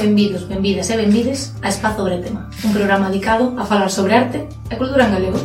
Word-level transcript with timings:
Benvidos, 0.00 0.48
benvidas 0.48 0.88
e 0.88 0.96
benvides 0.96 1.52
a 1.60 1.68
Espazo 1.68 2.08
Bretema, 2.08 2.48
un 2.64 2.72
programa 2.72 3.12
dedicado 3.12 3.52
a 3.60 3.68
falar 3.68 3.92
sobre 3.92 4.16
arte 4.16 4.48
e 4.72 4.74
cultura 4.80 5.04
en 5.04 5.12
galego. 5.12 5.36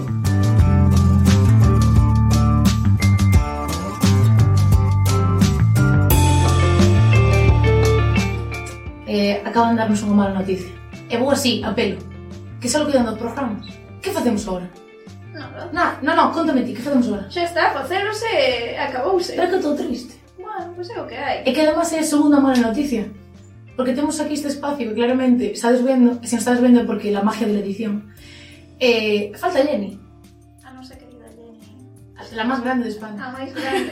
Eh, 9.04 9.44
acaban 9.44 9.76
de 9.76 9.84
darnos 9.84 10.00
unha 10.08 10.16
mala 10.16 10.40
noticia. 10.40 10.72
E 11.12 11.20
vou 11.20 11.36
así, 11.36 11.60
a 11.60 11.76
pelo. 11.76 12.00
Que 12.64 12.72
só 12.72 12.88
quedan 12.88 13.12
dos 13.12 13.20
programa. 13.20 13.60
Que 14.00 14.16
facemos 14.16 14.48
agora? 14.48 14.72
Nada. 15.36 15.68
Na, 15.76 16.00
no, 16.00 16.16
no, 16.16 16.32
contame 16.32 16.64
ti, 16.64 16.72
que 16.72 16.80
facemos 16.80 17.12
agora? 17.12 17.28
Xa 17.28 17.44
está, 17.44 17.76
facerose 17.76 18.32
e 18.32 18.80
acabouse. 18.80 19.36
Pero 19.36 19.52
que 19.52 19.60
estou 19.60 19.76
triste. 19.76 20.16
Bueno, 20.40 20.72
pois 20.72 20.88
é 20.88 20.96
o 20.96 21.04
que 21.04 21.20
hai. 21.20 21.44
E 21.44 21.52
que 21.52 21.60
además 21.60 21.92
é 21.92 22.00
a 22.00 22.08
segunda 22.08 22.40
mala 22.40 22.72
noticia. 22.72 23.25
Porque 23.76 23.94
temos 23.94 24.20
aquí 24.20 24.34
este 24.34 24.48
espacio 24.48 24.88
que 24.90 24.96
claramente 24.96 25.52
estades 25.52 25.84
vendo, 25.84 26.20
se 26.24 26.38
estás 26.38 26.62
vendo 26.62 26.86
porque 26.86 27.12
la 27.12 27.24
magia 27.24 27.48
de 27.48 27.54
la 27.54 27.60
edición. 27.60 28.14
Eh, 28.80 29.32
falta 29.36 29.64
Jenny. 29.64 30.00
A 30.64 30.72
nosa 30.72 30.98
querida 30.98 31.28
Jenny. 31.36 31.60
La 32.36 32.44
máis 32.44 32.64
grande 32.64 32.84
de 32.88 32.92
España. 32.96 33.20
A 33.20 33.32
máis 33.32 33.52
grande. 33.54 33.92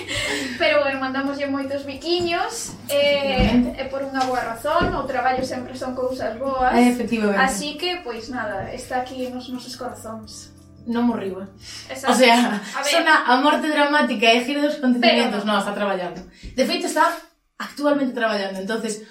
Pero 0.58 0.82
bueno, 0.82 1.00
mandamoslle 1.00 1.46
moitos 1.50 1.84
biquiños. 1.84 2.74
eh, 2.88 3.74
e 3.74 3.84
por 3.90 4.06
unha 4.06 4.22
boa 4.30 4.42
razón, 4.46 4.94
o 4.94 5.02
traballo 5.04 5.42
sempre 5.42 5.74
son 5.74 5.98
cousas 5.98 6.38
boas. 6.38 6.74
Eh, 6.78 6.94
efectivamente. 6.94 7.42
Así 7.42 7.74
que, 7.74 8.00
pois 8.06 8.30
nada, 8.30 8.70
está 8.70 9.02
aquí 9.02 9.26
nos 9.28 9.50
nosos 9.50 9.74
corazóns 9.74 10.54
non 10.86 11.02
morriu, 11.10 11.42
eh? 11.42 11.50
Exacto. 11.90 12.14
O 12.14 12.14
sea, 12.14 12.62
a 12.62 12.80
ver, 12.86 12.94
sona 12.94 13.26
a 13.26 13.42
morte 13.42 13.66
dramática 13.66 14.30
e 14.30 14.46
giro 14.46 14.62
dos 14.62 14.78
acontecimientos, 14.78 15.42
non, 15.42 15.58
no, 15.58 15.62
está 15.62 15.74
traballando. 15.74 16.22
De 16.54 16.62
feito, 16.62 16.86
está 16.86 17.10
actualmente 17.58 18.14
traballando, 18.14 18.62
entonces 18.62 19.02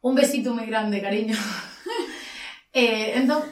Un 0.00 0.14
besito 0.16 0.56
moi 0.56 0.64
grande, 0.64 1.04
cariño. 1.04 1.36
eh, 2.72 3.16
entón, 3.20 3.44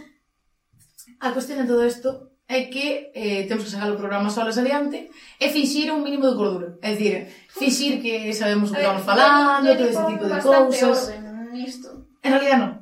a 1.20 1.32
cuestión 1.32 1.60
de 1.60 1.68
todo 1.68 1.84
isto 1.84 2.32
é 2.48 2.72
que 2.72 3.12
eh, 3.12 3.44
temos 3.44 3.64
que 3.64 3.70
sacar 3.70 3.92
o 3.92 4.00
programa 4.00 4.32
solas 4.32 4.56
adiante 4.56 5.12
e 5.36 5.46
fixir 5.52 5.92
un 5.92 6.00
mínimo 6.00 6.24
de 6.24 6.36
cordura. 6.36 6.68
É 6.80 6.96
dicir, 6.96 7.28
fixir 7.52 8.00
que 8.00 8.32
sabemos 8.32 8.72
o 8.72 8.74
que 8.74 8.80
estamos 8.80 9.04
falando, 9.04 9.68
todo 9.68 9.88
ese 9.92 10.04
tipo 10.08 10.24
de 10.24 10.40
cousas. 10.40 10.98
Orden 11.12 11.52
nisto. 11.52 12.08
En 12.22 12.32
realidad 12.32 12.58
non. 12.58 12.72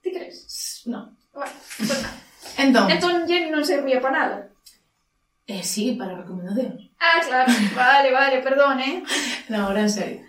Ti 0.00 0.08
crees? 0.12 0.82
Non. 0.88 1.16
Bueno, 1.36 1.52
pues 1.76 1.88
nada. 1.90 2.10
Entón. 2.64 2.90
Entón, 2.90 3.14
Jen 3.28 3.52
non 3.52 3.64
servía 3.64 4.00
para 4.00 4.16
nada. 4.16 4.36
Eh, 5.44 5.60
sí, 5.66 5.98
para 5.98 6.16
recomendacións. 6.16 6.94
Ah, 6.96 7.20
claro. 7.20 7.52
Vale, 7.74 8.08
vale, 8.12 8.36
perdón, 8.40 8.80
eh. 8.80 9.02
no, 9.50 9.66
ahora 9.66 9.82
en 9.82 9.90
serio. 9.90 10.20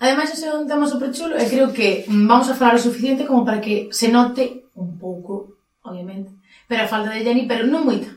Ademais, 0.00 0.32
ese 0.32 0.48
é 0.48 0.56
un 0.56 0.64
tema 0.64 0.88
super 0.88 1.12
chulo 1.12 1.36
e 1.36 1.44
creo 1.44 1.76
que 1.76 2.08
vamos 2.08 2.48
a 2.48 2.56
falar 2.56 2.80
o 2.80 2.80
suficiente 2.80 3.28
como 3.28 3.44
para 3.44 3.60
que 3.60 3.92
se 3.92 4.08
note 4.08 4.64
un 4.72 4.96
pouco, 4.96 5.60
obviamente, 5.84 6.32
pero 6.64 6.88
a 6.88 6.88
falta 6.88 7.12
de 7.12 7.20
Jenny, 7.20 7.44
pero 7.44 7.68
non 7.68 7.84
moita. 7.84 8.08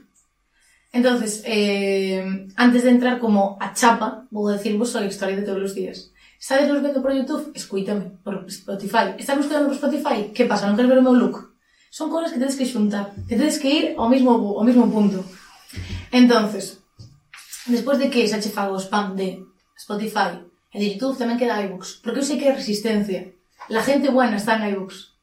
Entonces, 0.95 1.43
eh, 1.43 2.23
antes 2.55 2.87
de 2.87 2.91
entrar 2.95 3.19
como 3.19 3.59
a 3.59 3.75
chapa, 3.75 4.23
vou 4.31 4.47
decirvos 4.47 4.95
a 4.95 5.03
historia 5.03 5.35
de 5.35 5.43
todos 5.43 5.59
os 5.59 5.75
días. 5.75 6.15
Estades 6.39 6.71
nos 6.71 6.79
vendo 6.79 7.03
por 7.03 7.11
Youtube? 7.11 7.51
Escuítame, 7.51 8.15
por 8.23 8.47
Spotify. 8.47 9.19
Estás 9.19 9.35
buscando 9.35 9.67
por 9.67 9.75
Spotify? 9.75 10.31
Que 10.31 10.47
pasa? 10.47 10.71
Non 10.71 10.79
queres 10.79 10.87
ver 10.87 11.03
o 11.03 11.07
meu 11.07 11.19
look? 11.19 11.51
Son 11.91 12.07
cosas 12.07 12.31
que 12.31 12.39
tedes 12.39 12.55
que 12.55 12.63
xuntar, 12.63 13.11
que 13.27 13.35
tedes 13.35 13.59
que 13.59 13.67
ir 13.67 13.85
ao 13.99 14.07
mesmo, 14.07 14.55
ao 14.55 14.63
mesmo 14.63 14.87
punto. 14.87 15.19
Entonces, 16.15 16.79
despois 17.67 17.99
de 17.99 18.07
que 18.07 18.23
xa 18.23 18.39
che 18.39 18.55
fago 18.55 18.79
spam 18.79 19.19
de 19.19 19.43
Spotify, 19.75 20.52
En 20.73 20.81
YouTube 20.81 21.21
tamén 21.21 21.37
queda 21.37 21.61
iBooks, 21.69 22.01
porque 22.01 22.19
eu 22.19 22.25
sei 22.25 22.41
que 22.41 22.49
hai 22.49 22.57
resistencia. 22.57 23.29
La 23.69 23.85
gente 23.85 24.09
buena 24.09 24.41
está 24.41 24.57
en 24.57 24.73
iBooks. 24.73 25.13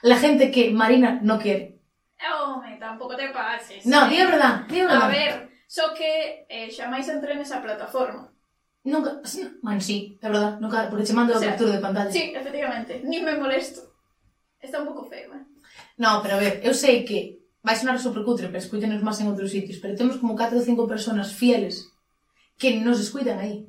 La 0.00 0.16
gente 0.16 0.48
que 0.48 0.72
Marina 0.72 1.20
no 1.20 1.36
quiere. 1.36 1.76
Home, 2.24 2.80
tampouco 2.80 3.12
te 3.12 3.28
pases. 3.28 3.84
No, 3.84 4.08
di 4.08 4.16
a 4.16 4.26
verdad, 4.26 4.54
di 4.64 4.80
a 4.80 4.88
verdad. 4.88 5.04
A 5.04 5.12
ver, 5.12 5.32
só 5.68 5.92
que 5.92 6.48
eh, 6.48 6.72
xa 6.72 6.88
máis 6.88 7.04
entré 7.12 7.36
nesa 7.36 7.60
plataforma. 7.60 8.32
Nunca, 8.84 9.20
man, 9.60 9.80
sí, 9.80 10.16
é 10.20 10.28
verdad, 10.28 10.56
nunca, 10.60 10.88
porque 10.88 11.04
che 11.04 11.12
mando 11.12 11.36
o 11.36 11.40
sea, 11.40 11.52
captura 11.52 11.76
de 11.76 11.84
pantalla. 11.84 12.12
Sí, 12.12 12.32
efectivamente, 12.32 13.00
ni 13.04 13.20
me 13.20 13.36
molesto. 13.36 13.80
Está 14.60 14.80
un 14.80 14.88
pouco 14.88 15.04
feo, 15.04 15.36
eh? 15.36 15.44
No, 15.96 16.24
pero 16.24 16.36
a 16.36 16.40
ver, 16.40 16.64
eu 16.64 16.72
sei 16.72 17.04
que 17.04 17.44
vai 17.60 17.76
sonar 17.76 18.00
supercutre, 18.00 18.48
pero 18.48 18.60
escúchenos 18.60 19.04
máis 19.04 19.20
en 19.20 19.28
outros 19.28 19.52
sitios, 19.52 19.80
pero 19.80 19.96
temos 19.96 20.16
como 20.16 20.36
4 20.36 20.56
ou 20.56 20.64
5 20.64 20.88
personas 20.88 21.32
fieles 21.32 21.92
que 22.56 22.80
nos 22.80 23.00
escuitan 23.00 23.40
aí. 23.40 23.68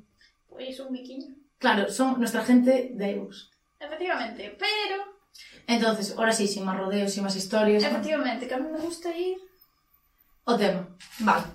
Pois 0.55 0.79
un 0.79 0.91
biquiño. 0.95 1.35
Claro, 1.59 1.91
son 1.91 2.19
nuestra 2.19 2.43
gente 2.43 2.91
de 2.95 3.11
Eus. 3.11 3.51
Efectivamente, 3.79 4.55
pero... 4.57 5.03
Entonces, 5.67 6.15
ahora 6.17 6.31
sí, 6.31 6.47
sin 6.47 6.63
máis 6.63 6.79
rodeos, 6.79 7.11
sin 7.11 7.27
máis 7.27 7.35
historias... 7.35 7.83
Efectivamente, 7.83 8.45
¿no? 8.45 8.49
que 8.49 8.55
a 8.55 8.61
mí 8.63 8.67
me 8.71 8.79
gusta 8.79 9.11
ir... 9.11 9.37
O 10.45 10.55
tema, 10.55 10.87
vale. 11.19 11.45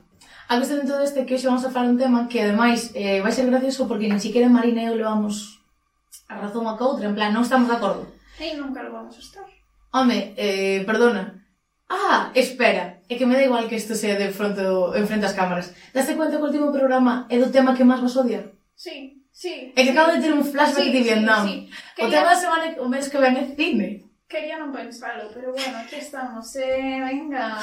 A 0.50 0.56
cuestión 0.56 0.82
de 0.82 0.90
todo 0.90 1.00
este 1.00 1.24
que 1.24 1.38
hoxe 1.38 1.46
vamos 1.46 1.64
a 1.64 1.70
falar 1.70 1.94
un 1.94 1.98
tema 1.98 2.26
que 2.26 2.42
ademais 2.42 2.90
eh, 2.98 3.22
vai 3.22 3.30
ser 3.30 3.46
gracioso 3.46 3.86
porque 3.86 4.10
nin 4.10 4.18
siquiera 4.18 4.50
Marina 4.50 4.82
e 4.82 4.90
eu 4.90 4.98
levamos 4.98 5.62
a 6.26 6.34
razón 6.42 6.66
a 6.66 6.74
coutra, 6.74 7.06
en 7.06 7.14
plan, 7.14 7.30
non 7.30 7.46
estamos 7.46 7.70
de 7.70 7.78
acordo. 7.78 8.02
E 8.42 8.58
nunca 8.58 8.82
lo 8.82 8.90
vamos 8.90 9.14
a 9.14 9.22
estar. 9.22 9.46
Home, 9.94 10.34
eh, 10.34 10.82
perdona. 10.82 11.46
Ah, 11.86 12.34
espera, 12.34 12.98
é 13.06 13.14
que 13.14 13.30
me 13.30 13.38
da 13.38 13.46
igual 13.46 13.70
que 13.70 13.78
isto 13.78 13.94
sea 13.94 14.18
de 14.18 14.34
fronte 14.34 14.66
en 14.66 15.06
frente 15.06 15.30
ás 15.30 15.38
cámaras. 15.38 15.70
Daste 15.94 16.18
cuenta 16.18 16.34
que 16.34 16.42
o 16.42 16.50
último 16.50 16.74
programa 16.74 17.30
é 17.30 17.38
do 17.38 17.54
tema 17.54 17.78
que 17.78 17.86
máis 17.86 18.02
vas 18.02 18.18
odiar? 18.18 18.50
Sí, 18.80 19.22
sí. 19.30 19.74
É 19.76 19.84
que 19.84 19.90
acabo 19.92 20.16
de 20.16 20.24
ter 20.24 20.32
un 20.32 20.40
flashback 20.40 20.88
sí, 20.88 20.92
de 20.92 21.02
Vietnam. 21.02 21.46
Sí, 21.46 21.68
sí. 21.68 21.72
Quería... 21.94 22.08
O 22.08 22.10
tema 22.16 22.32
semana 22.34 22.66
o 22.80 22.88
mes 22.88 23.12
que 23.12 23.20
ven 23.20 23.36
é 23.36 23.44
cine. 23.52 24.08
Quería 24.24 24.56
non 24.56 24.72
pensalo, 24.72 25.28
pero 25.36 25.52
bueno, 25.52 25.84
aquí 25.84 26.00
estamos, 26.00 26.48
eh, 26.56 26.96
venga. 26.96 27.60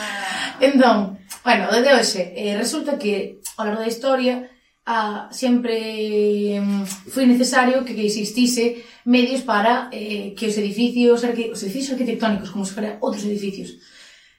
Entón, 0.61 1.17
bueno, 1.41 1.73
desde 1.73 1.89
hoxe, 1.97 2.21
eh, 2.37 2.53
resulta 2.53 3.01
que 3.01 3.41
ao 3.57 3.65
largo 3.65 3.81
da 3.81 3.89
historia 3.89 4.45
ah, 4.85 5.25
sempre 5.33 6.61
mm, 6.61 6.85
foi 7.09 7.25
necesario 7.25 7.81
que, 7.81 7.97
que 7.97 8.05
existise 8.05 8.85
medios 9.01 9.41
para 9.41 9.89
eh, 9.89 10.37
que 10.37 10.45
os 10.45 10.55
edificios, 10.61 11.25
arque, 11.25 11.49
os 11.49 11.65
edificios 11.65 11.97
arquitectónicos, 11.97 12.53
como 12.53 12.61
se 12.61 12.77
fuera 12.77 13.01
outros 13.01 13.25
edificios, 13.25 13.73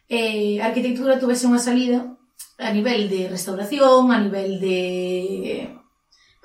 eh, 0.06 0.62
a 0.62 0.70
arquitectura 0.70 1.18
tuvese 1.18 1.50
unha 1.50 1.58
salida 1.58 2.06
a 2.54 2.70
nivel 2.70 3.10
de 3.10 3.26
restauración, 3.26 4.14
a 4.14 4.22
nivel 4.22 4.62
de 4.62 5.74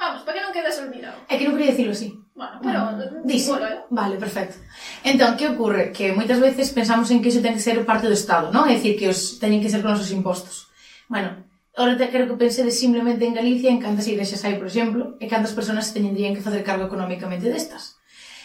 Vamos, 0.04 0.28
para 0.28 0.36
que 0.36 0.44
non 0.44 0.52
quedes 0.52 0.76
olvidado. 0.84 1.16
É 1.32 1.40
que 1.40 1.48
non 1.48 1.56
quería 1.56 1.72
dicilo 1.72 1.96
así. 1.96 2.12
Bueno, 2.36 2.60
pero... 2.60 2.80
Mm. 2.92 3.24
Bueno. 3.24 3.24
Bueno, 3.24 3.66
eh? 3.72 3.80
Vale, 3.88 4.16
perfecto. 4.20 4.60
Entón, 5.00 5.40
que 5.40 5.48
ocorre? 5.48 5.96
Que 5.96 6.12
moitas 6.12 6.44
veces 6.44 6.76
pensamos 6.76 7.08
en 7.08 7.24
que 7.24 7.32
iso 7.32 7.40
ten 7.40 7.56
que 7.56 7.64
ser 7.64 7.80
parte 7.88 8.12
do 8.12 8.18
Estado, 8.20 8.52
non? 8.52 8.68
É 8.68 8.76
dicir, 8.76 9.00
que 9.00 9.08
os 9.08 9.40
teñen 9.40 9.64
que 9.64 9.72
ser 9.72 9.80
con 9.80 9.96
os 9.96 10.12
impostos. 10.12 10.68
Bueno, 11.08 11.48
ahora 11.80 11.96
te 11.96 12.12
quero 12.12 12.28
que 12.28 12.36
pensedes 12.36 12.76
simplemente 12.76 13.24
en 13.24 13.32
Galicia 13.32 13.72
en 13.72 13.80
cantas 13.80 14.04
igrexas 14.12 14.44
hai, 14.44 14.60
por 14.60 14.68
exemplo, 14.68 15.16
e 15.24 15.32
cantas 15.32 15.56
persoas 15.56 15.88
se 15.88 15.96
teñendrían 15.96 16.36
que 16.36 16.44
facer 16.44 16.68
cargo 16.68 16.84
económicamente 16.92 17.48
destas. 17.48 17.96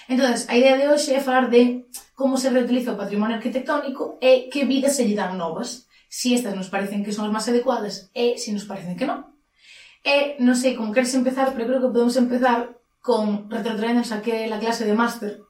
Entón, 0.06 0.30
a 0.30 0.54
idea 0.54 0.78
de 0.78 0.86
hoxe 0.86 1.18
é 1.18 1.20
falar 1.20 1.50
de 1.50 1.90
como 2.14 2.38
se 2.38 2.54
reutiliza 2.54 2.94
o 2.94 3.00
patrimonio 3.02 3.34
arquitectónico 3.34 4.14
e 4.22 4.46
que 4.46 4.62
vidas 4.62 4.94
se 4.94 5.10
lle 5.10 5.18
dan 5.18 5.34
novas, 5.34 5.90
si 6.06 6.38
estas 6.38 6.54
nos 6.54 6.70
parecen 6.70 7.02
que 7.02 7.10
son 7.10 7.26
as 7.26 7.34
máis 7.34 7.50
adecuadas 7.50 8.14
e 8.14 8.38
se 8.38 8.46
si 8.46 8.48
nos 8.54 8.62
parecen 8.62 8.94
que 8.94 9.10
non. 9.10 9.26
E 10.08 10.40
non 10.40 10.56
sei 10.56 10.72
como 10.72 10.96
queres 10.96 11.12
empezar, 11.12 11.52
pero 11.52 11.68
creo 11.68 11.82
que 11.84 11.92
podemos 11.92 12.16
empezar 12.16 12.80
con 13.04 13.52
retrotraernos 13.52 14.08
a 14.16 14.24
que 14.24 14.48
la 14.48 14.56
clase 14.56 14.88
de 14.88 14.96
máster 14.96 15.44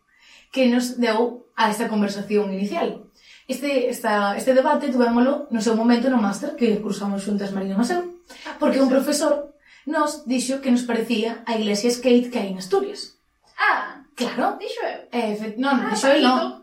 que 0.51 0.67
nos 0.67 0.99
deu 0.99 1.47
a 1.55 1.71
esta 1.71 1.87
conversación 1.87 2.51
inicial. 2.51 3.07
Este, 3.47 3.89
esta, 3.89 4.37
este 4.37 4.53
debate 4.59 4.91
tuvémolo 4.91 5.47
no 5.55 5.63
seu 5.63 5.79
momento 5.79 6.11
no 6.11 6.21
máster 6.21 6.59
que 6.59 6.83
cursamos 6.83 7.25
xuntas 7.25 7.55
Marina 7.55 7.79
Maseu, 7.79 8.03
ah, 8.03 8.59
pois 8.59 8.77
porque 8.77 8.83
un 8.83 8.93
profesor 8.93 9.55
nos 9.89 10.29
dixo 10.29 10.61
que 10.61 10.75
nos 10.75 10.85
parecía 10.85 11.41
a 11.49 11.57
iglesia 11.57 11.89
skate 11.89 12.29
que 12.29 12.39
hai 12.43 12.53
en 12.53 12.61
Asturias. 12.61 13.17
Ah, 13.57 14.05
claro. 14.19 14.61
Dixo 14.61 14.83
eu. 14.85 15.01
Eh, 15.15 15.55
non, 15.57 15.81
ah, 15.81 15.95
dixo 15.95 16.13
eu 16.13 16.21
non. 16.21 16.61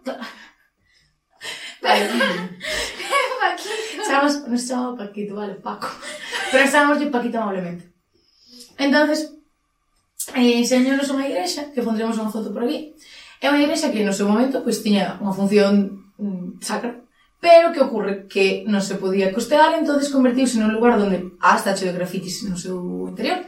Vale. 1.86 2.10
Paquito. 3.42 4.02
Estamos, 4.02 4.62
se 4.62 4.68
chamaba 4.68 4.98
Paquito, 4.98 5.36
vale, 5.36 5.56
Paco. 5.56 5.88
Pero 6.52 6.64
estábamos 6.64 7.00
de 7.00 7.08
Paquito 7.08 7.38
amablemente. 7.40 7.94
Entonces, 8.78 9.34
eh, 10.36 10.60
enseñounos 10.60 11.10
unha 11.14 11.30
igrexa, 11.30 11.72
que 11.72 11.86
pondremos 11.86 12.18
unha 12.18 12.34
foto 12.34 12.50
por 12.52 12.66
aquí, 12.66 12.98
é 13.40 13.48
unha 13.48 13.62
igrexa 13.62 13.94
que 13.94 14.04
no 14.04 14.16
seu 14.16 14.28
momento 14.28 14.66
pois, 14.66 14.82
tiña 14.82 15.22
unha 15.22 15.32
función 15.32 16.12
mm, 16.18 16.60
sacra, 16.60 17.06
pero 17.40 17.72
que 17.72 17.84
ocorre 17.84 18.26
que 18.26 18.66
non 18.66 18.82
se 18.82 18.98
podía 18.98 19.30
costear, 19.30 19.78
entonces 19.78 20.10
convertiuse 20.10 20.58
nun 20.58 20.74
lugar 20.74 20.98
onde 20.98 21.38
hasta 21.40 21.78
cheo 21.78 21.94
de 21.94 22.00
grafitis 22.02 22.44
no 22.50 22.58
seu 22.58 22.82
interior. 23.12 23.46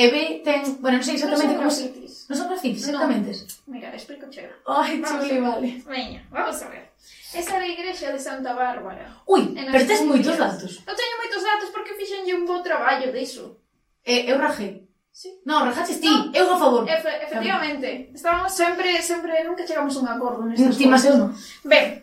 E 0.00 0.06
ve, 0.08 0.40
ten, 0.40 0.64
bueno, 0.80 1.02
non 1.02 1.04
sei 1.04 1.18
exactamente 1.18 1.58
non 1.58 1.66
como 1.66 1.72
se... 1.74 1.90
Non 2.30 2.38
son 2.38 2.48
grafitis, 2.48 2.86
exactamente. 2.86 3.34
No. 3.34 3.74
Mira, 3.74 3.90
explico 3.92 4.30
chega. 4.30 4.54
Ai, 4.64 5.02
chuli, 5.02 5.42
vale. 5.42 5.82
Veña, 5.82 6.24
vamos 6.30 6.56
a 6.62 6.70
ver. 6.70 6.89
Esa 7.32 7.56
era 7.56 7.64
a 7.64 7.68
igrexa 7.68 8.10
de 8.10 8.18
Santa 8.18 8.52
Bárbara. 8.54 9.06
Ui, 9.26 9.54
pero 9.54 9.86
tes 9.86 10.02
moitos 10.02 10.36
datos. 10.36 10.82
Eu 10.82 10.94
teño 10.98 11.16
moitos 11.22 11.42
datos 11.42 11.68
porque 11.70 11.94
fixenlle 11.94 12.34
un 12.34 12.44
bo 12.44 12.58
traballo 12.62 13.12
diso. 13.12 13.62
Eh, 14.04 14.26
eu 14.26 14.38
rajei. 14.38 14.90
Sí. 15.12 15.28
Non, 15.44 15.66
rajaches 15.66 16.00
ti, 16.00 16.08
no. 16.08 16.30
eu 16.34 16.46
a 16.50 16.58
favor. 16.58 16.88
Efe, 16.88 17.10
efectivamente, 17.26 18.10
estábamos 18.14 18.52
sempre, 18.52 19.02
sempre, 19.02 19.44
nunca 19.44 19.66
chegamos 19.66 19.94
a 19.96 20.00
un 20.00 20.08
acordo 20.08 20.42
nestas 20.46 20.78
Ti, 20.78 20.86
máis 20.86 21.04
eu 21.04 21.18
non. 21.18 21.30
Ben, 21.66 22.02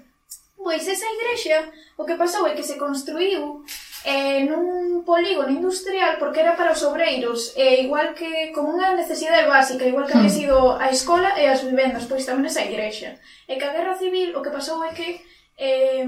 pois 0.55 0.83
esa 0.88 1.07
igrexa, 1.15 1.71
o 1.97 2.05
que 2.05 2.19
pasou 2.19 2.45
é 2.47 2.55
que 2.55 2.63
se 2.63 2.77
construiu 2.77 3.63
eh, 4.07 4.48
nun 4.48 5.04
polígono 5.04 5.51
industrial 5.51 6.15
porque 6.15 6.39
era 6.39 6.56
para 6.56 6.71
os 6.71 6.80
obreiros, 6.88 7.51
eh, 7.59 7.83
igual 7.83 8.15
que 8.15 8.56
como 8.56 8.71
unha 8.71 8.95
necesidade 8.95 9.51
básica, 9.51 9.83
igual 9.83 10.07
que 10.07 10.15
había 10.15 10.31
hmm. 10.31 10.39
sido 10.39 10.57
a 10.80 10.88
escola 10.88 11.36
e 11.36 11.44
as 11.44 11.59
vivendas, 11.59 12.07
pois 12.07 12.24
tamén 12.24 12.48
esa 12.48 12.63
igrexa. 12.63 13.19
E 13.51 13.59
que 13.59 13.68
a 13.68 13.75
guerra 13.75 14.00
civil 14.00 14.31
o 14.31 14.39
que 14.39 14.56
pasou 14.56 14.80
é 14.80 14.95
que 14.95 15.19
eh, 15.59 16.07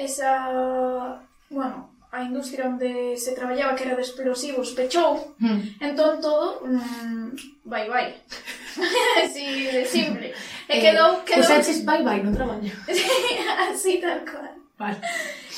esa, 0.00 1.20
bueno, 1.52 1.92
a 2.08 2.24
industria 2.24 2.64
onde 2.64 3.20
se 3.20 3.36
traballaba 3.36 3.76
que 3.76 3.84
era 3.84 3.92
de 3.92 4.08
explosivos 4.08 4.72
pechou, 4.72 5.36
hmm. 5.36 5.84
entón 5.84 6.24
todo 6.24 6.64
mm, 6.64 7.36
vai 7.68 7.84
vai. 7.92 8.16
Así 9.20 9.68
de 9.68 9.84
simple. 9.84 10.32
E 10.32 10.72
eh, 10.72 10.80
quedou, 10.80 11.20
quedou... 11.28 11.44
Usaches 11.44 11.84
vai 11.84 12.00
vai 12.00 12.24
no 12.24 12.32
traballo. 12.32 12.72
así 13.68 14.00
tal 14.00 14.24
cual. 14.24 14.47
Vale. 14.78 14.98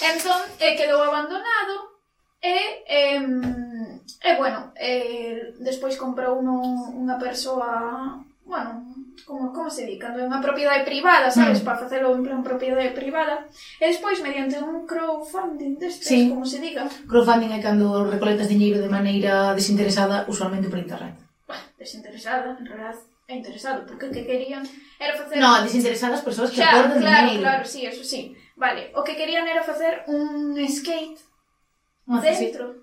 Entón, 0.01 0.41
eh, 0.59 0.75
quedou 0.75 1.05
abandonado 1.05 2.01
e, 2.41 2.83
eh, 2.89 3.21
e 3.21 4.31
bueno, 4.41 4.73
eh, 4.81 5.53
despois 5.61 6.01
comprou 6.01 6.41
uno, 6.41 6.65
unha 6.97 7.21
persoa, 7.21 8.17
bueno, 8.49 8.91
como, 9.29 9.53
como 9.53 9.69
se 9.69 9.85
di, 9.85 10.01
cando 10.01 10.25
é 10.25 10.25
unha 10.25 10.41
propiedade 10.41 10.89
privada, 10.89 11.29
sabes, 11.29 11.61
mm. 11.61 11.67
para 11.69 11.85
facelo 11.85 12.17
en 12.17 12.25
plan 12.25 12.41
propiedade 12.41 12.97
privada, 12.97 13.45
e 13.77 13.93
despois 13.93 14.25
mediante 14.25 14.57
un 14.57 14.89
crowdfunding 14.89 15.77
destes, 15.77 16.09
sí. 16.09 16.33
como 16.33 16.49
se 16.49 16.65
diga. 16.65 16.89
Crowdfunding 17.05 17.53
é 17.53 17.61
cando 17.61 18.09
recolectas 18.09 18.49
diñeiro 18.49 18.81
de 18.81 18.89
maneira 18.89 19.53
desinteresada, 19.53 20.25
usualmente 20.33 20.73
por 20.73 20.81
internet. 20.81 21.21
Bah, 21.45 21.61
desinteresada, 21.77 22.57
en 22.57 22.65
realidad 22.65 22.97
é 23.29 23.37
interesado, 23.37 23.85
porque 23.85 24.09
o 24.09 24.11
que 24.11 24.25
querían 24.25 24.65
era 24.99 25.13
facer... 25.15 25.39
No, 25.39 25.61
desinteresadas 25.63 26.25
persoas 26.25 26.51
que 26.51 26.65
claro, 26.65 26.89
aportan 26.89 27.05
claro, 27.05 27.21
dinheiro. 27.29 27.45
Claro, 27.45 27.63
claro, 27.63 27.69
sí, 27.69 27.87
eso 27.87 28.03
sí. 28.03 28.35
Vale, 28.61 28.93
o 28.93 29.01
que 29.01 29.17
querían 29.17 29.49
era 29.49 29.65
facer 29.65 30.05
un 30.07 30.53
skate 30.69 31.17
ah, 31.17 32.13
no, 32.13 32.21
dentro 32.21 32.65
sí. 32.77 32.81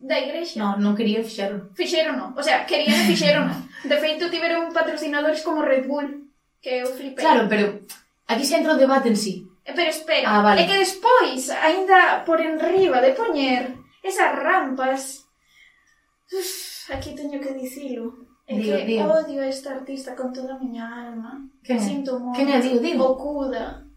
da 0.00 0.16
igrexa. 0.16 0.56
Non, 0.56 0.80
non 0.80 0.96
querían 0.96 1.20
fixeron. 1.20 1.76
Fixeron, 1.76 2.16
non. 2.16 2.32
O 2.32 2.40
sea, 2.40 2.64
querían 2.64 3.04
e 3.04 3.12
fixeron. 3.12 3.52
Non. 3.52 3.68
De 3.84 4.00
feito, 4.00 4.32
tiveron 4.32 4.72
patrocinadores 4.72 5.44
como 5.44 5.60
Red 5.60 5.84
Bull, 5.84 6.32
que 6.64 6.80
eu 6.80 6.88
flipei. 6.96 7.20
Claro, 7.20 7.44
pero 7.52 7.84
aquí 8.32 8.48
se 8.48 8.56
entra 8.56 8.72
o 8.72 8.80
debate 8.80 9.12
en 9.12 9.20
sí. 9.20 9.44
Eh, 9.68 9.76
pero 9.76 9.92
espera, 9.92 10.24
ah, 10.24 10.40
vale. 10.40 10.64
é 10.64 10.64
que 10.64 10.80
despois, 10.80 11.52
aínda 11.52 12.24
por 12.24 12.40
enriba 12.40 13.04
de 13.04 13.12
poñer 13.12 13.76
esas 14.00 14.32
rampas... 14.32 15.28
Uf, 16.32 16.88
aquí 16.96 17.12
teño 17.12 17.44
que 17.44 17.52
dicilo. 17.52 18.24
É 18.48 18.56
digo, 18.56 18.72
que 18.72 18.88
digo. 18.88 19.04
odio 19.04 19.44
a 19.44 19.52
esta 19.52 19.76
artista 19.76 20.16
con 20.16 20.32
toda 20.32 20.56
a 20.56 20.58
miña 20.58 20.88
alma. 20.88 21.44
Que 21.60 21.76
sinto 21.76 22.16
moito. 22.16 22.40
Que 22.40 22.48
ne 22.48 22.56
digo, 22.56 22.80
digo? 22.80 23.04
Ocuda. 23.04 23.89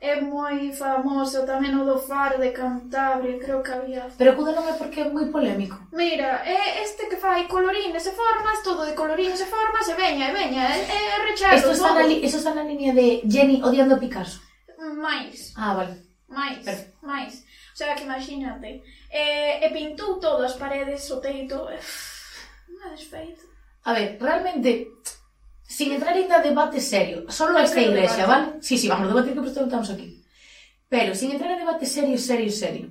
É 0.00 0.14
moi 0.22 0.70
famoso 0.70 1.42
tamén 1.42 1.74
o 1.74 1.82
do 1.82 1.98
Faro 1.98 2.38
de 2.38 2.54
Cantabria, 2.54 3.34
creo 3.42 3.58
que 3.66 3.74
había. 3.74 4.06
Pero 4.14 4.38
cuda 4.38 4.54
non 4.54 4.70
é 4.70 4.78
porque 4.78 5.02
é 5.02 5.10
moi 5.10 5.26
polémico. 5.26 5.74
Mira, 5.90 6.38
é 6.46 6.86
este 6.86 7.10
que 7.10 7.18
fai 7.18 7.50
colorines 7.50 8.06
e 8.06 8.12
formas, 8.14 8.62
todo 8.62 8.86
de 8.86 8.94
colorines 8.94 9.42
e 9.42 9.50
formas, 9.50 9.90
e 9.90 9.98
veña, 9.98 10.30
e 10.30 10.36
veña, 10.38 10.70
é, 10.70 10.86
é 10.86 11.18
rechado. 11.26 11.58
Isto 11.58 11.74
está, 11.74 11.90
na 11.98 12.06
li, 12.06 12.22
eso 12.22 12.38
está 12.38 12.54
na 12.54 12.62
línea 12.62 12.94
de 12.94 13.26
Jenny 13.26 13.58
odiando 13.58 13.98
a 13.98 13.98
Picasso. 13.98 14.38
Mais. 14.78 15.50
Ah, 15.58 15.74
vale. 15.74 15.98
Mais, 16.30 16.62
Perfecto. 16.62 16.94
mais. 17.02 17.42
O 17.74 17.76
sea, 17.76 17.98
que 17.98 18.06
imagínate. 18.06 18.82
Eh, 19.10 19.58
e, 19.58 19.66
e 19.66 19.74
pintou 19.74 20.22
todas 20.22 20.52
as 20.52 20.58
paredes, 20.62 21.10
o 21.10 21.18
teito. 21.18 21.58
Unha 22.70 22.94
desfeito. 22.94 23.42
A 23.82 23.98
ver, 23.98 24.14
realmente 24.22 24.94
Sin 25.68 25.92
entrar 25.92 26.16
en 26.16 26.28
debate 26.28 26.80
serio, 26.80 27.28
solo 27.28 27.52
no 27.52 27.58
esta 27.60 27.80
iglesia, 27.80 28.24
debate. 28.24 28.56
vale? 28.56 28.62
Sí, 28.64 28.78
sí, 28.80 28.88
vamos, 28.88 29.08
debatir 29.08 29.36
que 29.36 29.48
estamos 29.48 29.90
aquí. 29.90 30.24
Pero, 30.88 31.14
sin 31.14 31.30
entrar 31.30 31.52
en 31.52 31.58
debate 31.58 31.84
serio, 31.84 32.16
serio, 32.16 32.50
serio, 32.50 32.88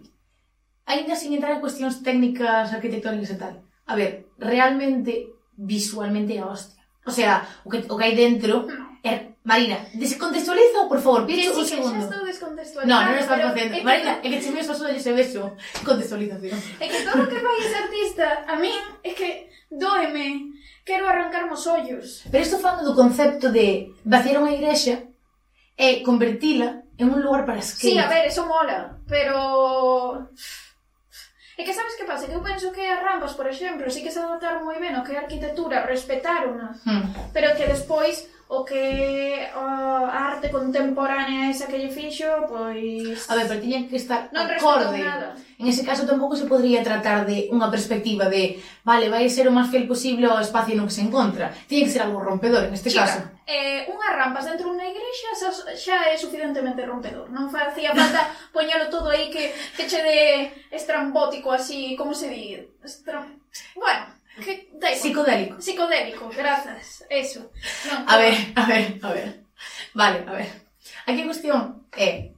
ainda 0.86 1.16
sin 1.16 1.34
entrar 1.34 1.54
en 1.54 1.60
cuestións 1.60 2.06
técnicas, 2.06 2.72
arquitectónicas 2.72 3.34
e 3.34 3.38
tal, 3.42 3.56
a 3.88 3.96
ver, 3.98 4.30
realmente, 4.38 5.34
visualmente, 5.58 6.38
a 6.38 6.46
hostia. 6.46 6.86
O 7.02 7.12
sea, 7.12 7.50
o 7.66 7.70
que, 7.72 7.82
o 7.90 7.98
que 7.98 8.06
hai 8.06 8.14
dentro 8.14 8.70
é 9.02 9.10
eh, 9.10 9.20
Marina, 9.42 9.80
descontextualiza 9.96 10.86
ou, 10.86 10.90
por 10.92 11.02
favor, 11.02 11.26
pide 11.26 11.50
sí, 11.50 11.58
un 11.58 11.66
segundo. 11.66 11.98
Que 11.98 12.14
estou 12.14 12.26
descontextualizando. 12.30 12.94
No, 12.94 13.10
non 13.10 13.18
estás 13.18 13.42
facendo. 13.42 13.74
Marina, 13.82 14.22
é 14.22 14.28
que 14.30 14.44
se 14.44 14.52
me 14.54 14.62
pasou 14.62 14.86
ese 14.92 15.16
beso. 15.18 15.56
Contextualización. 15.82 16.60
É 16.78 16.86
que 16.86 17.02
todo 17.08 17.26
o 17.26 17.30
que 17.32 17.42
fai 17.42 17.58
ese 17.64 17.78
artista, 17.80 18.28
a 18.46 18.54
min, 18.60 18.78
é 19.02 19.16
que 19.18 19.50
doeme. 19.72 20.54
Quero 20.88 21.04
arrancarme 21.04 21.52
os 21.52 21.68
ollos. 21.68 22.24
Pero 22.32 22.44
estou 22.48 22.64
falando 22.64 22.88
do 22.88 22.96
concepto 22.96 23.52
de 23.52 23.92
vaciar 24.08 24.40
unha 24.40 24.56
igrexa 24.56 25.04
e 25.76 26.00
convertila 26.00 26.88
en 26.96 27.12
un 27.12 27.20
lugar 27.20 27.44
para 27.44 27.60
skate. 27.60 27.92
Sí, 27.92 28.00
a 28.00 28.08
ver, 28.08 28.32
eso 28.32 28.48
mola, 28.48 28.96
pero... 29.04 30.32
E 31.58 31.66
que 31.66 31.74
sabes 31.74 31.98
que 31.98 32.06
pasa? 32.06 32.30
Que 32.30 32.38
eu 32.38 32.46
penso 32.46 32.70
que 32.70 32.86
as 32.86 33.02
rampas, 33.02 33.34
por 33.34 33.50
exemplo, 33.50 33.90
sí 33.90 34.06
que 34.06 34.14
se 34.14 34.22
adaptaron 34.22 34.62
moi 34.62 34.78
ben 34.78 34.94
o 34.94 35.02
que 35.02 35.18
a 35.18 35.26
arquitectura 35.26 35.90
respetaron 35.90 36.62
hmm. 36.86 37.34
pero 37.34 37.50
que 37.58 37.66
despois 37.66 38.30
o 38.50 38.64
que 38.64 39.50
a 39.54 40.32
arte 40.32 40.50
contemporánea 40.50 41.52
esa 41.52 41.68
que 41.68 41.78
lle 41.78 41.92
fixo, 41.92 42.48
pois... 42.48 43.30
A 43.30 43.36
ver, 43.36 43.48
pero 43.48 43.60
tiña 43.60 43.84
que 43.88 44.00
estar 44.00 44.32
non 44.32 44.48
acorde. 44.48 45.04
En 45.60 45.68
ese 45.68 45.84
caso 45.84 46.08
tampouco 46.08 46.40
se 46.40 46.48
podría 46.48 46.80
tratar 46.80 47.28
de 47.28 47.52
unha 47.52 47.68
perspectiva 47.68 48.32
de 48.32 48.56
vale, 48.88 49.12
vai 49.12 49.28
ser 49.28 49.52
o 49.52 49.56
máis 49.56 49.68
fiel 49.68 49.84
posible 49.84 50.32
ao 50.32 50.40
espacio 50.40 50.80
no 50.80 50.88
que 50.88 50.96
se 50.96 51.04
encontra. 51.04 51.52
Tiña 51.68 51.92
que 51.92 51.96
ser 51.96 52.08
algo 52.08 52.24
rompedor 52.24 52.72
en 52.72 52.74
este 52.78 52.88
Chica, 52.88 53.04
caso. 53.04 53.20
Eh, 53.44 53.84
unhas 53.92 54.16
rampas 54.16 54.48
dentro 54.48 54.72
dunha 54.72 54.88
igrexa 54.88 55.36
xa, 55.36 55.50
xa 55.76 55.98
é 56.08 56.16
suficientemente 56.16 56.88
rompedor. 56.88 57.28
Non 57.28 57.52
facía 57.52 57.92
falta 57.92 58.32
poñalo 58.56 58.88
todo 58.88 59.12
aí 59.12 59.28
que, 59.28 59.52
que 59.76 59.84
che 59.92 60.00
de 60.00 60.20
estrambótico 60.72 61.52
así, 61.52 62.00
como 62.00 62.16
se 62.16 62.32
di? 62.32 62.56
Estram... 62.80 63.44
Bueno, 63.76 64.17
¿Qué? 64.44 64.70
Psicodélico. 64.96 65.62
Psicodélico, 65.62 66.30
grazas. 66.30 67.06
Eso. 67.10 67.52
Non, 67.90 68.06
a 68.06 68.16
ver, 68.18 68.36
a 68.56 68.64
ver, 68.66 68.86
a 69.02 69.10
ver. 69.14 69.30
Vale, 69.94 70.20
a 70.28 70.34
ver. 70.34 70.50
Aquí 71.06 71.22
a 71.22 71.30
cuestión 71.30 71.88
é 71.96 72.36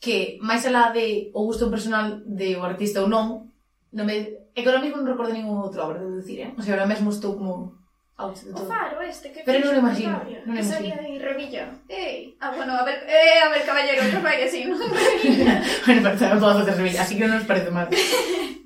que 0.00 0.38
máis 0.42 0.66
alá 0.66 0.90
de 0.90 1.30
o 1.32 1.46
gusto 1.46 1.70
personal 1.70 2.22
de 2.26 2.56
o 2.58 2.62
artista 2.62 3.02
ou 3.02 3.08
non, 3.08 3.50
non 3.94 4.04
me, 4.06 4.46
é 4.54 4.58
que 4.60 4.68
ahora 4.68 4.82
mesmo 4.82 5.00
non 5.00 5.10
recordo 5.10 5.34
ningún 5.34 5.58
outro 5.58 5.82
obra, 5.82 6.02
de 6.02 6.20
decir, 6.20 6.38
eh? 6.42 6.50
O 6.58 6.62
sea, 6.62 6.74
ahora 6.74 6.90
mesmo 6.90 7.10
estou 7.10 7.38
como 7.38 7.78
Out 8.16 8.36
de 8.40 8.50
O 8.50 8.54
todo. 8.56 8.66
faro 8.66 8.96
este 9.04 9.28
que 9.28 9.44
Pero 9.44 9.60
non 9.68 9.76
o 9.76 9.80
imagino, 9.84 10.16
non 10.48 10.52
o 10.52 10.56
Que 10.56 10.64
salía 10.64 10.96
imagino. 10.96 11.04
aí 11.04 11.20
Revilla. 11.20 11.64
Ei, 11.84 12.32
ah, 12.40 12.48
bueno, 12.56 12.72
a 12.72 12.82
ver, 12.88 13.04
eh, 13.04 13.44
a 13.44 13.52
ver, 13.52 13.62
caballero, 13.68 14.00
que 14.08 14.24
vai 14.24 14.40
así, 14.40 14.64
non? 14.64 14.80
Revilla. 14.80 15.60
Bueno, 15.84 16.00
pero 16.00 16.16
tamén 16.16 16.40
podo 16.40 16.56
facer 16.64 16.74
Sevilla, 16.80 17.00
así 17.04 17.12
que 17.20 17.28
non 17.28 17.36
nos 17.36 17.44
parece 17.44 17.68
mal. 17.68 17.92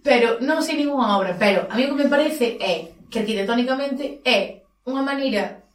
Pero 0.06 0.38
non 0.40 0.62
sei 0.62 0.78
ninguna 0.78 1.18
obra, 1.18 1.34
pero 1.34 1.66
a 1.66 1.74
mí 1.74 1.82
o 1.82 1.90
que 1.92 1.98
me 1.98 2.08
parece 2.08 2.56
é 2.62 2.94
que 3.10 3.20
arquitectónicamente 3.26 4.22
é 4.22 4.62
unha 4.86 5.02
maneira 5.02 5.66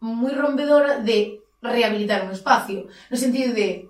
moi 0.00 0.32
rompedora 0.32 1.04
de 1.04 1.44
rehabilitar 1.60 2.24
un 2.24 2.32
espacio, 2.32 2.88
no 3.12 3.16
sentido 3.20 3.52
de 3.52 3.84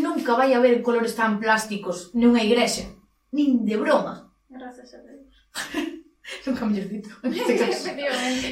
nunca 0.00 0.32
vai 0.40 0.56
haber 0.56 0.80
colores 0.80 1.12
tan 1.12 1.36
plásticos 1.36 2.16
nunha 2.16 2.40
igrexa, 2.40 2.88
nin 3.36 3.68
de 3.68 3.76
broma. 3.76 4.32
Gracias 4.48 4.96
a 4.96 5.04
Deus. 5.04 5.28
Nunca 6.46 6.66
me 6.66 6.80
os 6.80 6.88
dito. 6.92 7.08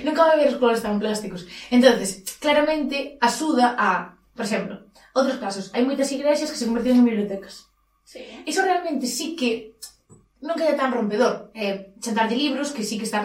Nunca 0.05 0.23
me 0.27 0.37
ver 0.37 0.49
os 0.49 0.61
colores 0.61 0.83
tan 0.83 0.99
plásticos. 0.99 1.47
entonces 1.71 2.25
claramente, 2.41 3.19
axuda 3.21 3.75
a, 3.77 4.17
por 4.35 4.45
exemplo, 4.45 4.75
outros 5.17 5.41
casos, 5.41 5.73
hai 5.73 5.85
moitas 5.85 6.13
igrexas 6.13 6.53
que 6.53 6.61
se 6.61 6.69
convertían 6.69 7.01
en 7.01 7.09
bibliotecas. 7.09 7.69
Sí. 8.05 8.23
Iso 8.47 8.63
realmente 8.63 9.09
sí 9.09 9.35
que 9.35 9.77
non 10.45 10.57
queda 10.57 10.77
tan 10.77 10.93
rompedor. 10.93 11.51
Eh, 11.57 11.97
chantar 12.01 12.29
de 12.29 12.37
libros, 12.37 12.71
que 12.71 12.85
sí 12.85 13.01
que 13.01 13.09
está 13.09 13.25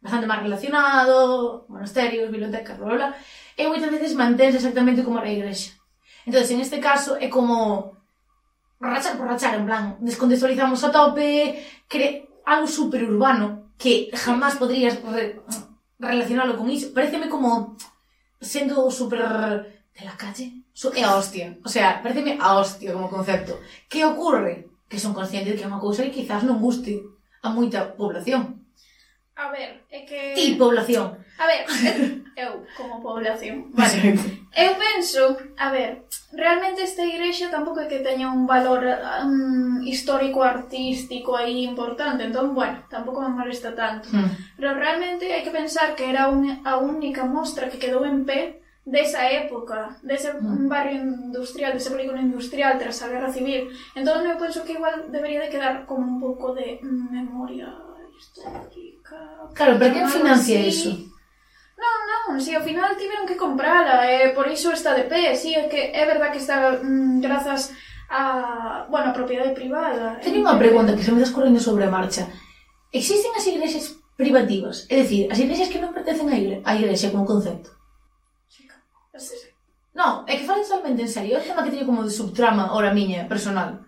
bastante 0.00 0.26
máis 0.26 0.42
relacionado, 0.42 1.66
monasterios, 1.68 2.32
bibliotecas, 2.32 2.78
bla, 2.78 2.86
bla, 2.86 2.96
bla, 2.96 3.08
eh, 3.56 3.66
e 3.66 3.70
moitas 3.70 3.92
veces 3.92 4.16
manténse 4.16 4.58
exactamente 4.58 5.04
como 5.04 5.20
era 5.20 5.28
a 5.28 5.36
igrexa. 5.36 5.76
Entón, 6.24 6.44
en 6.44 6.60
este 6.60 6.78
caso, 6.80 7.16
é 7.16 7.28
como 7.28 7.96
rachar 8.80 9.16
por 9.18 9.26
rachar, 9.26 9.56
en 9.56 9.66
plan, 9.66 9.96
descontextualizamos 10.00 10.80
a 10.84 10.92
tope, 10.92 11.60
cre 11.88 12.28
algo 12.46 12.66
super 12.66 13.04
urbano, 13.04 13.67
que 13.78 14.10
jamás 14.12 14.56
podrías 14.56 15.00
re 15.02 15.40
relacionalo 15.98 16.56
con 16.58 16.70
iso. 16.70 16.92
Pareceme 16.92 17.28
como 17.28 17.76
sendo 18.40 18.90
super 18.90 19.20
de 19.98 20.04
la 20.04 20.16
calle. 20.16 20.64
So, 20.72 20.92
é 20.94 21.00
eh, 21.00 21.04
a 21.04 21.16
hostia. 21.16 21.58
O 21.64 21.68
sea, 21.68 22.02
pareceme 22.02 22.38
a 22.40 22.58
hostia 22.58 22.92
como 22.92 23.10
concepto. 23.10 23.58
Que 23.88 24.04
ocorre? 24.04 24.68
Que 24.88 24.98
son 24.98 25.14
conscientes 25.14 25.52
de 25.52 25.58
que 25.58 25.64
é 25.64 25.70
unha 25.70 25.82
cousa 25.82 26.06
que 26.06 26.14
quizás 26.14 26.42
non 26.46 26.62
guste 26.62 27.02
a 27.42 27.50
moita 27.50 27.94
población. 27.98 28.62
A 29.38 29.50
ver, 29.54 29.86
é 29.90 30.02
que... 30.02 30.34
Ti, 30.34 30.58
población. 30.58 31.14
A 31.38 31.46
ver, 31.46 31.62
eu 32.42 32.66
como 32.74 32.98
población. 33.02 33.70
Vale. 33.70 34.18
Eu 34.54 34.74
penso, 34.74 35.38
a 35.54 35.70
ver, 35.70 36.06
realmente 36.32 36.82
esta 36.82 37.04
igrexa 37.04 37.48
tampouco 37.48 37.80
é 37.80 37.88
que 37.88 38.04
teña 38.04 38.28
un 38.28 38.44
valor 38.44 38.84
um, 39.24 39.80
histórico 39.82 40.42
artístico 40.44 41.36
aí 41.36 41.64
importante, 41.64 42.24
entón, 42.24 42.54
bueno, 42.54 42.84
tampouco 42.90 43.24
me 43.24 43.32
molesta 43.32 43.72
tanto. 43.72 44.08
Mm. 44.12 44.56
Pero 44.60 44.76
realmente 44.76 45.32
hai 45.32 45.40
que 45.40 45.54
pensar 45.54 45.96
que 45.96 46.04
era 46.04 46.28
un, 46.28 46.60
a 46.68 46.76
única 46.76 47.24
mostra 47.24 47.72
que 47.72 47.80
quedou 47.80 48.04
en 48.04 48.28
pé 48.28 48.60
desa 48.84 49.24
época, 49.28 49.96
dese 50.04 50.36
mm. 50.36 50.68
barrio 50.68 51.00
industrial, 51.00 51.72
dese 51.72 51.92
polígono 51.92 52.20
industrial 52.20 52.76
tras 52.76 53.00
a 53.00 53.08
guerra 53.08 53.32
civil. 53.32 53.72
Entón, 53.96 54.24
eu 54.28 54.36
penso 54.36 54.64
que 54.68 54.76
igual 54.76 55.08
debería 55.08 55.40
de 55.40 55.52
quedar 55.52 55.88
como 55.88 56.04
un 56.04 56.20
pouco 56.20 56.52
de 56.52 56.80
memoria 56.84 57.72
histórica. 58.12 59.48
Claro, 59.56 59.80
pero 59.80 59.94
quen 59.96 60.08
financia 60.08 60.60
así. 60.60 60.68
iso? 60.68 60.90
Non, 61.78 61.98
non, 62.10 62.42
si 62.42 62.50
ao 62.58 62.66
final 62.66 62.98
tiveron 62.98 63.22
que 63.22 63.38
comprala 63.38 64.02
e 64.10 64.34
por 64.34 64.50
iso 64.50 64.74
está 64.74 64.98
de 64.98 65.06
pé, 65.06 65.38
si 65.38 65.54
é 65.54 65.70
que 65.70 65.94
é 65.94 66.02
verdad 66.02 66.34
que 66.34 66.42
está 66.42 66.74
mm, 66.74 67.22
grazas 67.22 67.70
a, 68.10 68.86
bueno, 68.90 69.10
a 69.10 69.16
propiedade 69.16 69.54
privada. 69.54 70.18
Teño 70.18 70.42
unha 70.42 70.58
pregunta 70.58 70.98
que 70.98 71.06
se 71.06 71.14
me 71.14 71.22
está 71.22 71.30
escorrendo 71.30 71.62
sobre 71.62 71.86
a 71.86 71.94
marcha. 71.94 72.26
Existen 72.90 73.30
as 73.38 73.46
igrexas 73.46 73.94
privativas, 74.18 74.90
é 74.90 75.06
dicir, 75.06 75.30
as 75.30 75.38
igrexas 75.38 75.70
que 75.70 75.78
non 75.78 75.94
pertencen 75.94 76.26
á 76.26 76.34
igre, 76.34 76.56
a 76.66 76.74
igrexa 76.74 77.14
como 77.14 77.28
concepto? 77.28 77.70
Sí. 78.50 78.66
Non, 79.94 80.26
é 80.26 80.34
que 80.34 80.46
falo 80.46 80.66
totalmente 80.66 81.06
en 81.06 81.10
serio, 81.10 81.38
é 81.38 81.42
un 81.42 81.46
tema 81.46 81.62
que 81.62 81.70
teño 81.70 81.86
como 81.86 82.02
de 82.02 82.10
subtrama 82.10 82.74
ora 82.74 82.90
miña, 82.90 83.30
personal. 83.30 83.86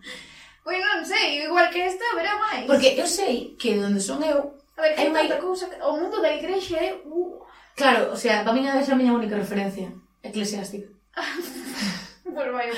Pois 0.63 0.79
pues 0.79 0.87
non 0.87 1.03
sei, 1.03 1.43
igual 1.43 1.67
que 1.75 1.83
esta 1.91 2.07
verá 2.15 2.39
máis. 2.39 2.71
Porque 2.71 2.95
eu 2.95 3.07
sei 3.11 3.59
que 3.59 3.75
onde 3.83 3.99
son 3.99 4.23
eu... 4.23 4.55
A 4.79 4.87
ver, 4.87 4.95
que 4.95 5.03
hai 5.03 5.27
unha... 5.27 5.43
cousa... 5.43 5.67
O 5.83 5.99
mundo 5.99 6.23
da 6.23 6.31
igrexa 6.31 6.79
é 6.79 6.95
uh, 7.03 7.43
Claro, 7.81 8.13
o 8.13 8.17
sea, 8.17 8.45
para 8.45 8.53
mí 8.53 8.61
esa 8.61 8.93
a 8.93 9.01
miña 9.01 9.17
única 9.17 9.41
referencia 9.41 9.89
eclesiástica. 10.23 10.89
Pois 12.37 12.53
vai, 12.53 12.69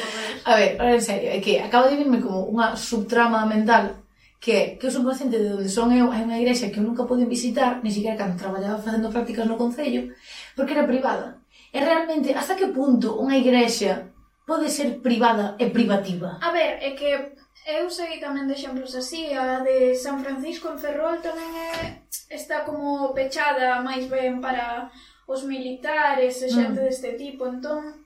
A 0.44 0.56
ver, 0.56 0.80
ahora 0.80 0.94
en 0.94 1.02
serio, 1.02 1.28
é 1.28 1.38
que 1.44 1.60
acaba 1.60 1.90
de 1.90 1.98
virme 2.00 2.24
como 2.24 2.48
unha 2.48 2.72
subtrama 2.72 3.44
mental 3.44 3.84
que 4.40 4.78
que 4.78 4.86
eu 4.88 4.94
son 4.94 5.04
consciente 5.04 5.36
de 5.42 5.52
onde 5.58 5.68
son 5.68 5.92
eu, 5.92 6.08
hai 6.08 6.22
unha 6.24 6.40
igrexa 6.40 6.70
que 6.72 6.80
eu 6.80 6.86
nunca 6.88 7.04
pude 7.04 7.28
visitar, 7.28 7.82
ni 7.84 7.92
siquiera 7.92 8.16
cando 8.16 8.40
traballaba 8.40 8.80
facendo 8.80 9.12
prácticas 9.12 9.44
no 9.44 9.60
Concello, 9.60 10.14
porque 10.56 10.72
era 10.72 10.88
privada. 10.88 11.42
E 11.74 11.78
realmente, 11.82 12.32
hasta 12.32 12.56
que 12.56 12.72
punto 12.72 13.18
unha 13.20 13.36
igrexa 13.36 14.08
pode 14.46 14.68
ser 14.70 15.00
privada 15.00 15.56
e 15.58 15.70
privativa. 15.70 16.38
A 16.42 16.50
ver, 16.50 16.78
é 16.82 16.90
que 16.92 17.10
eu 17.66 17.86
sei 17.90 18.18
tamén 18.18 18.50
de 18.50 18.58
exemplos 18.58 18.94
así, 18.98 19.30
a 19.30 19.62
de 19.62 19.94
San 19.94 20.18
Francisco 20.18 20.66
en 20.70 20.78
Ferrol 20.82 21.22
tamén 21.22 21.50
é, 21.54 22.02
está 22.26 22.66
como 22.66 23.14
pechada 23.14 23.78
máis 23.86 24.10
ben 24.10 24.42
para 24.42 24.90
os 25.30 25.46
militares 25.46 26.42
e 26.42 26.50
xente 26.50 26.82
mm. 26.82 26.86
deste 26.86 27.14
tipo, 27.14 27.46
entón 27.46 28.02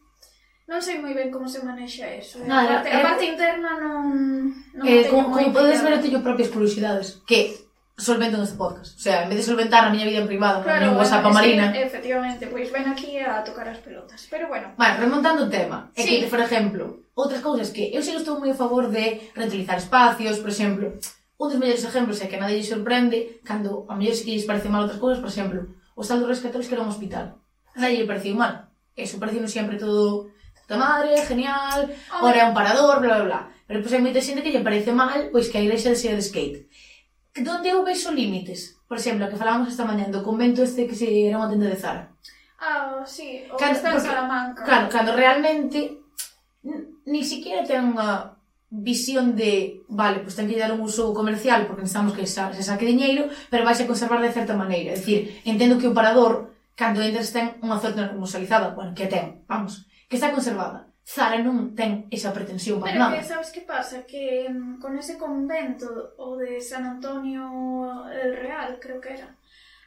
non 0.67 0.83
sei 0.83 0.99
moi 0.99 1.15
ben 1.15 1.31
como 1.31 1.49
se 1.49 1.63
manexa 1.63 2.05
eso. 2.11 2.43
Eh. 2.43 2.51
Nada, 2.51 2.69
a, 2.69 2.83
parte, 2.83 2.91
a 2.91 3.01
parte 3.01 3.25
interna 3.25 3.71
non... 3.81 4.05
non 4.75 4.85
eh, 4.85 5.07
como, 5.07 5.31
como 5.31 5.55
podes 5.55 5.81
ver, 5.81 5.97
eu 5.97 6.03
teño 6.03 6.27
propias 6.27 6.51
curiosidades. 6.51 7.23
Que 7.23 7.66
solvento 7.97 8.37
neste 8.37 8.57
podcast. 8.57 8.93
O 8.97 9.01
sea, 9.01 9.25
en 9.25 9.29
vez 9.33 9.39
de 9.41 9.45
solventar 9.45 9.85
a 9.85 9.91
miña 9.91 10.05
vida 10.05 10.21
en 10.21 10.29
privado, 10.29 10.63
claro, 10.63 10.93
no 10.93 10.99
WhatsApp 10.99 11.25
a 11.25 11.31
Marina. 11.31 11.73
Sí, 11.73 11.79
efectivamente, 11.81 12.47
pois 12.47 12.71
ven 12.71 12.87
aquí 12.93 13.19
a 13.19 13.43
tocar 13.43 13.69
as 13.69 13.81
pelotas. 13.81 14.29
Pero 14.29 14.49
bueno. 14.49 14.73
Bueno, 14.77 14.95
remontando 15.01 15.45
o 15.45 15.49
tema. 15.49 15.91
É 15.97 16.05
sí. 16.05 16.21
que, 16.21 16.27
por 16.29 16.41
exemplo, 16.41 17.09
outras 17.17 17.41
cousas 17.41 17.73
que 17.73 17.89
eu 17.97 18.05
sempre 18.05 18.21
estou 18.21 18.37
moi 18.37 18.53
a 18.53 18.61
favor 18.61 18.93
de 18.93 19.33
reutilizar 19.33 19.81
espacios, 19.81 20.45
por 20.45 20.53
exemplo, 20.53 20.93
un 21.41 21.49
dos 21.49 21.57
mellores 21.57 21.85
exemplos 21.85 22.21
é 22.21 22.29
que 22.29 22.37
nadie 22.37 22.61
lle 22.61 22.69
sorprende 22.69 23.41
cando 23.45 23.89
a 23.89 23.97
mellor 23.97 24.13
se 24.13 24.29
que 24.29 24.37
lles 24.37 24.45
parece 24.45 24.69
mal 24.69 24.85
outras 24.85 25.01
cousas, 25.01 25.21
por 25.25 25.33
exemplo, 25.33 25.65
o 25.97 26.05
sal 26.05 26.21
dos 26.21 26.29
rescatados 26.29 26.69
que 26.69 26.77
era 26.77 26.85
un 26.85 26.93
hospital. 26.93 27.41
A 27.73 27.81
nadie 27.81 28.05
lle 28.05 28.09
pareceu 28.09 28.37
mal. 28.37 28.69
Eso 28.93 29.17
pareceu 29.17 29.45
sempre 29.49 29.81
todo 29.81 30.29
puta 30.67 30.77
madre, 30.77 31.17
genial, 31.25 31.89
ora 32.21 32.43
é 32.43 32.45
un 32.45 32.53
parador, 32.53 33.01
bla, 33.01 33.23
bla, 33.23 33.25
bla. 33.25 33.41
Pero 33.67 33.81
pois 33.81 33.91
pues, 33.91 33.95
hai 33.97 34.05
moita 34.05 34.21
xente 34.21 34.43
que 34.45 34.53
lle 34.53 34.61
parece 34.61 34.93
mal 34.93 35.33
pois 35.33 35.49
que 35.49 35.59
a 35.59 35.65
igrexa 35.65 35.91
de 35.91 35.97
de 35.97 36.23
skate. 36.23 36.59
Donde 37.43 37.69
eu 37.69 37.85
vexo 37.85 38.13
límites? 38.13 38.81
Por 38.89 38.97
exemplo, 38.97 39.29
que 39.29 39.37
falábamos 39.37 39.69
esta 39.69 39.85
mañá 39.85 40.09
do 40.09 40.25
convento 40.25 40.63
este 40.63 40.89
que 40.89 40.97
se 40.97 41.09
era 41.29 41.37
unha 41.37 41.51
tenda 41.51 41.69
de 41.69 41.77
Zara. 41.77 42.09
Ah, 42.57 43.05
sí, 43.05 43.45
o 43.53 43.57
cando, 43.61 43.77
está 43.77 43.93
en 43.93 44.01
Salamanca. 44.01 44.65
Claro, 44.65 44.87
cando 44.89 45.13
realmente 45.13 46.01
ni 47.07 47.23
siquiera 47.23 47.67
ten 47.67 47.93
unha 47.93 48.39
visión 48.71 49.37
de, 49.37 49.85
vale, 49.89 50.25
pois 50.25 50.35
pues 50.35 50.37
ten 50.41 50.49
que 50.49 50.59
dar 50.59 50.73
un 50.73 50.83
uso 50.83 51.15
comercial 51.15 51.67
porque 51.67 51.85
necesitamos 51.85 52.17
que 52.17 52.27
sa, 52.27 52.51
se 52.53 52.65
saque 52.65 52.89
diñeiro, 52.89 53.29
pero 53.51 53.65
vais 53.69 53.79
a 53.79 53.87
conservar 53.87 54.19
de 54.25 54.33
certa 54.35 54.57
maneira. 54.57 54.95
É 54.95 54.99
dicir, 54.99 55.43
entendo 55.45 55.79
que 55.79 55.87
o 55.87 55.95
parador, 55.95 56.57
cando 56.75 57.05
entras 57.05 57.31
ten 57.31 57.61
unha 57.63 57.79
zona 57.79 58.17
musealizada, 58.17 58.75
bueno, 58.75 58.97
que 58.97 59.07
ten, 59.07 59.45
vamos, 59.47 59.87
que 60.09 60.17
está 60.17 60.33
conservada. 60.33 60.86
Zara 61.07 61.39
non 61.39 61.79
ten 61.79 62.11
esa 62.11 62.35
pretensión 62.35 62.83
para 62.83 62.91
Pero 62.91 62.99
nada. 62.99 63.15
Pero 63.15 63.23
que 63.23 63.31
sabes 63.31 63.51
que 63.55 63.63
pasa? 63.63 64.03
Que 64.03 64.51
mm, 64.51 64.83
con 64.83 64.99
ese 64.99 65.15
convento, 65.15 66.19
o 66.19 66.35
de 66.35 66.59
San 66.59 66.83
Antonio 66.83 67.47
el 68.11 68.35
Real, 68.35 68.83
creo 68.83 68.99
que 68.99 69.15
era, 69.15 69.31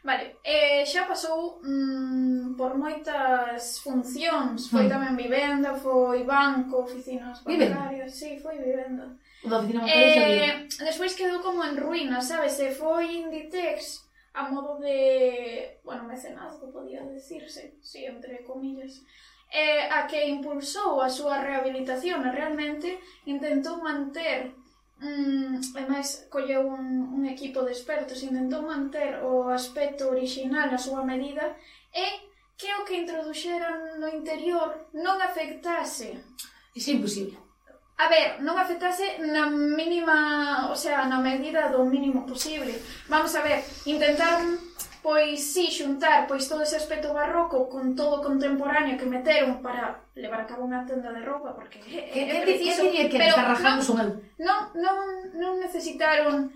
Vale, 0.02 0.38
eh, 0.44 0.86
xa 0.88 1.04
pasou 1.04 1.60
mm, 1.60 2.56
por 2.56 2.80
moitas 2.80 3.84
funcións, 3.84 4.72
foi 4.72 4.88
mm. 4.88 4.92
tamén 4.96 5.20
vivenda, 5.20 5.76
foi 5.76 6.24
banco, 6.24 6.88
oficinas 6.88 7.44
bancarias, 7.44 8.16
sí, 8.16 8.40
foi 8.40 8.56
vivenda. 8.64 9.12
O 9.44 9.52
Da 9.52 9.60
oficina 9.60 9.84
bancaria 9.84 10.56
eh, 10.56 10.88
Despois 10.88 11.20
quedou 11.20 11.44
como 11.44 11.68
en 11.68 11.76
ruínas, 11.76 12.32
sabes, 12.32 12.56
e 12.64 12.72
foi 12.72 13.28
Inditex 13.28 14.08
a 14.40 14.48
modo 14.48 14.80
de, 14.80 15.80
bueno, 15.84 16.08
mecenazgo 16.08 16.72
podía 16.72 17.04
decirse, 17.04 17.76
sí, 17.84 18.06
entre 18.06 18.48
comillas, 18.48 19.04
eh, 19.52 19.90
a 19.90 20.06
que 20.06 20.30
impulsou 20.30 21.02
a 21.02 21.10
súa 21.10 21.42
rehabilitación 21.42 22.22
e 22.22 22.30
realmente 22.32 23.02
intentou 23.26 23.82
manter 23.82 24.54
mm, 25.02 25.74
e 25.74 25.84
máis 25.90 26.30
colleu 26.30 26.70
un, 26.70 27.18
un 27.18 27.24
equipo 27.26 27.66
de 27.66 27.74
expertos 27.74 28.22
intentou 28.22 28.62
manter 28.62 29.26
o 29.26 29.50
aspecto 29.50 30.10
original 30.14 30.70
a 30.70 30.78
súa 30.78 31.02
medida 31.02 31.58
e 31.90 32.30
que 32.60 32.70
o 32.78 32.86
que 32.86 33.02
introduxeran 33.02 33.98
no 33.98 34.08
interior 34.12 34.92
non 34.94 35.18
afectase 35.18 36.14
é 36.78 36.92
imposible 36.94 37.50
A 38.00 38.08
ver, 38.08 38.40
non 38.40 38.56
afectase 38.56 39.20
na 39.28 39.52
mínima, 39.52 40.72
o 40.72 40.76
sea, 40.80 41.04
na 41.12 41.20
medida 41.20 41.68
do 41.68 41.84
mínimo 41.84 42.24
posible. 42.24 42.72
Vamos 43.12 43.36
a 43.36 43.44
ver, 43.44 43.60
intentaron 43.92 44.56
pois 45.02 45.40
si, 45.40 45.72
xuntar 45.72 46.28
pois 46.28 46.48
todo 46.48 46.62
ese 46.62 46.76
aspecto 46.76 47.14
barroco 47.14 47.70
con 47.70 47.96
todo 47.96 48.20
o 48.20 48.24
contemporáneo 48.24 48.98
que 49.00 49.08
meteron 49.08 49.64
para 49.64 50.04
levar 50.16 50.44
a 50.44 50.50
cabo 50.50 50.68
unha 50.68 50.84
tenda 50.84 51.10
de 51.16 51.24
roupa, 51.24 51.56
porque 51.56 51.80
é, 51.80 52.12
que, 52.12 52.20
é, 52.20 52.38
é 52.38 52.42
preciso... 52.44 52.84
Que, 52.92 53.08
que 53.08 53.18
pero 53.20 53.40
rajamos 53.40 53.88
non, 53.96 54.20
non, 54.40 54.60
non, 54.76 54.98
non 55.40 55.54
necesitaron 55.64 56.52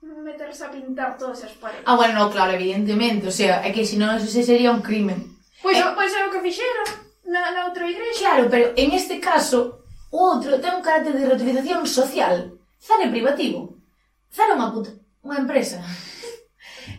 meterse 0.00 0.62
a 0.64 0.70
pintar 0.70 1.18
todas 1.18 1.42
as 1.42 1.54
paredes. 1.58 1.82
Ah, 1.86 1.96
bueno, 1.96 2.14
no, 2.14 2.30
claro, 2.30 2.52
evidentemente, 2.54 3.26
o 3.26 3.34
sea, 3.34 3.66
é 3.66 3.74
que 3.74 3.82
senón 3.82 4.14
eso 4.14 4.30
se 4.30 4.46
sería 4.46 4.70
un 4.70 4.82
crimen. 4.82 5.18
Pois, 5.62 5.74
pues, 5.74 5.82
eh, 5.82 5.94
pois 5.98 6.12
pues 6.12 6.12
é 6.14 6.22
o 6.26 6.30
que 6.30 6.44
fixeron 6.46 6.86
na, 7.26 7.50
na 7.50 7.66
outra 7.66 7.90
igrexa. 7.90 8.22
Claro, 8.22 8.46
pero 8.46 8.70
en 8.78 8.94
este 8.94 9.18
caso, 9.18 9.82
o 10.14 10.18
outro 10.30 10.62
ten 10.62 10.78
un 10.78 10.86
carácter 10.86 11.18
de 11.18 11.26
reutilización 11.26 11.82
social, 11.86 12.54
zare 12.78 13.10
privativo, 13.10 13.82
zare 14.30 14.54
unha 14.54 14.70
puta, 14.70 14.94
unha 15.26 15.42
empresa. 15.42 15.82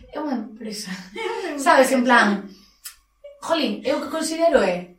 é 0.14 0.18
unha 0.20 0.36
empresa. 0.40 0.90
Sabes, 1.60 1.92
en 1.92 2.02
plan, 2.02 2.48
jolín, 3.44 3.84
eu 3.84 4.00
que 4.00 4.12
considero 4.12 4.64
é 4.64 4.96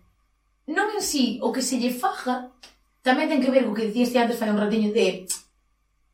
non 0.69 0.85
en 0.93 1.01
sí 1.01 1.41
o 1.41 1.49
que 1.49 1.65
se 1.65 1.81
lle 1.81 1.89
faja 1.89 2.53
tamén 3.01 3.25
ten 3.25 3.41
que 3.41 3.49
ver 3.49 3.65
co 3.65 3.73
que 3.73 3.89
dicías 3.89 4.13
antes 4.21 4.37
fai 4.37 4.53
un 4.53 4.61
ratiño 4.61 4.93
de 4.93 5.25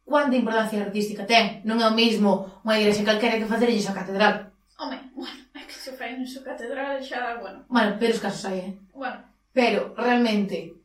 cuánta 0.08 0.40
importancia 0.40 0.80
artística 0.80 1.28
ten. 1.28 1.66
Non 1.68 1.82
é 1.82 1.86
o 1.90 1.98
mesmo 1.98 2.62
unha 2.64 2.80
igrexa 2.80 3.04
calquera 3.04 3.42
que 3.42 3.50
facer 3.50 3.68
a 3.68 3.98
catedral. 3.98 4.36
Home, 4.80 5.12
bueno, 5.12 5.40
é 5.52 5.62
que 5.68 5.76
se 5.76 5.92
fai 5.98 6.16
en 6.16 6.24
súa 6.24 6.56
catedral 6.56 7.04
xa, 7.04 7.36
bueno. 7.42 7.68
Bueno, 7.68 8.00
pero 8.00 8.16
os 8.16 8.24
casos 8.24 8.48
hai, 8.48 8.60
eh? 8.64 8.72
Bueno. 8.96 9.20
Pero, 9.52 9.96
realmente, 9.96 10.76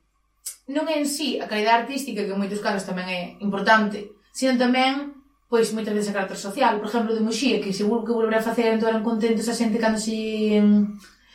non 0.66 0.86
é 0.90 0.98
en 0.98 1.06
sí 1.06 1.38
a 1.38 1.46
calidade 1.46 1.86
artística, 1.86 2.26
que 2.26 2.32
en 2.34 2.40
moitos 2.40 2.64
casos 2.64 2.86
tamén 2.86 3.06
é 3.06 3.22
importante, 3.44 4.10
sino 4.34 4.58
tamén 4.58 5.19
pois 5.50 5.74
moitas 5.74 5.90
veces 5.90 6.14
a 6.14 6.16
carácter 6.16 6.38
social, 6.38 6.78
por 6.78 6.86
exemplo, 6.86 7.10
de 7.10 7.26
Moxía, 7.26 7.58
que 7.58 7.74
seguro 7.74 8.06
que 8.06 8.14
volverá 8.14 8.38
a 8.38 8.48
facer 8.48 8.70
entón 8.70 8.94
eran 8.94 9.02
contentos 9.02 9.50
a 9.50 9.58
xente 9.58 9.82
cando 9.82 9.98
se 9.98 10.62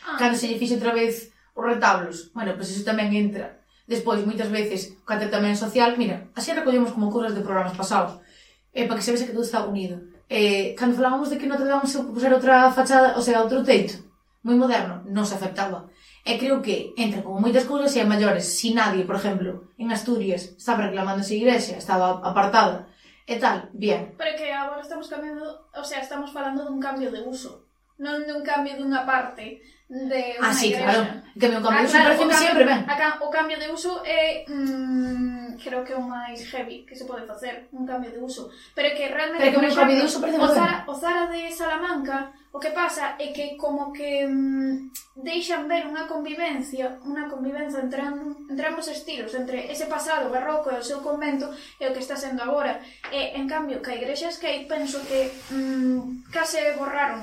ah. 0.07 0.15
cando 0.15 0.39
se 0.39 0.48
lle 0.48 0.55
fixe 0.55 0.79
outra 0.79 0.95
vez 0.95 1.36
os 1.51 1.63
retablos. 1.67 2.31
Bueno, 2.31 2.55
pois 2.55 2.72
iso 2.72 2.88
tamén 2.88 3.12
entra. 3.12 3.60
Despois, 3.84 4.24
moitas 4.24 4.48
veces, 4.48 4.95
o 4.98 5.05
carácter 5.05 5.36
tamén 5.36 5.60
social, 5.60 6.00
mira, 6.00 6.31
así 6.31 6.55
recollemos 6.55 6.95
como 6.95 7.12
cousas 7.12 7.36
de 7.36 7.43
programas 7.43 7.75
pasados, 7.75 8.24
eh, 8.72 8.88
para 8.88 8.98
que 8.98 9.05
se 9.05 9.12
vese 9.12 9.27
que 9.27 9.36
todo 9.36 9.45
está 9.45 9.67
unido. 9.67 10.00
Eh, 10.31 10.74
cando 10.79 10.95
falábamos 10.95 11.29
de 11.29 11.38
que 11.38 11.45
non 11.45 11.60
debamos 11.60 11.91
puser 12.10 12.31
outra 12.31 12.72
fachada, 12.72 13.19
ou 13.19 13.22
sea, 13.22 13.43
outro 13.43 13.67
teito, 13.67 14.00
moi 14.48 14.55
moderno, 14.55 15.03
non 15.12 15.27
se 15.27 15.36
aceptaba. 15.36 15.91
E 16.25 16.39
creo 16.41 16.63
que 16.63 16.95
entra 16.98 17.22
como 17.22 17.38
moitas 17.43 17.67
cousas 17.67 17.91
e 17.93 18.01
a 18.01 18.07
maiores, 18.07 18.48
si 18.48 18.72
nadie, 18.72 19.05
por 19.05 19.19
exemplo, 19.19 19.75
en 19.77 19.91
Asturias 19.91 20.55
estaba 20.57 20.88
reclamando 20.89 21.22
esa 21.22 21.38
igrexa, 21.38 21.77
estaba 21.77 22.24
apartada, 22.25 22.89
e 23.25 23.36
tal, 23.38 23.70
bien. 23.74 24.13
Pero 24.17 24.38
que 24.38 24.53
agora 24.53 24.82
estamos 24.82 25.10
cambiando, 25.10 25.67
o 25.74 25.84
sea, 25.84 26.00
estamos 26.00 26.32
falando 26.32 26.65
dun 26.65 26.79
cambio 26.79 27.10
de 27.10 27.25
uso, 27.25 27.65
non 27.98 28.24
dun 28.29 28.46
cambio 28.46 28.77
dunha 28.77 29.05
parte 29.08 29.62
de 29.86 30.42
unha 30.42 30.50
Ah, 30.50 30.54
sí, 30.54 30.74
igrexa. 30.74 30.86
claro. 30.89 31.04
Que 31.36 31.46
cambio, 31.51 31.62
cambio 31.62 31.82
de 31.82 31.86
uso 31.86 31.98
ah, 31.98 32.01
claro, 32.01 32.18
parece 32.25 32.42
sempre 32.42 32.63
ben. 32.65 32.80
A, 32.89 32.96
ca- 32.98 33.18
o 33.22 33.30
cambio 33.30 33.58
de 33.62 33.68
uso 33.70 33.92
é 34.08 34.42
mm, 34.50 35.62
creo 35.62 35.82
que 35.86 35.94
é 35.94 35.98
o 36.00 36.01
máis 36.01 36.42
heavy 36.50 36.86
que 36.89 36.96
se 36.98 37.06
pode 37.06 37.24
facer, 37.30 37.70
un 37.75 37.86
cambio 37.86 38.10
de 38.10 38.18
uso. 38.18 38.50
Pero 38.74 38.89
é 38.89 38.94
que 38.98 39.06
realmente, 39.08 39.46
Pero 39.46 39.62
que 39.62 39.70
un 39.70 39.75
cambio 39.77 39.98
de 40.01 40.06
uso 40.10 40.18
parece 40.20 40.38
o 40.38 40.42
moi 40.42 40.50
ben. 40.50 40.58
Zara, 40.58 40.75
o 40.89 40.94
Zara 40.98 41.24
de 41.30 41.42
Salamanca, 41.54 42.34
o 42.50 42.58
que 42.58 42.72
pasa 42.74 43.13
é 43.22 43.30
que 43.36 43.54
como 43.62 43.92
que 43.94 44.25
mm, 44.25 45.22
deixan 45.22 45.68
ver 45.70 45.86
unha 45.86 46.08
convivencia, 46.10 46.98
unha 47.06 47.30
convivencia 47.30 47.84
entre, 47.84 48.00
am- 48.01 48.48
entre 48.50 48.65
ambos 48.72 48.88
estilos, 48.89 49.36
entre 49.38 49.70
ese 49.70 49.86
pasado 49.86 50.32
barroco 50.34 50.72
e 50.74 50.80
o 50.80 50.88
seu 50.88 51.04
convento 51.06 51.51
e 51.77 51.86
o 51.86 51.94
que 51.94 52.01
está 52.01 52.15
sendo 52.18 52.42
agora. 52.42 52.80
E, 53.13 53.38
en 53.38 53.46
cambio, 53.46 53.84
que 53.86 53.92
a 53.94 54.00
igrexas 54.01 54.42
que 54.42 54.65
penso 54.65 54.98
que 55.06 55.30
mm, 55.54 56.32
case 56.34 56.74
borraron 56.80 57.22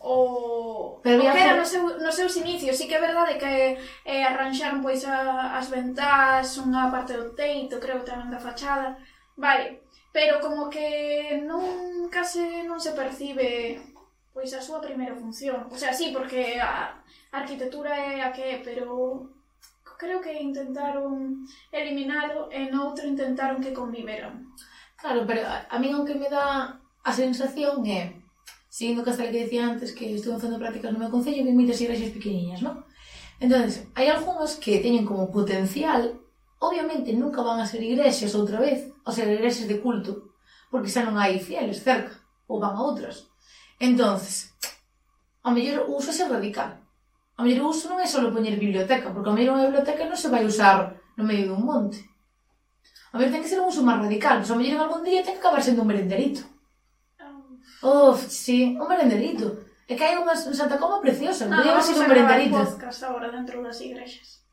o, 0.00 1.00
Pero 1.02 1.22
o 1.22 1.32
que 1.32 1.40
era 1.42 1.56
no, 1.56 1.66
seu, 1.66 1.98
nos 1.98 2.14
seus 2.14 2.36
inicios. 2.36 2.76
Sí 2.76 2.86
que 2.86 2.96
é 2.96 3.00
verdade 3.00 3.38
que 3.38 3.78
eh, 4.04 4.24
arranxaron 4.24 4.82
pois 4.82 5.04
a, 5.04 5.58
as 5.58 5.68
ventás, 5.70 6.58
unha 6.58 6.90
parte 6.90 7.18
do 7.18 7.34
teito, 7.34 7.82
creo 7.82 8.06
tamén 8.06 8.30
da 8.30 8.38
fachada. 8.38 8.98
Vale, 9.34 9.86
pero 10.12 10.38
como 10.38 10.70
que 10.70 11.42
non 11.46 12.06
case 12.10 12.62
non 12.66 12.78
se 12.78 12.94
percibe 12.94 13.78
pois 14.34 14.54
a 14.54 14.62
súa 14.62 14.78
primeira 14.78 15.18
función. 15.18 15.66
O 15.66 15.76
sea, 15.76 15.90
sí, 15.90 16.14
porque 16.14 16.62
a, 16.62 16.94
a 17.32 17.36
arquitectura 17.42 17.90
é 17.90 18.22
a 18.22 18.30
que 18.30 18.42
é, 18.42 18.56
pero 18.62 19.26
creo 19.98 20.22
que 20.22 20.30
intentaron 20.38 21.42
eliminalo 21.74 22.46
e 22.54 22.70
noutro 22.70 23.04
intentaron 23.04 23.58
que 23.58 23.74
conviveran. 23.74 24.54
Claro, 24.94 25.26
pero 25.26 25.42
a, 25.42 25.66
a 25.66 25.76
mí 25.82 25.90
o 25.90 26.06
que 26.06 26.14
me 26.14 26.30
dá 26.30 26.78
a 27.02 27.12
sensación 27.12 27.82
é 27.82 28.14
Seguindo 28.68 29.02
que 29.02 29.10
hasta 29.10 29.24
que 29.30 29.44
decía 29.44 29.64
antes 29.64 29.92
que 29.92 30.14
estuve 30.14 30.36
facendo 30.36 30.60
prácticas 30.60 30.92
no 30.92 31.00
meu 31.00 31.08
concello, 31.08 31.44
vi 31.44 31.56
moitas 31.56 31.80
igrexas 31.80 32.12
pequeniñas, 32.12 32.60
non? 32.60 32.84
Entón, 33.40 33.64
hai 33.96 34.06
algunhas 34.12 34.60
que 34.60 34.84
teñen 34.84 35.08
como 35.08 35.32
potencial, 35.32 36.20
obviamente 36.60 37.16
nunca 37.16 37.40
van 37.40 37.64
a 37.64 37.66
ser 37.70 37.80
igrexas 37.80 38.36
outra 38.36 38.60
vez, 38.60 38.92
ou 39.06 39.12
ser 39.16 39.24
igrexas 39.32 39.64
de 39.64 39.80
culto, 39.80 40.36
porque 40.68 40.92
xa 40.92 41.00
non 41.00 41.16
hai 41.16 41.40
fieles 41.40 41.80
cerca, 41.80 42.12
ou 42.44 42.60
van 42.60 42.76
a 42.76 42.84
outras. 42.84 43.32
Entonces, 43.80 44.52
a 45.40 45.48
mellor 45.48 45.88
o 45.88 45.96
uso 45.96 46.12
é 46.12 46.28
radical. 46.28 46.76
A 47.38 47.42
mellor 47.46 47.64
o 47.64 47.72
uso 47.72 47.88
non 47.88 48.02
é 48.02 48.06
só 48.10 48.20
poñer 48.28 48.60
biblioteca, 48.60 49.08
porque 49.16 49.30
a 49.32 49.36
mellor 49.36 49.56
unha 49.56 49.72
biblioteca 49.72 50.04
non 50.04 50.18
se 50.20 50.28
vai 50.28 50.44
usar 50.44 50.92
no 51.16 51.24
medio 51.24 51.56
dun 51.56 51.64
monte. 51.64 52.04
A 53.14 53.16
mellor 53.16 53.32
ten 53.32 53.40
que 53.40 53.48
ser 53.48 53.64
un 53.64 53.72
uso 53.72 53.80
máis 53.80 54.04
radical, 54.04 54.44
pois 54.44 54.52
a 54.52 54.58
mellor 54.60 54.76
en 54.76 54.84
algún 54.84 55.02
día 55.08 55.24
ten 55.24 55.38
que 55.38 55.40
acabar 55.40 55.64
sendo 55.64 55.86
un 55.86 55.88
merenderito. 55.88 56.57
Uf, 57.82 58.26
sí, 58.28 58.76
un 58.78 58.88
merenderito. 58.88 59.68
É 59.88 59.96
que 59.96 60.04
hai 60.04 60.20
unha 60.20 60.36
Santa 60.36 60.76
Coma 60.76 61.00
preciosa, 61.00 61.48
non, 61.48 61.64
podíamos 61.64 61.88
ir 61.88 61.96
un 61.96 62.04
ah, 62.04 62.10
merenderito. 62.12 62.58
Podcast 62.60 63.00
agora 63.08 63.32
dentro 63.32 63.62
das 63.64 63.80
igrexas. 63.80 64.44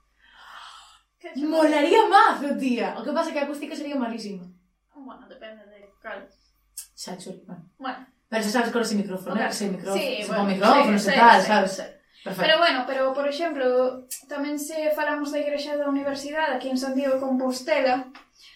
Molaría 1.42 2.06
mazo, 2.08 2.54
tía. 2.56 2.96
O 2.96 3.04
que 3.04 3.12
pasa 3.12 3.30
é 3.30 3.34
que 3.34 3.42
a 3.42 3.46
acústica 3.50 3.76
sería 3.76 4.00
malísima. 4.00 4.46
Ah, 4.94 5.02
bueno, 5.02 5.28
depende 5.28 5.66
de 5.68 5.92
cal. 6.00 6.24
Xa, 6.96 7.18
chur, 7.18 7.36
bueno. 7.44 7.66
bueno. 7.76 8.02
Pero 8.30 8.42
xa 8.46 8.52
sabes 8.62 8.72
con 8.72 8.82
ese 8.86 8.96
micrófono, 8.96 9.36
okay. 9.36 9.50
Eh, 9.50 9.52
ese 9.52 9.68
micrófono, 9.74 10.00
sí, 10.00 10.24
bueno, 10.24 10.40
con 10.40 10.48
micrófonos 10.54 11.02
sí, 11.02 11.10
e 11.10 11.14
tal, 11.20 11.42
sí, 11.42 11.48
sabes? 11.48 11.72
Sí. 11.76 11.86
Perfecto. 12.24 12.42
Pero 12.42 12.56
bueno, 12.58 12.80
pero 12.88 13.04
por 13.14 13.28
exemplo, 13.28 13.66
tamén 14.32 14.58
se 14.58 14.90
falamos 14.96 15.36
da 15.36 15.44
igrexa 15.44 15.78
da 15.78 15.92
universidade 15.92 16.56
aquí 16.56 16.72
en 16.72 16.80
Santiago 16.80 17.20
de 17.20 17.24
Compostela, 17.26 18.08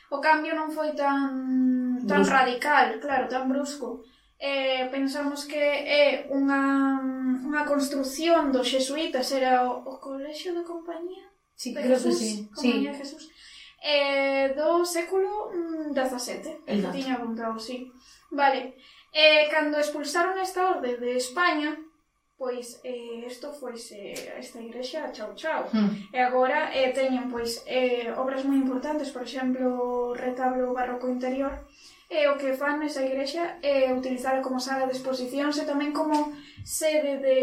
o 0.10 0.18
cambio 0.24 0.56
non 0.56 0.72
foi 0.72 0.96
tan 0.96 2.02
tan 2.08 2.24
brusco. 2.24 2.34
radical, 2.34 2.88
claro, 3.04 3.26
tan 3.28 3.46
brusco 3.52 4.08
eh, 4.40 4.88
pensamos 4.90 5.44
que 5.44 5.60
é 5.60 6.32
unha, 6.32 6.98
unha 7.44 7.64
construción 7.68 8.56
dos 8.56 8.72
xesuítas, 8.72 9.28
era 9.36 9.68
o, 9.68 9.84
o 9.84 10.00
colexio 10.00 10.56
de 10.56 10.64
compañía? 10.64 11.28
Sí, 11.60 11.76
de 11.76 11.84
creo 11.84 12.00
Jesús, 12.00 12.16
que 12.16 12.24
sí. 12.24 12.50
Compañía 12.56 12.92
sí. 12.92 12.96
de 12.96 13.00
Jesús. 13.04 13.24
Eh, 13.84 14.56
do 14.56 14.84
século 14.88 15.52
mm, 15.52 15.92
XVII. 15.92 16.64
Tiña 16.92 17.20
apuntado, 17.20 17.60
sí. 17.60 17.92
Vale. 18.32 18.80
Eh, 19.12 19.52
cando 19.52 19.78
expulsaron 19.78 20.40
esta 20.40 20.72
orde 20.72 20.96
de 20.98 21.18
España, 21.18 21.76
pois 22.40 22.80
eh, 22.84 23.28
isto 23.28 23.52
foise 23.52 24.16
eh, 24.16 24.40
esta 24.40 24.64
igrexa 24.64 25.12
chao 25.12 25.36
chao. 25.36 25.68
Mm. 25.76 26.16
E 26.16 26.20
agora 26.24 26.72
eh, 26.72 26.96
teñen 26.96 27.28
pois 27.28 27.68
eh, 27.68 28.08
obras 28.16 28.48
moi 28.48 28.56
importantes, 28.56 29.12
por 29.12 29.28
exemplo, 29.28 29.68
o 29.68 30.16
retablo 30.16 30.72
barroco 30.72 31.12
interior, 31.12 31.68
E 32.10 32.26
o 32.26 32.42
que 32.42 32.58
fan 32.58 32.82
nesa 32.82 33.06
igrexa 33.06 33.62
é 33.62 33.94
utilizala 33.94 34.42
como 34.42 34.58
sala 34.58 34.90
de 34.90 34.98
exposicións 34.98 35.62
e 35.62 35.64
tamén 35.70 35.94
como 35.94 36.34
sede 36.66 37.22
de... 37.22 37.38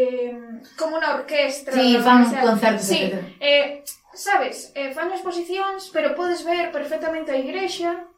como 0.75 0.99
unha 0.99 1.15
orquestra. 1.15 1.71
Sí, 1.71 1.95
fan 2.03 2.27
concertos. 2.27 2.83
Sí, 2.83 3.07
eh, 3.39 3.87
sabes, 4.11 4.75
eh, 4.75 4.91
fan 4.91 5.07
exposicións, 5.15 5.87
pero 5.95 6.19
podes 6.19 6.43
ver 6.43 6.75
perfectamente 6.75 7.31
a 7.31 7.39
igrexa, 7.39 8.11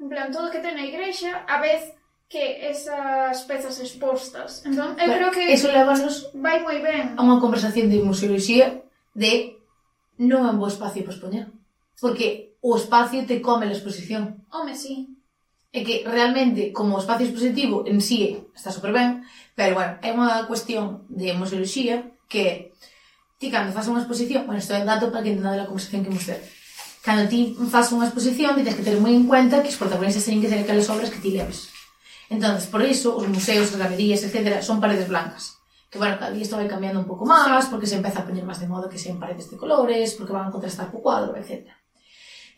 en 0.00 0.08
plan, 0.08 0.32
todo 0.32 0.48
o 0.48 0.52
que 0.52 0.64
ten 0.64 0.80
a 0.80 0.88
igrexa, 0.88 1.44
a 1.44 1.60
vez 1.60 1.92
que 2.30 2.70
esas 2.70 3.44
pezas 3.44 3.76
expostas. 3.84 4.64
Entón, 4.64 4.96
eu 4.96 5.08
creo 5.12 5.30
que 5.34 5.52
eso 5.52 5.68
levanos 5.68 6.32
vai 6.32 6.64
moi 6.64 6.80
ben 6.80 7.18
a 7.18 7.20
unha 7.20 7.42
conversación 7.42 7.92
de 7.92 8.00
museoloxía 8.00 8.86
de 9.12 9.60
non 10.16 10.46
é 10.46 10.50
un 10.54 10.62
bo 10.62 10.70
espacio 10.70 11.04
para 11.04 11.12
expoñer. 11.12 11.50
Porque 12.00 12.56
o 12.62 12.78
espacio 12.78 13.26
te 13.26 13.42
come 13.44 13.66
a 13.66 13.74
exposición. 13.74 14.46
Home, 14.54 14.72
sí. 14.72 15.19
É 15.70 15.86
que 15.86 16.02
realmente, 16.02 16.74
como 16.74 16.98
espacio 16.98 17.30
expositivo 17.30 17.86
en 17.86 18.02
sí 18.02 18.42
está 18.58 18.74
super 18.74 18.90
ben, 18.90 19.22
pero 19.54 19.78
bueno, 19.78 19.92
é 20.02 20.10
unha 20.10 20.46
cuestión 20.50 21.06
de 21.06 21.30
museoloxía 21.38 22.10
que 22.26 22.74
ti 23.38 23.54
cando 23.54 23.70
faz 23.70 23.86
unha 23.86 24.02
exposición, 24.02 24.50
bueno, 24.50 24.58
isto 24.58 24.74
é 24.74 24.82
dato 24.82 25.14
para 25.14 25.22
que 25.22 25.30
entendade 25.30 25.62
a 25.62 25.70
conversación 25.70 26.02
que 26.02 26.10
imos 26.10 26.26
ter. 26.26 26.42
Cando 27.06 27.30
ti 27.30 27.54
faz 27.70 27.94
unha 27.94 28.10
exposición, 28.10 28.58
ti 28.58 28.66
tens 28.66 28.78
que 28.78 28.86
ter 28.86 28.98
moi 28.98 29.14
en 29.14 29.30
cuenta 29.30 29.62
que 29.62 29.70
os 29.70 29.78
protagonistas 29.78 30.26
teñen 30.26 30.42
que 30.42 30.50
ser 30.50 30.66
aquelas 30.66 30.90
obras 30.90 31.08
que 31.14 31.22
ti 31.22 31.38
leves. 31.38 31.70
Entonces, 32.34 32.66
por 32.66 32.82
iso, 32.82 33.14
os 33.14 33.30
museos, 33.30 33.70
as 33.70 33.78
galerías, 33.78 34.26
etc., 34.26 34.58
son 34.62 34.82
paredes 34.82 35.06
blancas 35.06 35.60
que 35.90 35.98
bueno, 35.98 36.16
cada 36.18 36.30
día 36.30 36.42
isto 36.42 36.54
vai 36.54 36.70
cambiando 36.70 37.02
un 37.02 37.06
pouco 37.10 37.26
máis, 37.26 37.66
porque 37.66 37.90
se 37.90 37.98
empeza 37.98 38.22
a 38.22 38.26
poñer 38.26 38.46
máis 38.46 38.62
de 38.62 38.70
moda 38.70 38.86
que 38.86 38.94
sean 38.94 39.18
paredes 39.18 39.50
de 39.50 39.58
colores, 39.58 40.14
porque 40.14 40.30
van 40.30 40.46
a 40.46 40.54
contrastar 40.54 40.86
co 40.94 41.02
cuadro, 41.02 41.34
etc. 41.34 41.66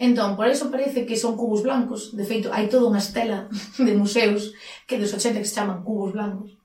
Entón, 0.02 0.34
por 0.34 0.48
eso 0.48 0.68
parece 0.68 1.06
que 1.06 1.16
son 1.16 1.36
cubos 1.36 1.62
blancos. 1.62 2.10
De 2.18 2.26
feito, 2.26 2.50
hai 2.50 2.66
toda 2.66 2.90
unha 2.90 2.98
estela 2.98 3.46
de 3.86 3.94
museos 3.94 4.50
que 4.82 4.98
dos 4.98 5.14
80 5.14 5.38
que 5.38 5.46
se 5.46 5.54
chaman 5.54 5.86
cubos 5.86 6.10
blancos. 6.10 6.58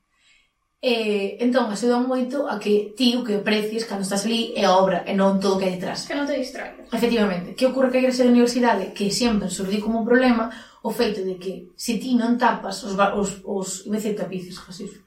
E, 0.81 1.37
entón, 1.45 1.69
axudan 1.69 2.09
moito 2.09 2.49
a 2.49 2.57
que 2.57 2.97
ti 2.97 3.13
o 3.13 3.21
que 3.21 3.37
aprecies 3.37 3.85
cando 3.85 4.01
estás 4.01 4.25
ali 4.25 4.57
é 4.57 4.65
a 4.65 4.73
obra 4.73 5.05
e 5.05 5.13
non 5.13 5.37
todo 5.37 5.53
o 5.53 5.59
que 5.61 5.69
hai 5.69 5.77
detrás. 5.77 6.09
Que 6.09 6.17
non 6.17 6.25
te 6.25 6.33
distraigas. 6.33 6.89
Efectivamente. 6.89 7.53
Que 7.53 7.69
ocorre 7.69 7.93
que 7.93 8.01
a 8.01 8.03
igrexa 8.09 8.25
da 8.25 8.33
universidade, 8.33 8.89
que 8.97 9.13
sempre 9.13 9.53
surdiu 9.53 9.85
como 9.85 10.01
un 10.01 10.09
problema, 10.09 10.49
o 10.81 10.89
feito 10.89 11.21
de 11.21 11.37
que 11.37 11.69
se 11.77 12.01
ti 12.01 12.17
non 12.17 12.41
tapas 12.41 12.81
os, 12.89 12.97
os, 12.97 13.45
os 13.45 13.85
iba 13.85 14.01
a 14.01 14.17
tapices, 14.17 14.57
Jesús. 14.65 14.97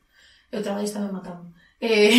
Eu 0.55 0.63
trabalho 0.63 0.87
me 0.87 1.19
matando. 1.19 1.51
Eh, 1.83 2.13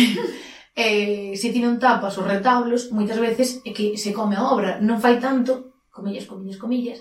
eh, 0.74 1.32
se 1.38 1.54
ti 1.54 1.62
non 1.62 1.80
tapas 1.80 2.20
os 2.20 2.26
retablos, 2.26 2.92
moitas 2.92 3.16
veces 3.16 3.64
é 3.64 3.72
que 3.72 3.96
se 3.96 4.12
come 4.12 4.36
a 4.36 4.44
obra. 4.52 4.76
Non 4.82 5.00
fai 5.00 5.16
tanto 5.16 5.71
comillas, 5.92 6.26
comillas, 6.26 6.58
comillas, 6.58 6.98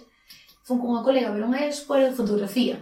fun 0.68 0.78
con 0.78 0.92
unha 0.92 1.02
colega, 1.02 1.32
a 1.32 1.36
ver 1.36 1.48
unha 1.48 1.64
expo 1.66 1.96
de 1.96 2.12
fotografía. 2.12 2.78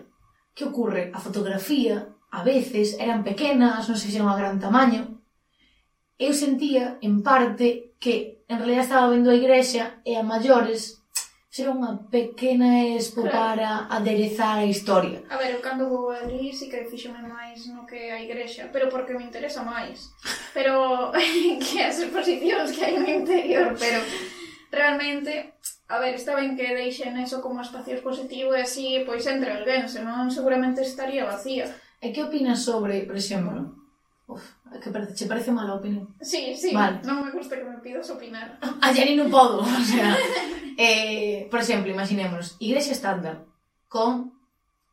Que 0.58 0.68
ocurre? 0.68 1.14
A 1.16 1.20
fotografía, 1.22 2.10
a 2.34 2.42
veces, 2.44 2.98
eran 3.00 3.24
pequenas, 3.24 3.88
non 3.88 3.96
sei 3.96 4.10
se 4.12 4.18
eran 4.20 4.34
a 4.34 4.40
gran 4.40 4.58
tamaño. 4.58 5.22
Eu 6.20 6.36
sentía, 6.36 7.00
en 7.00 7.24
parte, 7.24 7.96
que 8.02 8.44
en 8.50 8.58
realidad 8.60 8.84
estaba 8.84 9.14
vendo 9.14 9.32
a 9.32 9.40
igrexa 9.40 10.02
e 10.04 10.18
a 10.18 10.26
maiores 10.26 11.00
era 11.60 11.76
unha 11.76 12.08
pequena 12.08 12.96
expo 12.96 13.28
claro. 13.28 13.36
para 13.36 13.70
aderezar 13.92 14.64
a 14.64 14.66
historia. 14.66 15.20
A 15.28 15.36
ver, 15.36 15.52
eu 15.52 15.62
cando 15.62 15.92
vou 15.92 16.10
ali, 16.10 16.56
si 16.56 16.66
sí 16.66 16.72
que 16.72 16.88
fixome 16.88 17.20
máis 17.20 17.68
no 17.68 17.84
que 17.84 18.12
a 18.12 18.22
igrexa, 18.24 18.72
pero 18.72 18.88
porque 18.88 19.14
me 19.14 19.28
interesa 19.28 19.64
máis. 19.64 20.14
Pero 20.56 21.12
que 21.64 21.80
as 21.84 22.00
exposicións 22.00 22.72
que 22.72 22.84
hai 22.86 22.96
no 22.96 23.08
interior, 23.08 23.76
pero 23.76 24.00
realmente 24.72 25.60
a 25.90 25.98
ver, 25.98 26.14
está 26.14 26.38
ben 26.38 26.54
que 26.54 26.70
deixen 26.78 27.18
eso 27.18 27.42
como 27.42 27.66
espacio 27.66 27.98
expositivo 27.98 28.54
e 28.54 28.62
así, 28.62 29.02
pois 29.10 29.26
entre 29.26 29.50
alguén, 29.50 29.90
senón 29.90 30.30
seguramente 30.30 30.86
estaría 30.86 31.26
vacía. 31.26 31.66
E 31.98 32.14
que 32.14 32.22
opinas 32.22 32.62
sobre, 32.62 33.10
por 33.10 33.18
exemplo, 33.18 33.74
Uf, 34.30 34.46
que 34.84 34.92
parece, 34.92 35.16
che 35.16 35.26
parece 35.26 35.52
mala 35.52 35.74
opinión. 35.74 36.14
Sí, 36.22 36.54
sí, 36.54 36.70
vale. 36.70 37.02
non 37.02 37.26
me 37.26 37.34
gusta 37.34 37.58
que 37.58 37.66
me 37.66 37.82
pidas 37.82 38.14
opinar. 38.14 38.62
Ayer 38.86 39.18
non 39.18 39.34
podo, 39.34 39.66
o 39.66 39.82
sea, 39.82 40.14
eh, 40.78 41.50
por 41.50 41.66
exemplo, 41.66 41.90
imaginémonos, 41.90 42.54
igrexa 42.62 42.94
estándar 42.94 43.50
con 43.90 44.38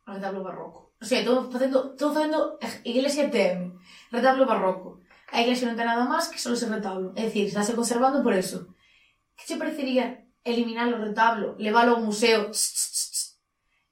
retablo 0.09 0.41
barroco. 0.41 0.97
O 0.97 1.05
sea, 1.05 1.21
todo 1.21 1.53
facendo, 1.53 1.93
todo 1.93 2.17
facendo 2.17 2.57
iglesia 2.81 3.29
tem, 3.29 3.77
retablo 4.09 4.49
barroco. 4.49 5.05
A 5.29 5.45
iglesia 5.45 5.69
non 5.69 5.77
ten 5.77 5.85
nada 5.85 6.09
máis 6.09 6.25
que 6.33 6.41
só 6.41 6.49
ese 6.57 6.65
retablo. 6.65 7.13
É 7.13 7.29
dicir, 7.29 7.45
estáse 7.45 7.77
conservando 7.77 8.25
por 8.25 8.33
eso. 8.33 8.73
Que 9.37 9.45
che 9.45 9.61
parecería 9.61 10.25
Eliminarlo, 10.47 10.97
retablo, 10.97 11.57
llevarlo 11.57 11.95
a 11.95 11.97
un 11.97 12.05
museo. 12.05 12.51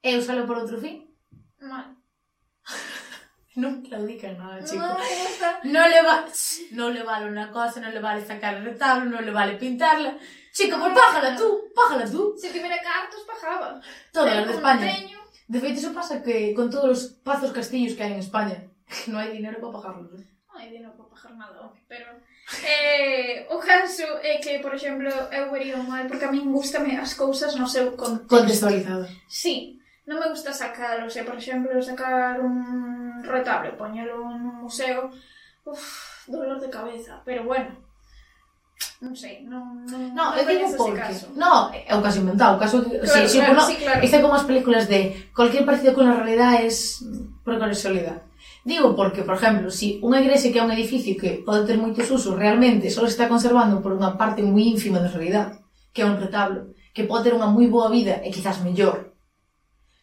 E 0.01 0.17
usarlo 0.17 0.45
por 0.45 0.57
otro 0.57 0.77
fin. 0.79 1.13
Mal. 1.59 1.97
no 3.55 3.81
claudica 3.83 4.31
nada, 4.31 4.63
chico. 4.63 4.85
No, 5.63 5.87
le, 5.87 6.01
va, 6.01 6.25
no 6.71 6.89
le 6.89 7.03
vale 7.03 7.25
una 7.27 7.51
cosa, 7.51 7.81
no 7.81 7.89
le 7.89 7.99
vale 7.99 8.25
sacar 8.25 8.55
el 8.55 8.65
retablo, 8.65 9.09
no 9.09 9.21
le 9.21 9.31
vale 9.31 9.55
pintarla. 9.55 10.17
Chico, 10.53 10.77
pues 10.79 10.93
pájala 10.93 11.35
tú, 11.35 11.63
pájala 11.75 12.09
tú. 12.09 12.33
Si 12.37 12.47
tuviera 12.47 12.77
cartos, 12.81 13.21
pajaba. 13.27 13.81
Todo 14.13 14.25
lo 14.25 14.45
de 14.45 14.53
España. 14.53 14.93
De 15.47 15.59
feito, 15.59 15.79
eso 15.79 15.93
pasa 15.93 16.23
que 16.23 16.53
con 16.53 16.69
todos 16.69 16.87
los 16.87 17.03
pazos 17.23 17.51
castillos 17.51 17.95
que 17.95 18.03
hay 18.03 18.13
en 18.13 18.19
España, 18.19 18.63
no 19.07 19.19
hay 19.19 19.33
dinero 19.33 19.59
para 19.59 19.73
pagarlos. 19.73 20.21
¿eh? 20.21 20.34
non 20.55 20.71
de 20.71 20.79
novo 20.79 21.03
para 21.11 21.21
jornada 21.21 21.59
home, 21.59 21.79
pero 21.87 22.07
eh, 22.63 23.45
o 23.51 23.59
caso 23.59 24.07
é 24.23 24.39
que, 24.39 24.59
por 24.63 24.73
exemplo, 24.73 25.11
eu 25.31 25.51
vería 25.51 25.75
mal 25.75 26.07
porque 26.07 26.25
a 26.25 26.31
min 26.31 26.47
gustame 26.51 26.95
as 26.95 27.13
cousas 27.13 27.55
no 27.59 27.67
seu 27.67 27.91
contexto. 27.99 28.31
Contextualizado. 28.31 29.03
Sí, 29.27 29.79
non 30.07 30.23
me 30.23 30.31
gusta 30.31 30.55
sacalos, 30.55 31.11
se 31.11 31.27
por 31.27 31.35
exemplo 31.35 31.75
sacar 31.83 32.39
un 32.39 33.19
retablo 33.23 33.67
e 33.67 33.75
poñelo 33.75 34.31
nun 34.31 34.63
museo, 34.63 35.11
uf, 35.67 36.23
dolor 36.31 36.63
de 36.63 36.71
cabeza, 36.71 37.19
pero 37.27 37.43
bueno, 37.43 37.75
non 39.03 39.11
sei, 39.11 39.43
non... 39.43 39.83
Non, 39.91 40.15
non 40.15 40.39
eu 40.39 40.47
digo 40.47 40.71
porque... 40.79 41.03
Caso. 41.03 41.35
No, 41.35 41.67
é 41.73 41.91
un 41.91 42.03
caso 42.03 42.23
inventado, 42.23 42.55
o 42.55 42.61
caso... 42.63 42.79
Claro, 42.79 43.27
sí, 43.27 43.27
sí, 43.27 43.37
claro, 43.43 43.59
no, 43.59 43.63
sí, 43.67 43.75
claro. 43.75 43.99
Isto 43.99 44.15
é 44.15 44.23
como 44.23 44.35
as 44.39 44.47
películas 44.47 44.87
de 44.87 45.29
cualquier 45.35 45.67
parecido 45.67 45.91
con 45.91 46.07
la 46.07 46.15
realidad 46.15 46.63
es 46.63 47.03
pura. 47.43 47.59
Digo 48.65 48.95
porque, 48.95 49.21
por 49.21 49.35
exemplo, 49.35 49.69
se 49.69 49.77
si 49.77 49.87
unha 50.01 50.25
igrexa 50.25 50.49
que 50.49 50.57
é 50.57 50.65
un 50.65 50.73
edificio 50.73 51.13
que 51.21 51.45
pode 51.45 51.69
ter 51.69 51.77
moitos 51.77 52.09
usos, 52.09 52.33
realmente 52.33 52.89
só 52.89 53.05
se 53.05 53.13
está 53.13 53.29
conservando 53.29 53.77
por 53.77 53.93
unha 53.93 54.17
parte 54.17 54.41
moi 54.41 54.65
ínfima 54.65 54.97
da 54.97 55.13
realidade, 55.13 55.61
que 55.93 56.01
é 56.01 56.09
un 56.09 56.17
retablo, 56.17 56.73
que 56.89 57.05
pode 57.05 57.29
ter 57.29 57.37
unha 57.37 57.45
moi 57.45 57.69
boa 57.69 57.93
vida 57.93 58.25
e 58.25 58.33
quizás 58.33 58.65
mellor. 58.65 59.13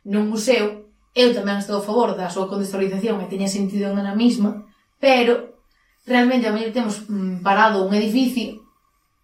Nun 0.07 0.31
museo, 0.31 0.95
eu 1.11 1.35
tamén 1.35 1.59
estou 1.59 1.83
a 1.83 1.87
favor 1.89 2.15
da 2.15 2.31
súa 2.31 2.47
contextualización 2.47 3.19
e 3.19 3.27
teña 3.27 3.51
sentido 3.51 3.91
en 3.91 3.99
ela 3.99 4.15
mesma, 4.15 4.63
pero 5.03 5.59
realmente 6.07 6.47
a 6.47 6.55
mellor 6.55 6.71
temos 6.71 7.03
mm, 7.11 7.43
parado 7.43 7.83
un 7.83 7.91
edificio 7.99 8.63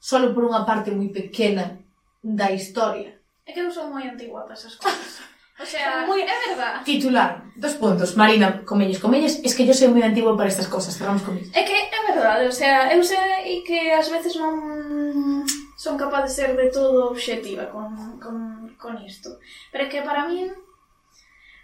só 0.03 0.19
por 0.35 0.43
unha 0.51 0.67
parte 0.67 0.91
moi 0.91 1.15
pequena 1.15 1.79
da 2.27 2.51
historia. 2.51 3.15
É 3.47 3.55
que 3.55 3.63
eu 3.63 3.71
son 3.71 3.95
moi 3.95 4.03
antigua 4.03 4.43
para 4.43 4.59
esas 4.59 4.75
cousas. 4.75 5.23
O 5.61 5.67
sea, 5.67 6.07
muy... 6.07 6.23
é 6.23 6.49
verdad. 6.49 6.85
Titular, 6.85 7.43
dos 7.57 7.75
puntos. 7.75 8.17
Marina, 8.17 8.63
comelles, 8.65 8.99
comelles, 8.99 9.41
es 9.43 9.55
que 9.55 9.67
yo 9.67 9.75
soy 9.75 9.89
moi 9.89 10.07
antigo 10.07 10.37
para 10.39 10.49
estas 10.49 10.71
cosas, 10.71 10.95
cerramos 10.95 11.23
comelles. 11.27 11.51
É 11.53 11.63
que 11.67 11.75
é 11.75 12.01
verdade, 12.13 12.47
o 12.47 12.53
sea, 12.53 12.95
eu 12.95 13.03
sei 13.03 13.63
que 13.67 13.91
ás 13.91 14.09
veces 14.09 14.35
non 14.37 15.45
son 15.79 15.97
capaz 15.97 16.23
de 16.27 16.35
ser 16.35 16.57
de 16.57 16.71
todo 16.71 17.11
obxectiva 17.11 17.71
con, 17.71 18.19
con, 18.19 18.37
con 18.79 18.99
isto. 19.03 19.39
Pero 19.71 19.87
é 19.87 19.89
que 19.89 20.03
para 20.03 20.27
min 20.27 20.51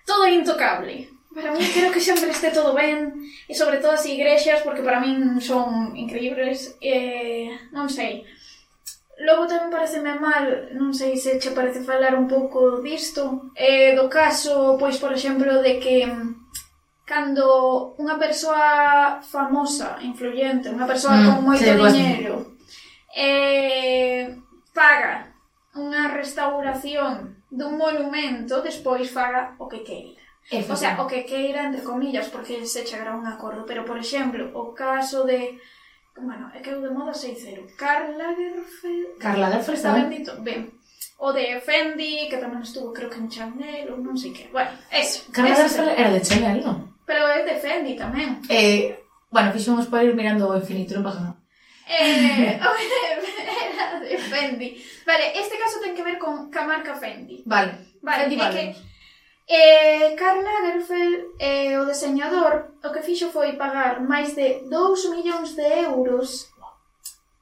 todo 0.07 0.27
é 0.27 0.35
intocable. 0.35 1.11
Para 1.35 1.51
mí 1.51 1.59
creo 1.75 1.91
que 1.91 1.99
sempre 1.99 2.31
este 2.31 2.55
todo 2.55 2.75
ben 2.75 3.11
e 3.51 3.55
sobre 3.55 3.79
todo 3.83 3.99
as 3.99 4.07
igrexas 4.07 4.63
porque 4.63 4.87
para 4.87 5.03
min 5.03 5.43
son 5.43 5.95
increíbles 5.99 6.79
eh, 6.79 7.51
non 7.75 7.91
sei 7.91 8.23
Logo 9.23 9.47
tamén 9.47 9.71
pareceme 9.71 10.19
mal, 10.19 10.75
non 10.75 10.91
sei 10.91 11.15
se 11.15 11.39
che 11.39 11.55
parece 11.55 11.87
falar 11.87 12.19
un 12.19 12.27
pouco 12.27 12.83
disto, 12.83 13.55
eh, 13.55 13.95
do 13.95 14.11
caso, 14.11 14.75
pois, 14.75 14.99
por 14.99 15.15
exemplo, 15.15 15.63
de 15.63 15.79
que 15.79 16.03
mm, 16.03 16.35
cando 17.07 17.95
unha 18.03 18.19
persoa 18.19 19.23
famosa, 19.23 20.03
influyente, 20.03 20.73
unha 20.75 20.89
persoa 20.89 21.15
mm, 21.15 21.27
con 21.31 21.39
moito 21.47 21.63
sí, 21.63 21.79
pois. 21.79 21.95
diñeiro, 21.95 22.59
eh, 23.15 24.35
paga 24.75 25.31
unha 25.79 26.11
restauración 26.11 27.39
dun 27.47 27.79
monumento, 27.79 28.67
despois 28.67 29.07
faga 29.15 29.55
o 29.63 29.71
que 29.71 29.87
queira. 29.87 30.23
O 30.69 30.77
sea, 30.77 31.01
o 31.01 31.07
que 31.07 31.25
queira, 31.25 31.65
entre 31.65 31.83
comillas, 31.83 32.29
porque 32.29 32.67
se 32.67 32.85
chegará 32.85 33.17
un 33.17 33.27
acordo. 33.27 33.65
Pero, 33.65 33.85
por 33.85 33.97
exemplo, 33.97 34.53
o 34.53 34.75
caso 34.75 35.25
de 35.25 35.57
Bueno, 36.17 36.51
é 36.55 36.61
que 36.61 36.71
eu 36.71 36.81
de 36.81 36.91
moda 36.91 37.13
sei 37.13 37.35
cero. 37.35 37.67
Karl 37.77 38.17
Lagerfeld... 38.17 39.19
Karl 39.19 39.41
Lagerfeld 39.41 39.79
está 39.79 39.93
ben 39.93 40.09
dito. 40.11 40.33
Ben. 40.43 40.71
O 41.19 41.33
de 41.33 41.61
Fendi, 41.61 42.29
que 42.31 42.39
tamén 42.39 42.63
estuvo 42.63 42.95
creo 42.95 43.11
que 43.11 43.19
en 43.19 43.27
Chanel, 43.31 43.91
ou 43.91 43.99
non 43.99 44.15
sei 44.15 44.31
que. 44.31 44.47
Bueno, 44.55 44.71
eso. 44.95 45.27
Karl 45.35 45.51
Lagerfeld 45.51 45.99
era 45.99 46.11
de 46.15 46.23
Chanel, 46.23 46.63
non? 46.63 46.95
Pero 47.03 47.27
é 47.27 47.43
de 47.43 47.59
Fendi 47.59 47.99
tamén. 47.99 48.39
Eh, 48.47 48.95
bueno, 49.31 49.51
fixo 49.51 49.75
un 49.75 49.83
spoiler 49.83 50.15
mirando 50.15 50.47
o 50.47 50.55
infinito, 50.55 50.95
non 50.95 51.03
pasa 51.03 51.21
nada. 51.23 51.39
Eh, 51.91 52.57
era 52.63 53.99
de 53.99 54.17
Fendi. 54.17 54.79
Vale, 55.03 55.35
este 55.35 55.59
caso 55.59 55.83
ten 55.83 55.99
que 55.99 56.07
ver 56.07 56.19
con 56.23 56.47
ca 56.49 56.63
marca 56.63 56.95
Fendi. 56.95 57.43
Vale. 57.43 57.99
Vale, 58.01 58.31
Fendi, 58.31 58.37
vale. 58.39 58.55
que 58.55 58.65
E 59.47 60.17
Karl 60.17 60.41
Lagerfeld, 60.41 61.37
eh, 61.39 61.77
o 61.77 61.85
deseñador, 61.85 62.81
o 62.81 62.89
que 62.89 63.05
fixo 63.05 63.29
foi 63.29 63.53
pagar 63.61 64.01
máis 64.01 64.33
de 64.35 64.65
2 64.73 65.13
millóns 65.13 65.53
de 65.53 65.85
euros 65.85 66.49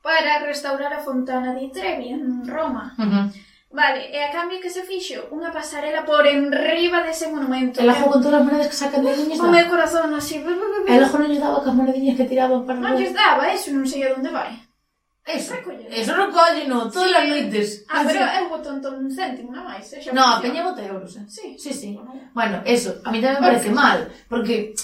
para 0.02 0.42
restaurar 0.42 0.92
a 0.92 0.98
fontana 0.98 1.54
di 1.54 1.70
Trevi 1.70 2.10
en 2.10 2.42
Roma. 2.46 2.90
Uh 2.98 3.06
-huh. 3.06 3.26
Vale, 3.72 4.10
e 4.12 4.18
a 4.20 4.30
cambio 4.30 4.60
que 4.60 4.68
se 4.68 4.82
fixo 4.82 5.32
unha 5.32 5.48
pasarela 5.48 6.04
por 6.04 6.26
enriba 6.26 7.00
dese 7.06 7.32
monumento. 7.32 7.80
El 7.80 7.88
ajo 7.88 8.10
con 8.10 8.20
todas 8.20 8.42
as 8.42 8.44
monedas 8.44 8.68
que 8.68 8.76
sacan 8.76 9.00
de 9.00 9.16
liñas 9.16 9.40
O 9.40 9.48
meu 9.48 9.66
corazón 9.70 10.12
así... 10.12 10.42
El 10.42 11.04
ajo 11.06 11.16
non 11.16 11.30
lles 11.30 11.40
daba 11.40 11.64
as 11.64 11.72
monedinhas 11.72 12.18
que 12.18 12.28
tiraban 12.28 12.66
para... 12.66 12.82
Non 12.82 12.98
lles 12.98 13.16
daba, 13.16 13.48
eso 13.48 13.72
non 13.72 13.88
sei 13.88 14.04
a 14.04 14.12
onde 14.12 14.28
vai. 14.28 14.52
Eso, 15.22 15.54
Recollen. 15.54 15.86
eso 15.86 16.12
recolleno 16.18 16.90
todas 16.90 17.10
sí. 17.10 17.16
as 17.16 17.28
noites. 17.30 17.68
Ah, 17.86 18.02
pero 18.02 18.20
eu 18.26 18.50
boto 18.50 18.74
entón 18.74 19.06
un 19.06 19.10
céntimo, 19.10 19.54
non 19.54 19.62
máis. 19.62 19.86
Eh, 19.94 20.10
no, 20.10 20.26
a 20.26 20.42
peña 20.42 20.66
bota 20.66 20.82
euros. 20.82 21.14
Eh? 21.14 21.24
Sí. 21.30 21.54
Sí, 21.54 21.70
sí. 21.70 21.94
Bueno, 22.34 22.58
eso, 22.66 22.98
a 23.06 23.14
mí 23.14 23.22
tamén 23.22 23.38
me 23.38 23.46
parece 23.46 23.70
mal, 23.70 24.10
porque 24.26 24.74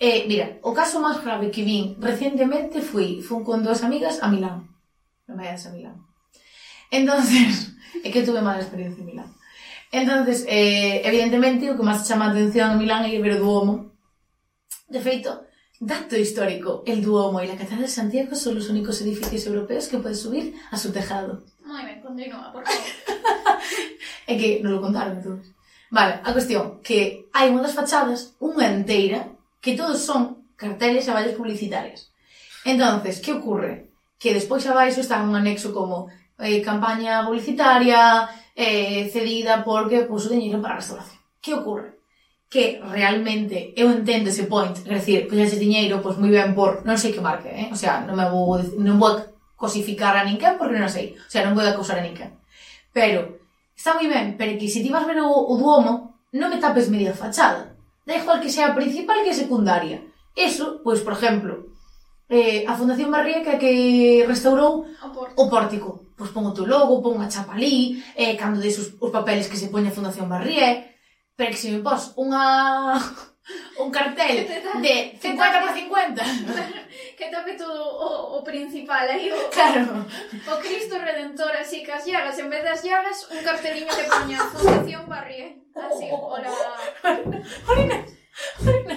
Eh, 0.00 0.24
mira, 0.26 0.56
o 0.64 0.72
caso 0.72 0.96
máis 0.96 1.20
grave 1.20 1.52
que 1.52 1.60
vin 1.60 2.00
recentemente 2.00 2.80
fui, 2.80 3.20
fun 3.20 3.44
con 3.44 3.60
dúas 3.60 3.84
amigas 3.84 4.24
a 4.24 4.32
Milán. 4.32 4.64
Non 5.28 5.36
vayas 5.36 5.68
a 5.68 5.76
Milán. 5.76 6.00
Entonces, 6.88 7.76
é 8.04 8.08
que 8.08 8.24
tuve 8.24 8.40
mala 8.40 8.64
experiencia 8.64 9.04
en 9.04 9.08
Milán. 9.12 9.28
Entonces, 9.92 10.48
eh, 10.48 11.04
evidentemente, 11.04 11.68
o 11.68 11.76
que 11.76 11.84
máis 11.84 12.08
chama 12.08 12.28
a 12.28 12.32
atención 12.32 12.72
en 12.72 12.80
Milán 12.80 13.04
é 13.04 13.12
ver 13.20 13.36
o 13.36 13.44
Duomo. 13.44 13.92
De 14.88 15.04
feito, 15.04 15.44
Dato 15.82 16.14
histórico, 16.14 16.82
el 16.86 17.02
Duomo 17.02 17.40
y 17.40 17.46
la 17.46 17.56
Catedral 17.56 17.80
de 17.80 17.88
Santiago 17.88 18.36
son 18.36 18.56
los 18.56 18.68
únicos 18.68 19.00
edificios 19.00 19.46
europeos 19.46 19.88
que 19.88 19.96
puedes 19.96 20.20
subir 20.20 20.54
a 20.70 20.76
su 20.76 20.92
tejado. 20.92 21.42
Muy 21.64 21.82
bien, 21.86 22.02
continúa, 22.02 22.52
por 22.52 22.64
favor. 22.66 22.78
é 24.28 24.36
que 24.36 24.60
non 24.60 24.76
lo 24.76 24.84
contaron 24.84 25.16
entón. 25.16 25.40
Vale, 25.88 26.20
a 26.20 26.30
cuestión, 26.36 26.84
que 26.84 27.24
hai 27.32 27.48
unha 27.48 27.64
das 27.64 27.72
fachadas, 27.72 28.36
unha 28.44 28.68
inteira, 28.68 29.32
que 29.64 29.72
todos 29.72 30.04
son 30.04 30.44
carteles 30.52 31.08
e 31.08 31.16
vallas 31.16 31.32
publicitarias. 31.32 32.12
Entonces, 32.68 33.24
que 33.24 33.32
ocorre? 33.32 33.88
Que 34.20 34.36
despois 34.36 34.68
abaixo 34.68 35.00
está 35.00 35.24
un 35.24 35.32
anexo 35.32 35.72
como 35.72 36.12
eh, 36.36 36.60
campaña 36.60 37.24
publicitaria, 37.24 38.28
eh, 38.52 39.08
cedida 39.08 39.64
porque 39.64 40.04
puso 40.04 40.28
dinheiro 40.28 40.60
para 40.60 40.76
a 40.76 40.80
restauración. 40.84 41.16
Que 41.40 41.56
ocorre? 41.56 41.99
que 42.50 42.82
realmente 42.82 43.72
eu 43.78 43.86
entendo 43.94 44.28
ese 44.28 44.50
point, 44.50 44.74
é 44.90 44.98
dicir, 44.98 45.30
pois 45.30 45.38
ese 45.38 45.62
diñeiro, 45.62 46.02
pois 46.02 46.18
moi 46.18 46.34
ben 46.34 46.50
por, 46.50 46.82
non 46.82 46.98
sei 46.98 47.14
que 47.14 47.22
marque, 47.22 47.46
eh? 47.46 47.70
o 47.70 47.78
sea, 47.78 48.02
non 48.02 48.18
me 48.18 48.26
vou, 48.26 48.58
non 48.74 48.98
vou 48.98 49.14
cosificar 49.54 50.18
a 50.18 50.26
ninguén 50.26 50.58
porque 50.58 50.82
non 50.82 50.90
sei, 50.90 51.14
o 51.14 51.30
sea, 51.30 51.46
non 51.46 51.54
vou 51.54 51.62
acusar 51.62 52.02
a 52.02 52.04
ninguén. 52.04 52.34
Pero, 52.90 53.38
está 53.78 53.94
moi 53.94 54.10
ben, 54.10 54.34
pero 54.34 54.58
que 54.58 54.66
se 54.66 54.82
ti 54.82 54.90
vas 54.90 55.06
ver 55.06 55.22
o, 55.22 55.30
o 55.30 55.54
Duomo, 55.54 56.18
non 56.34 56.50
me 56.50 56.58
tapes 56.58 56.90
media 56.90 57.14
fachada. 57.14 57.70
Da 58.02 58.18
igual 58.18 58.42
que 58.42 58.50
sea 58.50 58.74
principal 58.74 59.22
que 59.22 59.30
secundaria. 59.30 60.02
Eso, 60.34 60.82
pois, 60.82 60.98
por 61.06 61.14
exemplo, 61.14 61.70
eh, 62.26 62.66
a 62.66 62.74
Fundación 62.74 63.14
Barría 63.14 63.46
que, 63.46 63.58
que 63.62 63.72
restaurou 64.26 64.90
o 64.90 65.08
pórtico. 65.14 65.38
O 65.38 65.44
pórtico. 65.46 65.90
Pois 66.18 66.34
pon 66.34 66.50
o 66.50 66.52
teu 66.52 66.66
logo, 66.66 66.98
pon 66.98 67.22
a 67.22 67.30
chapa 67.30 67.54
ali, 67.54 68.02
eh, 68.18 68.34
cando 68.34 68.58
des 68.58 68.74
os, 68.76 68.98
os 68.98 69.10
papeles 69.14 69.46
que 69.46 69.56
se 69.56 69.70
poña 69.70 69.88
a 69.88 69.96
Fundación 69.96 70.26
Barría, 70.26 70.66
eh 70.66 70.89
pero 71.40 71.56
se 71.56 71.72
me 71.72 71.80
pos 71.80 72.12
unha... 72.20 73.00
un 73.80 73.90
cartel 73.90 74.44
de 74.84 75.16
50 75.16 75.60
por 75.64 75.72
50 75.72 76.22
que 77.18 77.26
tape 77.32 77.56
todo 77.56 77.80
o, 77.80 78.38
o 78.38 78.44
principal 78.44 79.08
aí 79.08 79.32
o, 79.32 79.48
claro. 79.48 80.04
o 80.04 80.54
Cristo 80.60 81.00
Redentor 81.00 81.56
así 81.56 81.82
que 81.82 81.96
as 81.96 82.04
llagas, 82.04 82.38
en 82.38 82.52
vez 82.52 82.62
das 82.62 82.84
llagas 82.84 83.26
un 83.32 83.40
carteliño 83.40 83.88
que 83.88 84.04
poña 84.04 84.38
Fundación 84.52 85.08
Barrié. 85.08 85.64
Así, 85.74 86.06
oh, 86.12 86.14
oh, 86.14 86.28
oh. 86.28 86.36
hola. 86.36 86.52
Orina, 87.66 87.96
Orina 88.60 88.96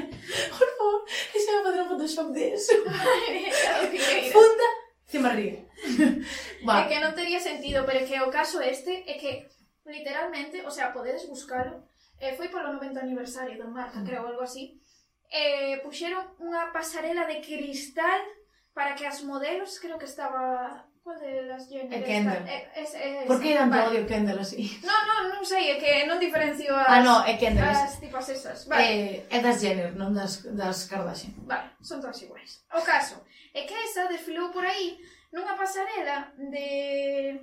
por 0.52 0.70
favor, 0.76 1.00
que 1.08 1.40
se 1.40 1.48
vai 1.48 1.64
fazer 1.64 1.82
un 1.82 1.90
Photoshop 1.96 2.30
deso 2.36 2.76
Fundación 4.36 5.24
Barrié. 5.24 5.64
É 5.80 6.82
que 6.92 7.00
non 7.00 7.16
tería 7.16 7.40
sentido 7.40 7.88
pero 7.88 8.04
que 8.04 8.20
o 8.20 8.28
caso 8.28 8.60
este 8.60 9.08
é 9.08 9.16
que 9.16 9.48
literalmente, 9.88 10.62
o 10.68 10.72
sea, 10.72 10.92
podedes 10.92 11.26
buscalo 11.26 11.88
eh, 12.24 12.34
foi 12.40 12.48
polo 12.48 12.72
90 12.72 13.04
aniversario 13.04 13.60
da 13.60 13.68
Marca, 13.68 14.00
mm. 14.00 14.06
creo, 14.08 14.24
algo 14.24 14.42
así, 14.42 14.80
eh, 15.28 15.84
puxeron 15.84 16.24
unha 16.40 16.72
pasarela 16.72 17.28
de 17.28 17.44
cristal 17.44 18.24
para 18.72 18.96
que 18.96 19.04
as 19.04 19.20
modelos, 19.28 19.76
creo 19.84 20.00
que 20.00 20.08
estaba... 20.08 20.88
Cual 21.04 21.20
de 21.20 21.44
las 21.44 21.68
Jenner? 21.68 22.00
E 22.00 22.08
Kendall. 22.08 22.48
Eh, 22.48 22.72
es, 22.80 22.96
eh, 22.96 23.20
es, 23.24 23.28
Por 23.28 23.44
que 23.44 23.52
eran 23.52 23.68
vale. 23.68 23.92
odio 23.92 24.08
Kendall 24.08 24.40
así? 24.40 24.72
No, 24.88 24.96
no, 25.04 25.36
non 25.36 25.44
sei, 25.44 25.76
é 25.76 25.76
que 25.76 26.08
non 26.08 26.16
diferencio 26.16 26.72
as... 26.72 26.88
Ah, 26.88 27.04
no, 27.04 27.20
é 27.28 27.36
Kendall. 27.36 27.76
As 27.76 28.00
tipas 28.00 28.32
esas, 28.32 28.64
vale. 28.72 28.88
Eh, 28.88 29.36
é 29.36 29.44
das 29.44 29.60
Jenner, 29.60 29.92
non 30.00 30.16
das, 30.16 30.48
das 30.56 30.88
Kardashian. 30.88 31.36
Vale, 31.44 31.76
son 31.84 32.00
todas 32.00 32.24
iguais. 32.24 32.64
O 32.72 32.80
caso 32.88 33.20
é 33.52 33.68
que 33.68 33.76
esa 33.84 34.08
desfilou 34.08 34.48
por 34.56 34.64
aí 34.64 34.96
nunha 35.36 35.60
pasarela 35.60 36.32
de... 36.40 37.36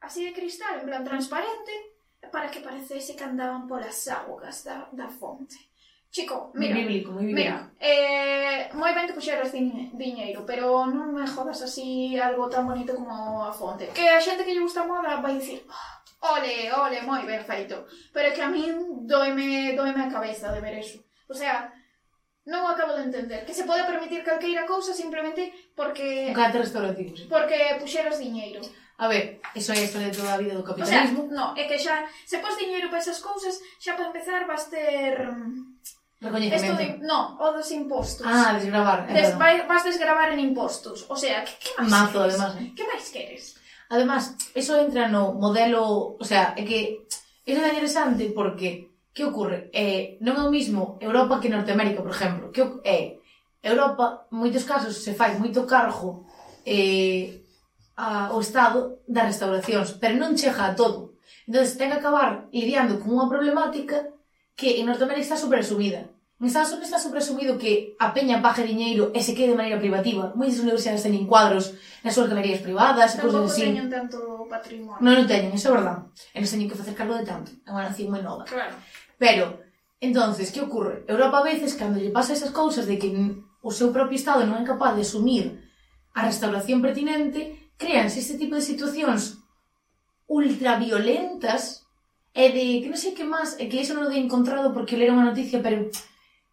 así 0.00 0.24
de 0.24 0.32
cristal, 0.32 0.80
en 0.80 0.88
plan 0.88 1.04
transparente, 1.04 1.91
para 2.30 2.50
que 2.50 2.60
parecese 2.60 3.16
que 3.16 3.24
andaban 3.24 3.66
polas 3.66 4.06
augas 4.08 4.64
da, 4.64 4.88
da 4.92 5.08
fonte. 5.08 5.56
Chico, 6.12 6.52
mira, 6.54 6.74
mi 6.74 7.00
moi 7.00 7.24
mi 7.24 7.32
mira, 7.32 7.72
eh, 7.80 8.68
moi 8.76 8.92
ben 8.92 9.08
que 9.08 9.16
puxeras 9.16 9.48
din, 9.48 9.96
diñeiro, 9.96 10.44
pero 10.44 10.84
non 10.84 11.08
me 11.16 11.24
jodas 11.24 11.64
así 11.64 12.20
algo 12.20 12.52
tan 12.52 12.68
bonito 12.68 12.92
como 12.92 13.40
a 13.40 13.52
fonte. 13.52 13.88
Que 13.96 14.12
a 14.12 14.20
xente 14.20 14.44
que 14.44 14.52
lle 14.52 14.60
gusta 14.60 14.84
a 14.84 14.86
moda 14.86 15.24
vai 15.24 15.40
dicir, 15.40 15.64
oh, 15.64 16.36
ole, 16.36 16.68
ole, 16.68 17.00
moi 17.08 17.24
ben 17.24 17.40
feito. 17.40 17.88
Pero 18.12 18.28
é 18.28 18.34
que 18.36 18.44
a 18.44 18.52
min 18.52 19.08
doime, 19.08 19.72
doime 19.72 20.04
a 20.04 20.12
cabeza 20.12 20.52
de 20.52 20.60
ver 20.60 20.84
eso. 20.84 21.00
O 21.32 21.34
sea, 21.34 21.72
non 22.44 22.68
acabo 22.68 22.92
de 22.92 23.08
entender. 23.08 23.48
Que 23.48 23.56
se 23.56 23.64
pode 23.64 23.88
permitir 23.88 24.20
calqueira 24.20 24.68
cousa 24.68 24.92
simplemente 24.92 25.48
porque... 25.72 26.28
Un 26.28 26.36
cante 26.36 26.60
restaurativo, 26.60 27.16
sí. 27.16 27.24
Porque 27.24 27.80
puxeras 27.80 28.20
diñeiro. 28.20 28.60
A 28.98 29.08
ver, 29.08 29.40
eso 29.54 29.72
é 29.72 29.78
a 29.78 29.84
historia 29.84 30.10
de 30.10 30.16
toda 30.16 30.34
a 30.34 30.38
vida 30.38 30.54
do 30.54 30.62
capitalismo. 30.62 31.24
O 31.24 31.28
sea, 31.28 31.36
no, 31.36 31.46
é 31.56 31.64
que 31.64 31.78
xa, 31.78 32.04
se 32.26 32.38
pos 32.38 32.56
diñeiro 32.56 32.88
para 32.88 33.00
esas 33.00 33.18
cousas, 33.18 33.58
xa 33.80 33.96
para 33.96 34.08
empezar 34.08 34.46
vas 34.46 34.68
ter... 34.68 35.26
Mm, 35.26 35.80
Recoñecemento. 36.22 36.78
De, 36.78 36.86
no, 37.02 37.34
o 37.40 37.50
dos 37.50 37.66
impostos. 37.72 38.22
Ah, 38.22 38.54
desgravar. 38.54 39.10
Eh, 39.10 39.14
Des, 39.14 39.34
vai, 39.34 39.66
vas 39.66 39.82
desgravar 39.82 40.30
en 40.30 40.38
impostos. 40.38 41.06
O 41.10 41.16
sea, 41.16 41.42
que, 41.42 41.58
que 41.58 41.70
máis 41.74 41.90
Mazo, 41.90 42.22
queres? 42.22 42.34
además, 42.38 42.52
eh? 42.62 42.68
Que 42.76 42.84
máis 42.86 43.06
queres? 43.10 43.44
Además, 43.90 44.22
eso 44.54 44.78
entra 44.78 45.10
no 45.10 45.34
modelo... 45.34 46.14
O 46.14 46.24
sea, 46.24 46.54
é 46.54 46.62
que... 46.62 47.04
Eso 47.44 47.60
é 47.60 47.74
interesante 47.74 48.30
porque... 48.30 48.94
Que 49.12 49.26
ocurre? 49.26 49.68
Eh, 49.74 50.16
non 50.24 50.38
é 50.38 50.42
o 50.46 50.54
mismo 50.54 50.96
Europa 51.02 51.42
que 51.42 51.50
Norteamérica, 51.50 52.00
por 52.00 52.14
exemplo. 52.14 52.54
Que 52.54 52.62
é... 52.86 52.96
Eh, 52.96 53.08
Europa, 53.62 54.26
moitos 54.30 54.64
casos, 54.64 55.02
se 55.02 55.14
fai 55.14 55.38
moito 55.38 55.66
cargo 55.66 56.26
eh, 56.66 57.41
a, 57.96 58.32
o 58.32 58.40
Estado 58.40 59.02
das 59.06 59.28
restauracións, 59.36 59.96
pero 60.00 60.16
non 60.16 60.36
chega 60.36 60.68
a 60.68 60.76
todo. 60.76 61.18
Entón, 61.46 61.66
ten 61.76 61.90
que 61.90 61.98
acabar 61.98 62.48
lidiando 62.52 62.98
con 63.00 63.12
unha 63.12 63.28
problemática 63.28 64.12
que 64.56 64.80
en 64.80 64.88
Norteamérica 64.88 65.26
está 65.26 65.36
superasumida. 65.36 66.12
En 66.42 66.50
Estados 66.50 66.74
Unidos 66.74 66.90
está 66.90 66.98
superasumido 66.98 67.54
que 67.56 67.94
a 68.02 68.10
peña 68.10 68.42
pague 68.42 68.66
diñeiro 68.66 69.14
e 69.14 69.22
se 69.22 69.30
quede 69.30 69.54
de 69.54 69.60
maneira 69.62 69.78
privativa. 69.78 70.34
Moitas 70.34 70.58
universidades 70.58 71.06
teñen 71.06 71.30
cuadros 71.30 71.78
nas 72.02 72.18
súas 72.18 72.26
galerías 72.26 72.58
privadas 72.58 73.14
e 73.14 73.22
cousas 73.22 73.46
así. 73.46 73.62
teñen 73.62 73.86
tanto 73.86 74.18
patrimonio. 74.50 74.98
Non 74.98 75.22
o 75.22 75.28
teñen, 75.30 75.54
iso 75.54 75.70
é 75.70 75.78
verdad. 75.78 76.10
E 76.34 76.42
non 76.42 76.50
teñen 76.50 76.66
que 76.66 76.74
facer 76.74 76.98
cargo 76.98 77.14
de 77.14 77.22
tanto. 77.22 77.54
É 77.62 77.70
unha 77.70 77.86
nación 77.86 78.10
moi 78.10 78.26
nova. 78.26 78.42
Claro. 78.42 78.74
Pero, 79.22 79.62
entonces, 80.02 80.50
que 80.50 80.66
ocurre? 80.66 81.06
Europa 81.06 81.38
a 81.38 81.46
veces, 81.46 81.78
cando 81.78 82.02
lle 82.02 82.10
pasa 82.10 82.34
esas 82.34 82.50
cousas 82.50 82.90
de 82.90 82.98
que 82.98 83.14
o 83.62 83.70
seu 83.70 83.94
propio 83.94 84.18
Estado 84.18 84.42
non 84.42 84.58
é 84.58 84.66
capaz 84.66 84.98
de 84.98 85.06
asumir 85.06 85.62
a 86.10 86.26
restauración 86.26 86.82
pertinente, 86.82 87.61
creanse 87.82 88.22
este 88.22 88.38
tipo 88.38 88.54
de 88.54 88.62
situacións 88.62 89.42
ultraviolentas 90.30 91.82
e 92.32 92.48
de 92.54 92.64
que 92.80 92.88
non 92.88 92.96
sei 92.96 93.12
que 93.12 93.26
máis, 93.26 93.58
e 93.58 93.66
que 93.66 93.82
iso 93.82 93.92
non 93.98 94.06
o 94.06 94.12
dei 94.12 94.22
encontrado 94.22 94.70
porque 94.70 94.96
leron 94.96 95.18
unha 95.18 95.34
noticia, 95.34 95.58
pero 95.58 95.90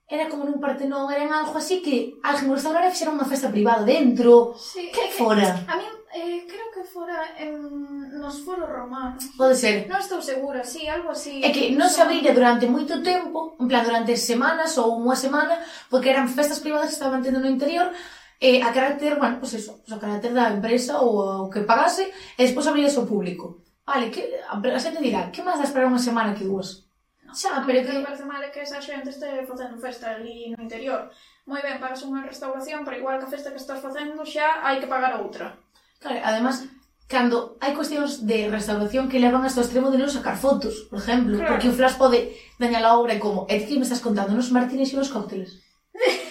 era 0.10 0.26
como 0.26 0.44
nun 0.44 0.58
Partenón, 0.58 1.14
era 1.14 1.22
en 1.22 1.32
algo 1.32 1.54
así 1.56 1.86
que 1.86 2.18
alguén 2.26 2.52
restaurante 2.52 2.92
fixeron 2.92 3.16
unha 3.16 3.30
festa 3.30 3.54
privada 3.54 3.86
dentro, 3.86 4.58
sí, 4.58 4.90
que 4.90 5.14
fora. 5.14 5.46
Que, 5.54 5.70
a 5.70 5.76
mí 5.78 5.86
Eh, 6.12 6.48
creo 6.48 6.72
que 6.74 6.84
fora 6.90 7.38
en, 7.38 8.20
nos 8.20 8.42
foros 8.42 8.68
romanos. 8.68 9.30
Pode 9.38 9.54
ser. 9.54 9.86
Non 9.86 10.02
estou 10.02 10.26
segura, 10.26 10.66
sí, 10.66 10.90
algo 10.90 11.14
así. 11.14 11.38
É 11.46 11.54
que 11.54 11.70
non 11.78 11.86
se 11.86 12.02
abrira 12.02 12.34
durante 12.34 12.66
moito 12.66 13.06
tempo, 13.06 13.54
en 13.62 13.70
plan 13.70 13.86
durante 13.86 14.18
semanas 14.18 14.74
ou 14.82 14.98
unha 14.98 15.14
semana, 15.14 15.62
porque 15.86 16.10
eran 16.10 16.26
festas 16.26 16.66
privadas 16.66 16.90
que 16.90 16.98
estaban 16.98 17.22
tendo 17.22 17.38
no 17.38 17.46
interior, 17.46 17.94
eh, 18.40 18.64
a 18.64 18.72
carácter, 18.72 19.20
bueno, 19.20 19.40
pues 19.40 19.54
eso, 19.54 19.80
pues 19.84 19.92
a 19.92 20.00
carácter 20.00 20.34
da 20.34 20.50
empresa 20.50 21.04
ou 21.04 21.46
o 21.46 21.50
que 21.52 21.68
pagase, 21.68 22.08
e 22.40 22.42
despois 22.48 22.68
abrías 22.68 22.96
ao 22.96 23.06
público. 23.06 23.60
Vale, 23.84 24.10
que, 24.14 24.22
a 24.48 24.80
xente 24.80 25.04
dirá, 25.04 25.28
que 25.34 25.44
máis 25.44 25.60
da 25.60 25.68
esperar 25.68 25.92
unha 25.92 26.00
semana 26.00 26.38
que 26.38 26.48
dúas? 26.48 26.90
Xa, 27.34 27.62
pero 27.66 27.86
que... 27.86 27.94
Me 27.94 28.06
parece 28.06 28.26
mal 28.26 28.42
é 28.42 28.50
que 28.50 28.62
esa 28.62 28.82
xente 28.82 29.10
este 29.10 29.46
facendo 29.46 29.78
festa 29.78 30.16
ali 30.16 30.56
no 30.56 30.64
interior. 30.64 31.12
Moi 31.46 31.62
ben, 31.62 31.82
pagas 31.82 32.02
unha 32.06 32.26
restauración, 32.26 32.86
pero 32.86 32.98
igual 32.98 33.20
que 33.20 33.28
a 33.28 33.34
festa 33.34 33.52
que 33.54 33.62
estás 33.62 33.82
facendo 33.82 34.26
xa 34.26 34.66
hai 34.66 34.82
que 34.82 34.90
pagar 34.90 35.20
outra. 35.20 35.58
Claro, 36.00 36.22
además, 36.24 36.66
cando 37.10 37.58
hai 37.62 37.74
cuestións 37.74 38.26
de 38.26 38.50
restauración 38.50 39.10
que 39.10 39.22
levan 39.22 39.42
hasta 39.46 39.62
o 39.62 39.66
extremo 39.66 39.90
de 39.90 39.98
non 39.98 40.10
sacar 40.10 40.38
fotos, 40.38 40.86
por 40.90 41.02
exemplo, 41.02 41.38
claro. 41.38 41.50
porque 41.58 41.70
o 41.70 41.76
flash 41.76 41.98
pode 41.98 42.34
dañar 42.62 42.86
a 42.86 42.94
obra 42.98 43.18
e 43.18 43.22
como, 43.22 43.50
é 43.50 43.58
que 43.62 43.78
me 43.78 43.86
estás 43.86 44.02
contando 44.02 44.38
nos 44.38 44.54
martines 44.54 44.94
e 44.94 44.98
nos 44.98 45.10
cócteles. 45.10 45.58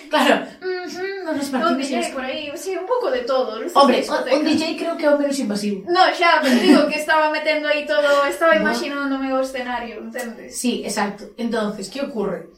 Claro. 0.08 0.46
Mm 0.60 0.88
-hmm, 0.88 1.36
nos 1.36 1.48
partidos. 1.52 1.72
Un 1.72 1.78
DJ 1.78 2.12
por 2.12 2.24
aí, 2.24 2.50
sí, 2.56 2.76
un 2.76 2.86
pouco 2.86 3.10
de 3.10 3.22
todo. 3.28 3.60
Non 3.60 3.68
Hombre, 3.74 4.04
un 4.08 4.44
DJ 4.44 4.76
creo 4.80 4.96
que 4.96 5.06
é 5.06 5.10
o 5.12 5.20
menos 5.20 5.38
invasivo. 5.38 5.84
No, 5.86 6.02
xa, 6.16 6.40
pero 6.42 6.56
digo 6.66 6.82
que 6.90 6.98
estaba 6.98 7.28
metendo 7.30 7.68
aí 7.68 7.84
todo, 7.84 8.08
estaba 8.24 8.54
no. 8.56 8.62
imaginándome 8.64 9.28
o 9.32 9.40
escenario, 9.40 10.00
entendes? 10.00 10.56
Sí, 10.56 10.82
exacto. 10.88 11.36
Entonces, 11.36 11.88
que 11.92 12.00
ocorre? 12.02 12.48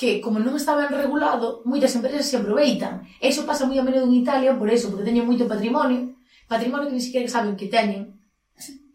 que 0.00 0.20
como 0.24 0.40
non 0.40 0.56
estaba 0.56 0.88
regulado, 0.88 1.60
moitas 1.68 1.92
empresas 1.92 2.24
se 2.24 2.40
aproveitan. 2.40 3.04
Eso 3.20 3.44
pasa 3.44 3.68
moi 3.68 3.76
a 3.76 3.84
menudo 3.84 4.08
en 4.08 4.16
Italia, 4.16 4.56
por 4.56 4.72
eso, 4.72 4.88
porque 4.88 5.04
teñen 5.04 5.28
moito 5.28 5.44
patrimonio, 5.44 6.16
patrimonio 6.48 6.88
que 6.88 6.96
ni 6.96 7.04
siquiera 7.04 7.28
saben 7.28 7.52
que 7.52 7.68
teñen. 7.68 8.16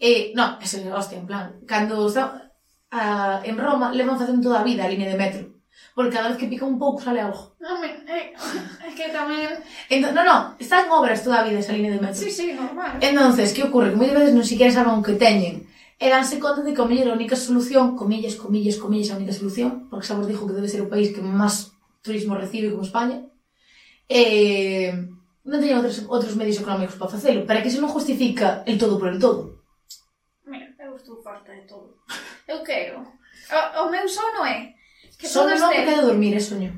E, 0.01 0.33
no, 0.33 0.57
eso 0.57 0.81
é 0.81 0.89
hostia, 0.89 1.21
en 1.21 1.29
plan, 1.29 1.61
cando 1.69 2.09
está, 2.09 2.49
a, 2.89 3.39
en 3.45 3.53
Roma, 3.53 3.93
levan 3.93 4.17
facendo 4.17 4.49
toda 4.49 4.65
a 4.65 4.67
vida 4.67 4.81
a 4.83 4.89
línea 4.89 5.13
de 5.13 5.21
metro. 5.21 5.54
Porque 5.95 6.11
cada 6.11 6.29
vez 6.29 6.37
que 6.37 6.47
pica 6.47 6.65
un 6.65 6.77
pouco 6.77 6.99
sale 6.99 7.23
algo. 7.23 7.55
Eh, 7.59 8.35
é 8.35 8.89
que 8.91 9.07
tamén... 9.15 9.47
Entón, 9.87 10.11
non, 10.11 10.25
non, 10.27 10.41
están 10.59 10.91
obras 10.91 11.23
toda 11.23 11.39
a 11.39 11.47
vida 11.47 11.63
esa 11.63 11.71
línea 11.71 11.95
de 11.95 12.03
metro. 12.03 12.19
Sí, 12.19 12.27
sí, 12.27 12.51
normal. 12.51 12.99
Entonces, 12.99 13.55
que 13.55 13.63
ocorre? 13.63 13.95
Que 13.95 13.99
moitas 13.99 14.19
veces 14.19 14.35
non 14.35 14.43
siquiera 14.43 14.75
saben 14.75 14.99
o 14.99 15.05
que 15.05 15.15
teñen. 15.15 15.63
E 15.95 16.11
danse 16.11 16.35
conta 16.43 16.59
de 16.59 16.75
que 16.75 16.83
a 16.83 16.87
mellor 16.87 17.15
a 17.15 17.17
única 17.17 17.39
solución, 17.39 17.95
comillas, 17.95 18.35
comillas, 18.35 18.75
comillas, 18.75 19.15
a 19.15 19.19
única 19.19 19.31
solución, 19.31 19.87
porque 19.87 20.03
xa 20.03 20.19
vos 20.19 20.27
dixo 20.27 20.43
que 20.43 20.57
debe 20.59 20.67
ser 20.67 20.83
o 20.83 20.91
país 20.91 21.15
que 21.15 21.23
máis 21.23 21.71
turismo 22.03 22.35
recibe 22.35 22.75
como 22.75 22.83
España, 22.83 23.23
eh, 24.11 24.91
non 25.47 25.63
teñen 25.63 25.79
outros, 25.79 26.03
outros 26.11 26.35
medios 26.35 26.59
económicos 26.59 26.99
para 26.99 27.15
facelo, 27.15 27.47
para 27.47 27.63
que 27.63 27.71
se 27.71 27.79
non 27.79 27.87
justifica 27.87 28.67
el 28.67 28.75
todo 28.75 28.99
por 28.99 29.07
el 29.07 29.23
todo. 29.23 29.63
Mira, 30.43 30.67
eu 30.83 30.99
estou 30.99 31.23
farta 31.23 31.55
de 31.55 31.63
todo. 31.63 31.95
Eu 32.43 32.59
quero. 32.67 32.99
O, 32.99 33.87
o 33.87 33.89
meu 33.89 34.03
sono 34.11 34.43
é 34.43 34.74
Que 35.19 35.27
sono 35.27 35.55
non 35.55 35.71
porque 35.71 35.95
de 35.95 36.03
dormir, 36.03 36.33
é 36.35 36.41
soño. 36.43 36.71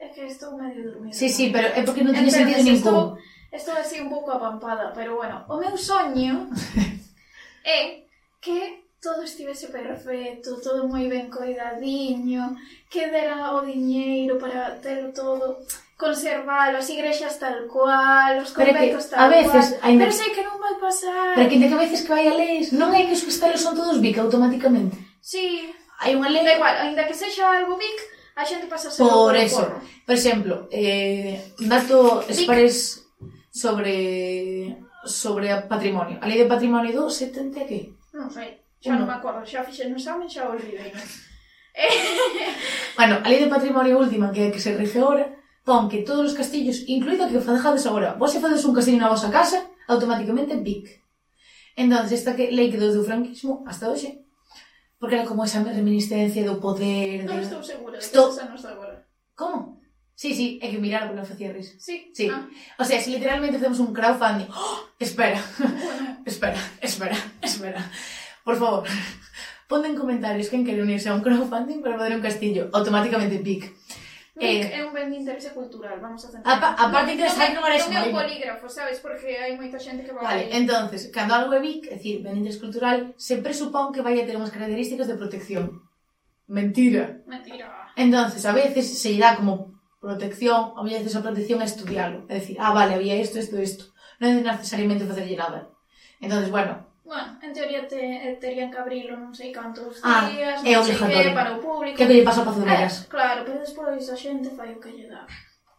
É 0.00 0.08
que 0.10 0.26
estou 0.26 0.56
medio 0.58 0.82
dormida. 0.90 1.14
Sí, 1.14 1.28
sí, 1.28 1.50
pero 1.54 1.68
é 1.70 1.80
porque 1.86 2.02
non 2.02 2.16
teño 2.16 2.32
sentido 2.32 2.64
ningún. 2.64 2.80
Estou, 2.80 3.02
estou 3.52 3.74
así 3.76 4.00
un 4.00 4.10
pouco 4.10 4.32
apampada, 4.32 4.90
pero 4.96 5.14
bueno, 5.20 5.44
o 5.46 5.60
meu 5.60 5.76
soño 5.76 6.50
é 7.62 8.02
que 8.42 8.82
todo 9.02 9.22
estivese 9.22 9.66
perfecto, 9.66 10.62
todo 10.62 10.86
moi 10.86 11.10
ben 11.10 11.26
coidadiño, 11.26 12.54
que 12.86 13.10
dera 13.10 13.58
o 13.58 13.66
diñeiro 13.66 14.38
para 14.38 14.78
telo 14.78 15.10
todo, 15.10 15.58
conservalo, 15.98 16.78
as 16.78 16.86
igrexas 16.90 17.38
tal 17.42 17.66
cual, 17.66 18.42
os 18.42 18.54
conventos 18.54 19.10
tal 19.10 19.26
a 19.26 19.28
veces, 19.28 19.74
cual, 19.74 19.90
ainda... 19.90 20.06
pero 20.06 20.14
sei 20.14 20.30
que 20.30 20.46
non 20.46 20.58
vai 20.62 20.74
pasar. 20.78 21.34
Pero 21.34 21.50
que, 21.50 21.58
que 21.58 21.74
a 21.74 21.82
veces 21.82 22.00
que 22.06 22.14
vai 22.14 22.26
a 22.30 22.34
leis, 22.38 22.70
non 22.70 22.94
é 22.94 23.02
que 23.06 23.18
os 23.18 23.26
cristalos 23.26 23.58
son 23.58 23.74
todos 23.74 23.98
bica 23.98 24.22
automáticamente. 24.22 24.94
Sí. 25.18 25.74
Hai 26.02 26.18
unha 26.18 26.26
lei 26.34 26.42
da 26.42 26.58
igual, 26.58 26.74
ainda 26.82 27.06
que 27.06 27.14
sexa 27.14 27.46
algo 27.46 27.78
big, 27.78 27.94
a 28.34 28.42
xente 28.42 28.66
pasa 28.66 28.90
a 28.90 28.92
ser 28.92 29.06
Por 29.06 29.36
eso, 29.38 29.62
porno. 29.62 29.78
por 30.02 30.14
exemplo, 30.18 30.54
eh, 30.74 31.54
dato 31.62 32.26
espares 32.26 33.06
sobre 33.54 34.82
sobre 35.06 35.54
a 35.54 35.62
patrimonio. 35.70 36.18
A 36.18 36.26
lei 36.26 36.42
de 36.42 36.50
patrimonio 36.50 36.90
do 36.90 37.06
70 37.06 37.62
que? 37.70 37.94
Non 38.10 38.26
sei, 38.34 38.58
xa 38.82 38.98
non 38.98 39.06
me 39.06 39.14
acordo, 39.14 39.46
xa 39.46 39.62
fixen 39.62 39.94
no 39.94 39.98
examen, 40.02 40.26
xa 40.26 40.50
olvidei. 40.50 40.90
bueno, 42.98 43.22
a 43.22 43.26
lei 43.30 43.38
de 43.38 43.52
patrimonio 43.52 44.02
última 44.02 44.34
que, 44.34 44.50
que 44.50 44.58
se 44.58 44.74
rige 44.74 44.98
ahora 44.98 45.30
pon 45.62 45.86
que 45.86 46.02
todos 46.02 46.26
os 46.26 46.34
castillos, 46.34 46.82
incluído 46.90 47.30
que 47.30 47.38
fadejades 47.38 47.86
agora, 47.86 48.18
vos 48.18 48.34
se 48.34 48.42
fades 48.42 48.66
un 48.66 48.74
castillo 48.74 48.98
na 48.98 49.12
vosa 49.12 49.30
casa, 49.30 49.70
automáticamente 49.86 50.58
BIC. 50.58 50.98
Entón, 51.78 52.02
esta 52.10 52.34
que, 52.34 52.50
lei 52.50 52.66
que 52.66 52.82
do 52.82 53.06
franquismo 53.06 53.62
hasta 53.70 53.86
hoxe 53.86 54.21
Porque 55.02 55.16
era 55.16 55.26
como 55.26 55.42
esa 55.42 55.66
reminiscencia 55.66 56.46
do 56.46 56.62
poder... 56.62 57.26
Non 57.26 57.42
de... 57.42 57.42
estou 57.42 57.58
segura, 57.58 57.98
estou... 57.98 58.30
esa 58.30 58.46
non 58.46 58.54
está 58.54 58.70
agora. 58.70 59.02
Como? 59.34 59.82
Sí, 60.14 60.30
sí, 60.30 60.62
é 60.62 60.70
que 60.70 60.78
mirar 60.78 61.10
porque 61.10 61.18
non 61.18 61.26
facía 61.26 61.50
risa. 61.50 61.74
Sí. 61.82 62.14
sí. 62.14 62.30
Ah. 62.30 62.46
O 62.78 62.86
sea, 62.86 63.02
se 63.02 63.10
literalmente 63.10 63.58
facemos 63.58 63.82
un 63.82 63.90
crowdfunding... 63.90 64.46
¡Oh! 64.54 64.78
Espera, 65.02 65.42
bueno. 65.58 66.22
espera, 66.30 66.60
espera, 66.78 67.18
espera. 67.42 67.82
Por 68.46 68.54
favor, 68.62 68.86
ponden 69.66 69.98
comentarios 69.98 70.46
quen 70.46 70.62
quere 70.62 70.86
unirse 70.86 71.10
a 71.10 71.18
un 71.18 71.26
crowdfunding 71.26 71.82
para 71.82 71.98
poder 71.98 72.14
un 72.14 72.22
castillo. 72.22 72.70
Automáticamente 72.70 73.42
pic. 73.42 73.74
Eh, 74.40 74.64
é 74.64 74.80
un 74.80 74.96
ben 74.96 75.12
de 75.12 75.20
interese 75.20 75.52
cultural, 75.52 76.00
vamos 76.00 76.24
a 76.24 76.32
centrar. 76.32 76.56
A, 76.56 76.72
a 76.72 76.86
parte 76.88 77.12
de 77.12 77.20
interesar 77.20 77.52
non 77.52 77.68
eres 77.68 77.84
moi. 77.84 78.00
Non 78.00 78.00
é 78.00 78.08
un 78.08 78.16
polígrafo, 78.16 78.64
sabes, 78.64 78.96
porque 79.04 79.36
hai 79.36 79.52
moita 79.60 79.76
xente 79.76 80.08
que 80.08 80.12
vai... 80.16 80.24
Vale, 80.24 80.44
entonces, 80.56 81.12
cando 81.12 81.36
algo 81.36 81.52
é 81.52 81.60
BIC, 81.60 81.92
é 81.92 82.00
dicir, 82.00 82.24
ben 82.24 82.40
de 82.40 82.48
interese 82.48 82.64
cultural, 82.64 83.12
sempre 83.20 83.52
supón 83.52 83.92
que 83.92 84.00
vai 84.00 84.16
a 84.16 84.24
ter 84.24 84.40
unhas 84.40 84.48
características 84.48 85.04
de 85.04 85.20
protección. 85.20 85.84
Mentira. 86.48 87.20
Mentira. 87.28 87.92
Entonces, 87.92 88.40
a 88.48 88.56
veces 88.56 88.88
se 88.88 89.12
irá 89.12 89.36
como 89.36 89.76
protección, 90.00 90.72
a 90.76 90.82
veces 90.82 91.12
a 91.12 91.20
protección 91.20 91.60
é 91.60 91.68
estudialo. 91.68 92.24
É 92.32 92.40
dicir, 92.40 92.56
ah, 92.56 92.72
vale, 92.72 92.96
había 92.96 93.20
isto, 93.20 93.36
isto, 93.36 93.60
isto. 93.60 93.92
Non 94.16 94.32
é 94.32 94.40
necesariamente 94.40 95.04
facerlle 95.04 95.36
nada. 95.36 95.68
Entonces, 96.24 96.48
bueno, 96.48 96.88
Bueno, 97.04 97.38
en 97.42 97.52
teoría 97.52 97.88
te, 97.88 97.98
eh, 97.98 98.38
terían 98.40 98.70
que 98.70 98.78
abrilo 98.78 99.18
non 99.18 99.34
sei 99.34 99.50
cantos 99.50 99.98
ah, 100.06 100.30
días, 100.30 100.62
é 100.62 100.70
non 100.70 100.86
sei 100.86 100.94
que, 100.94 101.34
para 101.34 101.58
o 101.58 101.58
público. 101.58 101.98
Que 101.98 102.06
lle 102.06 102.22
pasa 102.22 102.46
para 102.46 102.54
Zumeras? 102.54 102.94
Eh, 103.02 103.10
claro, 103.10 103.42
pero 103.42 103.58
despois 103.58 104.06
a 104.06 104.14
xente 104.14 104.54
fai 104.54 104.70
o 104.70 104.78
que 104.78 104.94
lle 104.94 105.10
dá. 105.10 105.26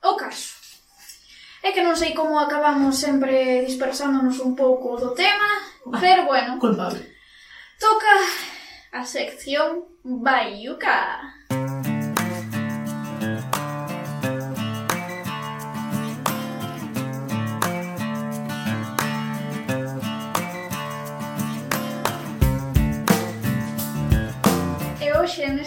O 0.03 0.19
caso. 0.19 0.59
É 1.63 1.71
que 1.71 1.79
non 1.79 1.95
sei 1.95 2.11
como 2.11 2.35
acabamos 2.35 2.99
sempre 2.99 3.63
dispersándonos 3.63 4.43
un 4.43 4.51
pouco 4.51 4.99
do 4.99 5.15
tema, 5.15 5.63
bah, 5.87 6.03
pero 6.03 6.27
bueno. 6.27 6.59
Culpable. 6.59 6.99
Toca 7.79 8.13
a 8.91 9.07
sección 9.07 9.87
Bayuca. 10.03 11.23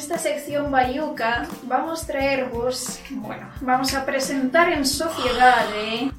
esta 0.07 0.19
sección 0.19 0.71
bayuca 0.71 1.49
vamos 1.64 2.07
traervos, 2.07 3.01
bueno, 3.11 3.51
vamos 3.61 3.92
a 3.92 4.07
presentar 4.07 4.73
en 4.73 4.87
sociedade 4.87 6.12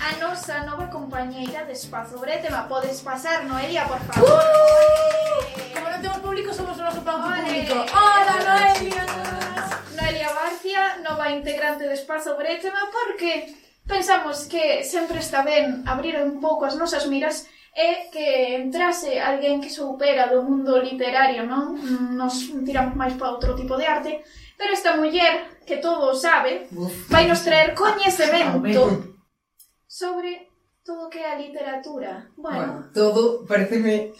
a 0.00 0.16
nosa 0.16 0.64
nova 0.64 0.88
compañeira 0.88 1.68
de 1.68 1.76
Espazo 1.76 2.16
Bretema. 2.16 2.64
Podes 2.64 3.04
pasar, 3.04 3.44
Noelia, 3.44 3.84
por 3.84 4.00
favor. 4.08 4.24
Uh! 4.24 5.76
Como 5.76 5.92
non 5.92 6.00
temos 6.00 6.24
público, 6.24 6.48
somos 6.56 6.80
o 6.80 6.82
noso 6.88 7.04
propio 7.04 7.28
público. 7.44 7.76
Hola, 7.92 8.34
Noelia! 8.40 9.04
Noelia 10.00 10.30
Barcia, 10.32 10.82
nova 11.04 11.28
integrante 11.28 11.84
de 11.84 12.00
Espazo 12.00 12.40
Bretema, 12.40 12.88
porque 12.88 13.52
pensamos 13.84 14.48
que 14.48 14.80
sempre 14.80 15.20
está 15.20 15.44
ben 15.44 15.84
abrir 15.84 16.16
un 16.16 16.40
pouco 16.40 16.64
as 16.64 16.72
nosas 16.72 17.04
miras 17.04 17.44
é 17.74 18.10
que 18.10 18.56
entrase 18.56 19.18
alguén 19.18 19.62
que 19.62 19.70
soupera 19.70 20.26
do 20.26 20.42
mundo 20.42 20.78
literario, 20.82 21.46
non? 21.46 21.78
Nos 22.18 22.50
tiramos 22.66 22.98
máis 22.98 23.14
para 23.14 23.30
outro 23.30 23.54
tipo 23.54 23.78
de 23.78 23.86
arte, 23.86 24.12
pero 24.58 24.74
esta 24.74 24.98
muller 24.98 25.62
que 25.64 25.78
todo 25.78 26.10
o 26.10 26.18
sabe 26.18 26.66
vai 27.08 27.24
nos 27.30 27.40
traer 27.46 27.74
coñecemento 27.78 29.14
sobre 29.86 30.50
todo 30.84 31.08
que 31.08 31.18
é 31.18 31.32
a 31.32 31.38
literatura. 31.38 32.26
Bueno, 32.36 32.58
bueno 32.58 32.90
todo 32.92 33.46
pareceme 33.46 34.12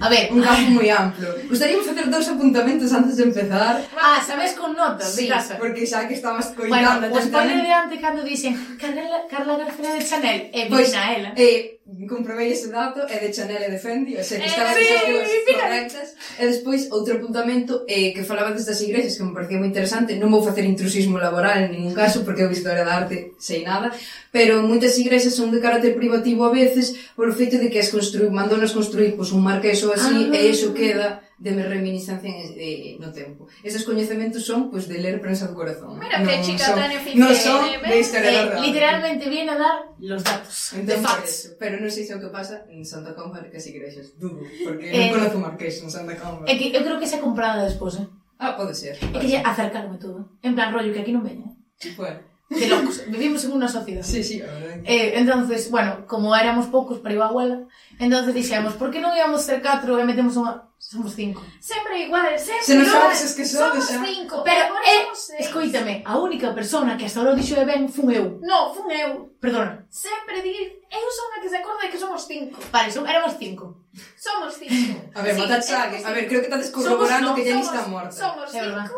A 0.00 0.08
ver, 0.08 0.30
un 0.32 0.40
campo 0.42 0.70
moi 0.70 0.88
amplo. 0.90 1.26
Gostaríamos 1.50 1.86
facer 1.86 2.06
dous 2.06 2.28
apuntamentos 2.30 2.92
antes 2.94 3.18
de 3.18 3.24
empezar. 3.24 3.82
Ah, 3.96 4.22
sabes 4.22 4.54
con 4.54 4.76
notas, 4.76 5.10
sí, 5.14 5.26
casa. 5.26 5.58
porque 5.58 5.86
xa 5.86 6.06
que 6.06 6.14
estabas 6.14 6.54
coitando... 6.54 7.08
Bueno, 7.10 7.18
os 7.18 7.26
pone 7.26 7.58
de 7.58 7.72
antes 7.72 7.98
cando 7.98 8.22
dixen 8.22 8.54
Carla, 8.78 9.26
Carla 9.26 9.54
García 9.58 9.90
de 9.94 10.02
Chanel 10.04 10.40
e 10.54 10.60
eh, 10.62 10.66
pois, 10.70 10.94
pues, 10.94 11.16
ela. 11.16 11.30
Eh, 11.34 11.77
comprobei 12.06 12.52
ese 12.52 12.68
dato, 12.68 13.00
é 13.08 13.16
de 13.16 13.32
Chanel 13.32 13.64
e 13.64 13.70
de 13.70 13.78
Fendi, 13.78 14.14
o 14.16 14.22
sea, 14.22 14.36
que 14.36 14.44
eh, 14.44 14.52
estaban 14.52 14.76
eh, 14.76 14.82
esas 14.82 15.08
dúas 15.08 15.28
sí, 15.28 15.54
correctas. 15.56 16.08
E 16.36 16.44
despois, 16.44 16.80
outro 16.92 17.16
apuntamento 17.16 17.88
eh, 17.88 18.12
que 18.12 18.28
falaba 18.28 18.52
destas 18.52 18.80
igrexas, 18.84 19.16
que 19.16 19.24
me 19.24 19.32
parecía 19.32 19.56
moi 19.56 19.72
interesante, 19.72 20.20
non 20.20 20.28
vou 20.28 20.44
facer 20.44 20.68
intrusismo 20.68 21.16
laboral 21.16 21.64
en 21.64 21.72
ningún 21.72 21.96
caso, 21.96 22.28
porque 22.28 22.44
eu 22.44 22.52
historia 22.52 22.84
da 22.84 23.00
arte 23.00 23.32
sei 23.40 23.64
nada, 23.64 23.88
pero 24.28 24.60
moitas 24.60 25.00
igrexas 25.00 25.32
son 25.32 25.48
de 25.48 25.64
carácter 25.64 25.96
privativo 25.96 26.44
a 26.44 26.52
veces, 26.52 26.92
por 27.16 27.32
feito 27.32 27.56
de 27.56 27.72
que 27.72 27.80
as 27.80 27.88
construí, 27.88 28.28
mandonas 28.28 28.76
construir 28.76 29.16
pois, 29.16 29.32
un 29.32 29.40
un 29.40 29.48
ou 29.48 29.92
así, 29.96 30.28
ah. 30.28 30.36
e 30.36 30.40
iso 30.52 30.76
queda 30.76 31.24
de 31.38 31.52
me 31.52 31.62
reminiscencia 31.62 32.30
eh, 32.34 32.96
no 32.98 33.12
tempo. 33.12 33.46
Esos 33.62 33.84
coñecementos 33.84 34.44
son 34.44 34.70
pois 34.70 34.86
pues, 34.86 34.88
de 34.88 34.98
ler 34.98 35.20
prensa 35.22 35.46
do 35.46 35.54
corazón. 35.54 35.94
Mira 35.98 36.18
que 36.18 36.42
chica 36.42 36.66
son, 36.66 36.82
tan 36.82 36.90
eficiente. 36.90 37.22
Non 37.22 37.34
son 37.34 37.62
¿eh? 37.62 37.78
de 37.78 37.98
historia 38.02 38.30
eh, 38.42 38.58
Literalmente 38.58 39.30
viene 39.30 39.54
a 39.54 39.58
dar 39.58 39.76
los 40.02 40.20
datos. 40.26 40.74
Entón, 40.74 40.86
de 40.90 40.96
facts. 40.98 41.30
Eso, 41.30 41.48
pero 41.62 41.78
non 41.78 41.94
sei 41.94 42.02
se 42.02 42.10
é 42.10 42.18
o 42.18 42.20
que 42.20 42.34
pasa 42.34 42.66
en 42.66 42.82
Santa 42.82 43.14
Comba 43.14 43.38
que 43.46 43.62
si 43.62 43.70
querexes. 43.70 44.18
Dudo, 44.18 44.42
porque 44.66 44.90
eh, 44.90 44.98
non 45.06 45.14
conozco 45.14 45.38
Marqués 45.38 45.78
en 45.78 45.94
Santa 45.94 46.18
Comba. 46.18 46.42
É 46.50 46.58
que 46.58 46.74
eu 46.74 46.82
creo 46.82 46.98
que 46.98 47.06
se 47.06 47.16
ha 47.16 47.22
comprado 47.22 47.62
despois, 47.62 47.94
eh? 48.02 48.06
Ah, 48.42 48.58
pode 48.58 48.74
ser. 48.74 48.98
É 48.98 49.16
que 49.22 49.30
lle 49.30 49.38
acercarme 49.38 49.94
todo. 50.02 50.34
En 50.42 50.58
plan, 50.58 50.74
rollo, 50.74 50.90
que 50.90 51.06
aquí 51.06 51.14
non 51.14 51.22
veña. 51.22 51.54
Bueno. 51.94 52.27
Que 52.48 52.64
locos, 52.66 53.04
vivimos 53.12 53.44
en 53.44 53.52
unha 53.52 53.68
sociedade. 53.68 54.08
Sí, 54.08 54.24
sí. 54.24 54.40
Eh, 54.88 55.20
entonces, 55.20 55.68
bueno, 55.68 56.08
como 56.08 56.32
éramos 56.32 56.72
poucos 56.72 56.96
para 57.04 57.12
ir 57.12 57.20
a 57.20 57.28
abuela, 57.28 57.68
entonces 58.00 58.32
dixemos, 58.32 58.72
por 58.80 58.88
que 58.88 59.04
non 59.04 59.12
íamos 59.12 59.44
ser 59.44 59.60
catro 59.60 60.00
e 60.00 60.04
metemos 60.08 60.32
unha... 60.40 60.64
Somos 60.80 61.12
cinco. 61.12 61.42
Sempre 61.60 62.06
igual, 62.06 62.38
sempre 62.38 62.62
Se 62.64 62.72
non 62.78 62.86
sabes 62.88 63.20
es 63.20 63.34
que 63.36 63.44
sodes, 63.44 63.82
somos 63.84 63.98
xa. 63.98 64.00
cinco, 64.06 64.40
pero, 64.46 64.72
pero 64.72 64.80
eh, 64.80 65.00
somos 65.10 65.18
seis. 65.28 65.44
escoítame, 65.50 66.00
a 66.06 66.16
única 66.22 66.54
persona 66.54 66.94
que 66.96 67.04
hasta 67.10 67.18
ahora 67.20 67.34
dixo 67.36 67.58
de 67.58 67.66
ben 67.66 67.90
fun 67.90 68.08
eu. 68.14 68.38
No, 68.40 68.72
fun 68.72 68.86
eu. 68.94 69.28
Perdona. 69.42 69.84
Sempre 69.90 70.40
dir, 70.40 70.78
eu 70.88 71.04
son 71.12 71.28
a 71.36 71.42
que 71.42 71.50
se 71.52 71.58
acorda 71.58 71.82
de 71.84 71.90
que 71.92 71.98
somos 72.00 72.22
cinco. 72.24 72.56
Vale, 72.72 72.88
son, 72.94 73.04
éramos 73.10 73.34
cinco. 73.36 73.84
Somos 74.16 74.54
cinco. 74.56 75.02
A 75.18 75.20
ver, 75.20 75.34
sí, 75.34 75.40
matache 75.42 75.74
a. 75.74 75.90
A 75.90 76.12
ver, 76.14 76.24
creo 76.30 76.40
que 76.40 76.48
estás 76.48 76.70
corroborando 76.70 77.30
no, 77.30 77.36
que 77.36 77.42
Jenny 77.44 77.60
está 77.60 77.82
morta. 77.90 78.14
Somos 78.14 78.48
É 78.54 78.62
verdad. 78.62 78.86
cinco 78.88 78.96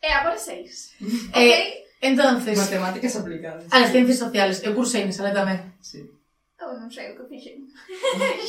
e 0.00 0.08
agora 0.14 0.38
seis. 0.38 0.94
Eh, 1.34 1.84
ok? 1.84 1.87
Entonces... 2.00 2.58
Matemáticas 2.58 3.16
aplicadas. 3.16 3.64
As 3.70 3.90
ciencias 3.90 4.18
sociales. 4.18 4.62
Eu 4.62 4.74
cursei 4.74 5.04
nesa 5.04 5.26
tamén. 5.34 5.74
Sí. 5.82 6.06
Eu 6.58 6.74
non 6.74 6.90
sei 6.90 7.14
o 7.14 7.14
que 7.14 7.24
fixen. 7.30 7.70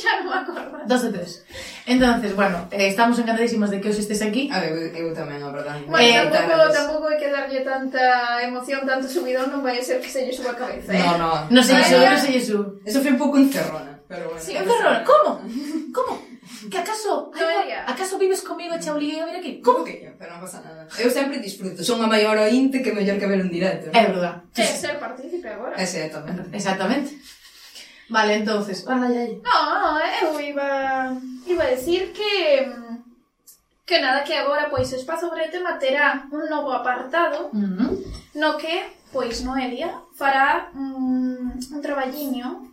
Xa 0.02 0.18
non 0.18 0.34
me 0.34 0.38
acordo. 0.42 0.82
Dos 0.82 1.02
de 1.06 1.10
tres. 1.14 1.46
Entonces, 1.86 2.34
bueno, 2.34 2.66
eh, 2.74 2.90
estamos 2.90 3.14
encantadísimas 3.22 3.70
de 3.70 3.78
que 3.78 3.90
os 3.90 3.98
estés 4.02 4.18
aquí. 4.18 4.50
Ah, 4.50 4.58
a 4.58 4.66
ver, 4.66 4.90
eu 4.98 5.14
tamén, 5.14 5.38
a 5.38 5.54
verdade. 5.54 5.86
Bueno, 5.86 6.02
eh, 6.02 6.26
tampouco, 6.26 6.66
tampouco 6.74 7.06
hai 7.06 7.18
que 7.22 7.30
darlle 7.30 7.62
tanta 7.62 8.42
emoción, 8.42 8.82
tanto 8.82 9.06
subidón, 9.06 9.54
non 9.54 9.62
vai 9.62 9.78
ser 9.78 10.02
que 10.02 10.10
se 10.10 10.26
lle 10.26 10.34
suba 10.34 10.54
a 10.54 10.58
cabeza. 10.58 10.90
Eh? 10.90 10.98
No, 10.98 11.22
no. 11.22 11.30
Non 11.54 11.62
se 11.62 11.70
lle 11.70 11.86
sube, 11.86 12.06
non 12.06 12.18
se 12.18 12.30
lle 12.34 12.42
sube. 12.42 12.82
Eso 12.82 12.98
foi 12.98 13.14
un 13.14 13.20
pouco 13.22 13.38
encerrona, 13.38 14.02
pero 14.10 14.34
bueno. 14.34 14.42
Sí, 14.42 14.58
encerrona. 14.58 15.06
Como? 15.06 15.30
Como? 15.96 16.29
Que 16.70 16.78
acaso, 16.78 17.30
ai, 17.34 17.72
acaso 17.86 18.18
vives 18.18 18.42
comigo 18.42 18.74
e 18.74 18.82
xa 18.82 18.92
obliguei 18.92 19.20
a 19.22 19.26
vir 19.26 19.38
aquí? 19.38 19.52
Como 19.62 19.84
que? 19.86 20.12
Pero 20.18 20.34
non 20.34 20.42
pasa 20.42 20.60
nada. 20.60 20.84
Eu 20.98 21.08
sempre 21.08 21.38
disfruto. 21.38 21.80
Son 21.80 22.02
a 22.02 22.08
maior 22.10 22.36
ointe 22.36 22.82
que 22.82 22.92
mellor 22.92 23.16
que 23.16 23.30
ver 23.30 23.40
un 23.40 23.48
directo. 23.48 23.88
É 23.94 24.02
verdad. 24.10 24.44
É 24.58 24.66
ser 24.66 24.98
partícipe 24.98 25.46
agora. 25.48 25.78
Exactamente. 25.78 26.50
Exactamente. 26.52 27.10
Vale, 28.10 28.42
entonces, 28.42 28.82
ah, 28.82 28.98
para 28.98 29.06
aí. 29.06 29.40
No, 29.40 29.98
eh, 30.02 30.18
eu 30.26 30.34
iba 30.42 30.68
iba 31.46 31.62
a 31.64 31.70
decir 31.70 32.12
que 32.12 32.66
mm, 32.66 32.96
que 33.86 34.00
nada 34.00 34.24
que 34.24 34.34
agora 34.34 34.68
pois 34.70 34.92
espazo 34.92 35.30
bretema 35.30 35.78
terá 35.78 36.26
un 36.30 36.50
novo 36.50 36.72
apartado 36.72 37.50
uh 37.50 37.58
-huh. 37.58 37.90
no 38.34 38.58
que 38.58 38.82
pois 39.12 39.42
Noelia 39.42 39.90
fará 40.14 40.70
mm, 40.74 41.74
un 41.74 41.80
traballiño 41.82 42.69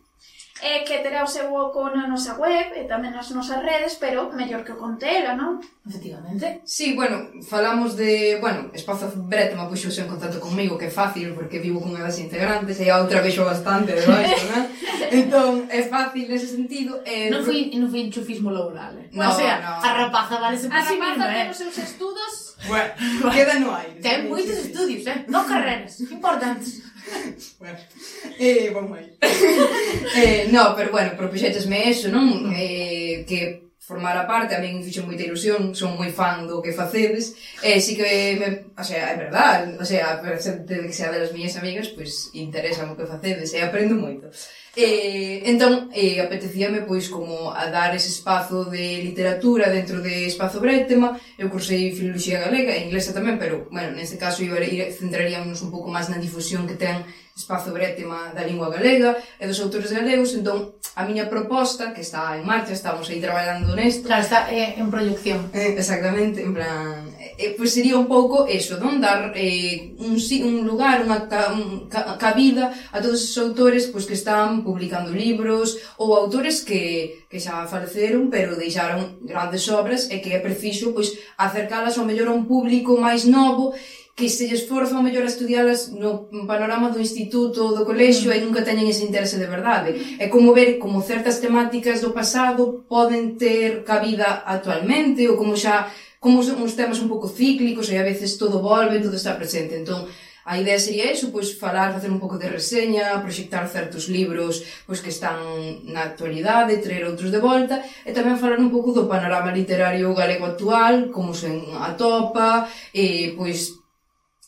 eh, 0.61 0.83
que 0.83 0.99
terá 1.05 1.23
o 1.23 1.29
seu 1.29 1.53
oco 1.53 1.89
na 1.93 2.09
nosa 2.09 2.33
web 2.35 2.73
e 2.73 2.89
tamén 2.89 3.13
nas 3.13 3.29
nosas 3.29 3.61
redes, 3.61 3.97
pero 4.01 4.33
mellor 4.33 4.65
que 4.65 4.73
o 4.73 4.81
contela, 4.81 5.37
non? 5.37 5.61
Efectivamente. 5.85 6.65
Sí, 6.65 6.97
bueno, 6.97 7.29
falamos 7.45 7.93
de, 7.93 8.41
bueno, 8.41 8.73
Espazo 8.73 9.11
Bretma 9.15 9.69
puxose 9.69 10.01
en 10.01 10.09
contacto 10.09 10.41
comigo, 10.41 10.77
que 10.77 10.89
é 10.89 10.93
fácil, 10.93 11.37
porque 11.37 11.61
vivo 11.61 11.81
con 11.81 11.93
das 11.93 12.17
integrantes 12.17 12.81
e 12.81 12.89
a 12.89 12.97
outra 12.97 13.21
vexo 13.21 13.45
bastante 13.45 13.93
de 13.93 14.03
baixo, 14.05 14.45
non? 14.49 14.63
entón, 15.21 15.51
é 15.69 15.85
fácil 15.85 16.25
nese 16.25 16.49
sentido. 16.49 17.05
Eh, 17.05 17.29
non 17.29 17.45
fui, 17.45 17.69
non 17.77 17.89
fui 17.93 18.01
enchufismo 18.01 18.49
laboral, 18.49 18.97
eh? 18.97 19.13
No, 19.13 19.29
o 19.29 19.35
sea, 19.35 19.61
no. 19.61 19.77
a 19.81 19.89
rapaza 19.93 20.41
vale 20.41 20.57
se 20.57 20.67
por 20.67 20.81
si 20.81 20.97
eh? 20.97 21.45
Os 21.49 21.57
seus 21.57 21.77
estudos 21.77 22.47
Bueno, 22.65 22.91
queda 23.31 23.59
no 23.59 23.75
aire. 23.75 24.01
Ten 24.01 24.29
moitos 24.29 24.57
estudios, 24.57 25.05
eh? 25.05 25.29
Non 25.29 25.45
carreras 25.45 26.01
importantes. 26.01 26.86
bueno, 27.59 27.79
eh, 28.39 28.71
vamos 28.73 28.97
aí. 28.97 29.11
eh, 30.15 30.47
no, 30.51 30.75
pero 30.75 30.91
bueno, 30.91 31.17
propuxetesme 31.17 31.89
eso, 31.89 32.09
non? 32.09 32.49
Mm. 32.49 32.53
Eh, 32.55 33.25
que 33.27 33.66
formar 33.87 34.17
a 34.17 34.27
parte, 34.27 34.51
a 34.51 34.59
min 34.59 34.83
fixe 34.83 34.99
moita 34.99 35.23
ilusión, 35.23 35.71
son 35.71 35.95
moi 35.95 36.11
fan 36.11 36.43
do 36.43 36.59
que 36.59 36.75
facedes, 36.75 37.39
e 37.63 37.79
si 37.79 37.95
que, 37.95 38.35
me, 38.35 38.47
o 38.75 38.83
sea, 38.83 39.15
é 39.15 39.15
verdad, 39.15 39.79
o 39.79 39.85
sea, 39.87 40.19
pero 40.19 40.35
de 40.35 40.91
que 40.91 40.91
sea 40.91 41.07
das 41.07 41.31
miñas 41.31 41.55
amigas, 41.55 41.87
pois 41.95 42.27
pues, 42.27 42.35
interesa 42.35 42.83
o 42.83 42.99
que 42.99 43.07
facedes, 43.07 43.55
e 43.55 43.63
aprendo 43.63 43.95
moito. 43.95 44.27
E, 44.75 45.47
entón, 45.47 45.87
e, 45.95 46.19
apetecíame, 46.19 46.83
pois, 46.83 47.07
como 47.07 47.55
a 47.55 47.71
dar 47.71 47.95
ese 47.95 48.11
espazo 48.11 48.67
de 48.67 48.99
literatura 49.07 49.71
dentro 49.71 50.03
de 50.03 50.27
Espazo 50.27 50.59
Brétema, 50.59 51.15
eu 51.39 51.47
cursei 51.47 51.95
Filoloxía 51.95 52.43
Galega 52.43 52.75
e 52.75 52.91
Inglesa 52.91 53.15
tamén, 53.15 53.39
pero, 53.39 53.71
bueno, 53.71 53.95
neste 53.95 54.19
caso, 54.19 54.43
iba, 54.43 54.59
centraríamos 54.91 55.63
un 55.63 55.71
pouco 55.71 55.87
máis 55.87 56.11
na 56.11 56.19
difusión 56.19 56.67
que 56.67 56.75
ten 56.75 57.07
Espazo 57.37 57.71
Brétema 57.71 58.33
da 58.33 58.41
Lingua 58.41 58.73
Galega 58.73 59.13
e 59.37 59.45
dos 59.45 59.61
autores 59.61 59.93
galegos, 59.93 60.33
entón 60.33 60.73
a 60.97 61.05
miña 61.05 61.29
proposta, 61.29 61.93
que 61.93 62.01
está 62.01 62.33
en 62.33 62.41
marcha, 62.41 62.73
estamos 62.73 63.05
aí 63.05 63.21
traballando 63.21 63.77
nesto. 63.77 64.09
Claro, 64.09 64.25
está 64.25 64.49
eh, 64.49 64.73
en 64.81 64.89
proyección. 64.89 65.53
Eh, 65.53 65.77
exactamente, 65.77 66.41
en 66.41 66.57
plan... 66.57 67.13
Eh, 67.37 67.53
pois 67.53 67.69
pues 67.69 67.73
sería 67.77 67.93
un 67.93 68.09
pouco 68.09 68.49
eso, 68.49 68.81
non 68.81 68.97
dar 68.97 69.37
eh, 69.37 69.93
un, 70.01 70.17
un 70.17 70.55
lugar, 70.65 71.05
unha 71.05 71.29
ca, 71.29 71.53
un, 71.53 71.85
ca, 71.85 72.17
cabida 72.17 72.73
a 72.89 72.97
todos 72.97 73.21
esos 73.21 73.37
autores 73.37 73.85
pois, 73.93 74.01
pues, 74.01 74.05
que 74.09 74.17
están 74.17 74.65
publicando 74.65 75.13
libros 75.13 75.77
ou 76.01 76.17
autores 76.17 76.65
que, 76.65 77.21
que 77.29 77.37
xa 77.37 77.69
faleceron 77.69 78.33
pero 78.33 78.57
deixaron 78.57 79.21
grandes 79.21 79.69
obras 79.69 80.09
e 80.09 80.17
que 80.17 80.33
é 80.33 80.41
preciso 80.41 80.97
pois, 80.97 81.13
acercalas 81.37 82.01
ao 82.01 82.09
mellor 82.09 82.33
a 82.33 82.37
un 82.37 82.49
público 82.49 82.97
máis 82.97 83.29
novo 83.29 83.77
que 84.17 84.29
se 84.29 84.49
lles 84.49 84.65
forza 84.65 84.97
mellor 84.97 85.21
a 85.21 85.29
estudialas 85.29 85.93
no 85.93 86.25
panorama 86.49 86.89
do 86.89 86.97
instituto 86.97 87.61
ou 87.61 87.71
do 87.77 87.85
colexio 87.85 88.33
mm. 88.33 88.35
e 88.35 88.41
nunca 88.41 88.65
teñen 88.65 88.89
ese 88.89 89.05
interese 89.05 89.37
de 89.37 89.45
verdade. 89.45 90.17
É 90.17 90.25
como 90.25 90.57
ver 90.57 90.81
como 90.81 91.05
certas 91.05 91.37
temáticas 91.37 92.01
do 92.01 92.17
pasado 92.17 92.81
poden 92.89 93.37
ter 93.37 93.85
cabida 93.85 94.41
actualmente 94.41 95.21
ou 95.29 95.37
como 95.37 95.53
xa 95.53 95.93
como 96.17 96.41
son 96.41 96.57
uns 96.65 96.73
temas 96.73 96.97
un 96.97 97.05
pouco 97.13 97.29
cíclicos 97.29 97.93
e 97.93 97.95
a 98.01 98.07
veces 98.09 98.41
todo 98.41 98.57
volve, 98.57 99.05
todo 99.05 99.13
está 99.13 99.37
presente. 99.37 99.77
Entón, 99.77 100.09
a 100.49 100.57
idea 100.57 100.81
sería 100.81 101.11
eso, 101.13 101.29
pois 101.29 101.53
falar, 101.53 101.93
facer 101.93 102.09
un 102.09 102.17
pouco 102.17 102.41
de 102.41 102.49
reseña, 102.49 103.21
proxectar 103.21 103.69
certos 103.69 104.09
libros 104.09 104.65
pois 104.89 104.97
que 104.97 105.13
están 105.13 105.37
na 105.93 106.09
actualidade, 106.09 106.81
traer 106.81 107.05
outros 107.05 107.29
de 107.29 107.37
volta, 107.37 107.85
e 108.01 108.09
tamén 108.17 108.41
falar 108.41 108.57
un 108.57 108.73
pouco 108.73 108.97
do 108.97 109.05
panorama 109.05 109.53
literario 109.53 110.09
galego 110.17 110.49
actual, 110.49 111.13
como 111.13 111.37
se 111.37 111.53
atopa, 111.85 112.65
e 112.89 113.05
eh, 113.05 113.25
pois 113.37 113.76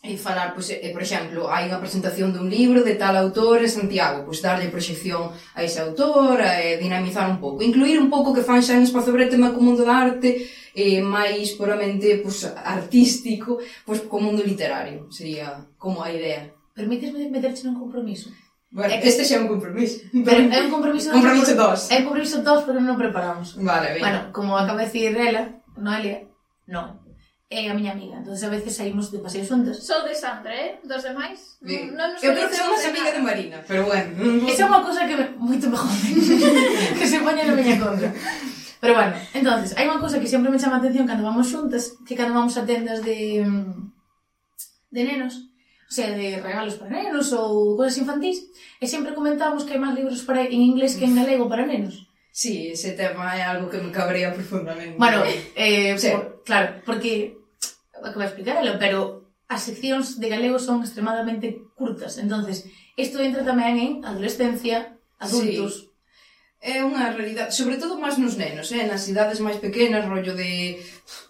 e 0.02 0.16
falar, 0.16 0.56
pois, 0.56 0.72
e, 0.72 0.90
por 0.96 1.04
exemplo, 1.04 1.52
hai 1.52 1.68
unha 1.68 1.84
presentación 1.84 2.32
dun 2.32 2.48
libro 2.48 2.88
de 2.88 2.96
tal 2.96 3.20
autor 3.20 3.60
en 3.60 3.68
Santiago, 3.68 4.24
pois 4.24 4.40
darlle 4.40 4.72
proxección 4.72 5.36
a 5.52 5.60
ese 5.60 5.84
autor, 5.84 6.40
e 6.40 6.48
eh, 6.48 6.74
dinamizar 6.80 7.28
un 7.28 7.44
pouco, 7.44 7.60
incluir 7.60 8.00
un 8.00 8.08
pouco 8.08 8.32
que 8.32 8.46
fan 8.48 8.64
xa 8.64 8.80
en 8.80 8.88
espazo 8.88 9.12
Bretema 9.12 9.52
co 9.52 9.60
mundo 9.60 9.84
da 9.84 10.00
arte, 10.00 10.48
e 10.72 11.04
máis 11.04 11.52
puramente 11.60 12.24
pois, 12.24 12.48
artístico, 12.48 13.60
pois 13.84 14.00
co 14.08 14.24
mundo 14.24 14.40
literario, 14.40 15.12
sería 15.12 15.68
como 15.76 16.00
a 16.00 16.08
idea. 16.16 16.48
Permitesme 16.72 17.28
meterche 17.28 17.68
nun 17.68 17.76
compromiso? 17.76 18.32
Bueno, 18.72 18.96
é 18.96 19.04
que... 19.04 19.12
este 19.12 19.28
xa 19.28 19.36
é 19.36 19.44
un 19.44 19.52
compromiso. 19.52 20.00
Pero 20.16 20.48
é 20.48 20.60
un 20.64 20.72
compromiso... 20.72 21.12
compromiso 21.20 21.60
dos. 21.60 21.92
É 21.92 22.00
un 22.00 22.08
compromiso 22.08 22.40
dos, 22.40 22.64
pero 22.64 22.80
non 22.80 22.96
preparamos. 22.96 23.60
Vale, 23.60 24.00
ben. 24.00 24.04
Bueno, 24.08 24.20
como 24.32 24.56
acaba 24.56 24.80
de 24.80 24.88
decir 24.88 25.12
ela, 25.12 25.60
Noelia, 25.76 26.24
non, 26.72 27.04
é 27.50 27.66
a 27.66 27.74
miña 27.74 27.98
amiga. 27.98 28.22
Entonces 28.22 28.46
a 28.46 28.54
veces 28.54 28.78
saímos 28.78 29.10
de 29.10 29.20
paseo 29.20 29.42
xuntas. 29.42 29.82
Sou 29.82 30.06
desastre, 30.06 30.54
eh? 30.54 30.72
Dos 30.86 31.02
demais? 31.02 31.58
Sí. 31.58 31.90
Non, 31.90 32.14
nos 32.14 32.22
eu 32.22 32.30
creo 32.38 32.46
que 32.46 32.62
somos 32.62 32.78
amiga 32.86 33.10
de 33.10 33.26
Marina, 33.26 33.58
pero 33.66 33.90
bueno. 33.90 34.14
Esa 34.46 34.64
é 34.64 34.70
unha 34.70 34.86
cosa 34.86 35.10
que 35.10 35.18
me... 35.18 35.26
moito 35.34 35.66
me 35.66 35.74
jode. 35.74 36.10
que 37.02 37.10
se 37.10 37.18
poña 37.26 37.50
na 37.50 37.58
miña 37.58 37.82
contra. 37.82 38.14
Pero 38.80 38.94
bueno, 38.94 39.12
entonces, 39.34 39.74
hai 39.76 39.90
unha 39.90 39.98
cousa 39.98 40.22
que 40.22 40.30
sempre 40.30 40.54
me 40.54 40.62
chama 40.62 40.78
a 40.78 40.82
atención 40.86 41.10
cando 41.10 41.26
vamos 41.26 41.50
xuntas, 41.50 41.98
que 42.06 42.14
cando 42.14 42.38
vamos 42.38 42.54
a 42.54 42.64
tendas 42.70 43.02
de 43.02 43.44
de 44.94 45.02
nenos, 45.04 45.50
o 45.90 45.92
sea, 45.92 46.14
de 46.14 46.38
regalos 46.38 46.78
para 46.78 46.94
nenos 46.94 47.34
ou 47.34 47.74
cousas 47.74 47.98
infantis, 47.98 48.46
e 48.78 48.86
sempre 48.86 49.18
comentamos 49.18 49.66
que 49.66 49.74
hai 49.74 49.82
máis 49.82 49.98
libros 49.98 50.22
para 50.22 50.46
en 50.46 50.62
inglés 50.62 50.96
que 50.96 51.10
en 51.10 51.18
galego 51.18 51.50
para 51.50 51.66
nenos. 51.66 52.06
Sí, 52.30 52.72
ese 52.72 52.94
tema 52.94 53.36
é 53.36 53.44
algo 53.44 53.68
que 53.68 53.82
me 53.82 53.92
cabrea 53.92 54.32
profundamente. 54.32 54.96
Bueno, 54.96 55.26
eh, 55.58 55.98
sí. 55.98 56.14
por, 56.14 56.46
claro, 56.46 56.80
porque 56.86 57.39
acaba 58.04 58.26
de 58.26 58.30
explicar 58.32 58.58
pero 58.80 59.30
as 59.50 59.66
seccións 59.66 60.22
de 60.22 60.28
galego 60.30 60.58
son 60.60 60.82
extremadamente 60.82 61.58
curtas. 61.76 62.18
entonces 62.18 62.70
isto 63.00 63.18
entra 63.24 63.48
tamén 63.48 63.76
en 63.80 63.92
adolescencia, 64.04 65.00
adultos... 65.18 65.74
Sí. 65.74 65.90
É 66.60 66.84
unha 66.84 67.16
realidade, 67.16 67.56
sobre 67.56 67.80
todo 67.80 67.96
máis 67.96 68.20
nos 68.20 68.36
nenos, 68.36 68.68
eh? 68.76 68.84
nas 68.84 69.08
idades 69.08 69.40
máis 69.40 69.64
pequenas, 69.64 70.04
rollo 70.04 70.36
de 70.36 70.76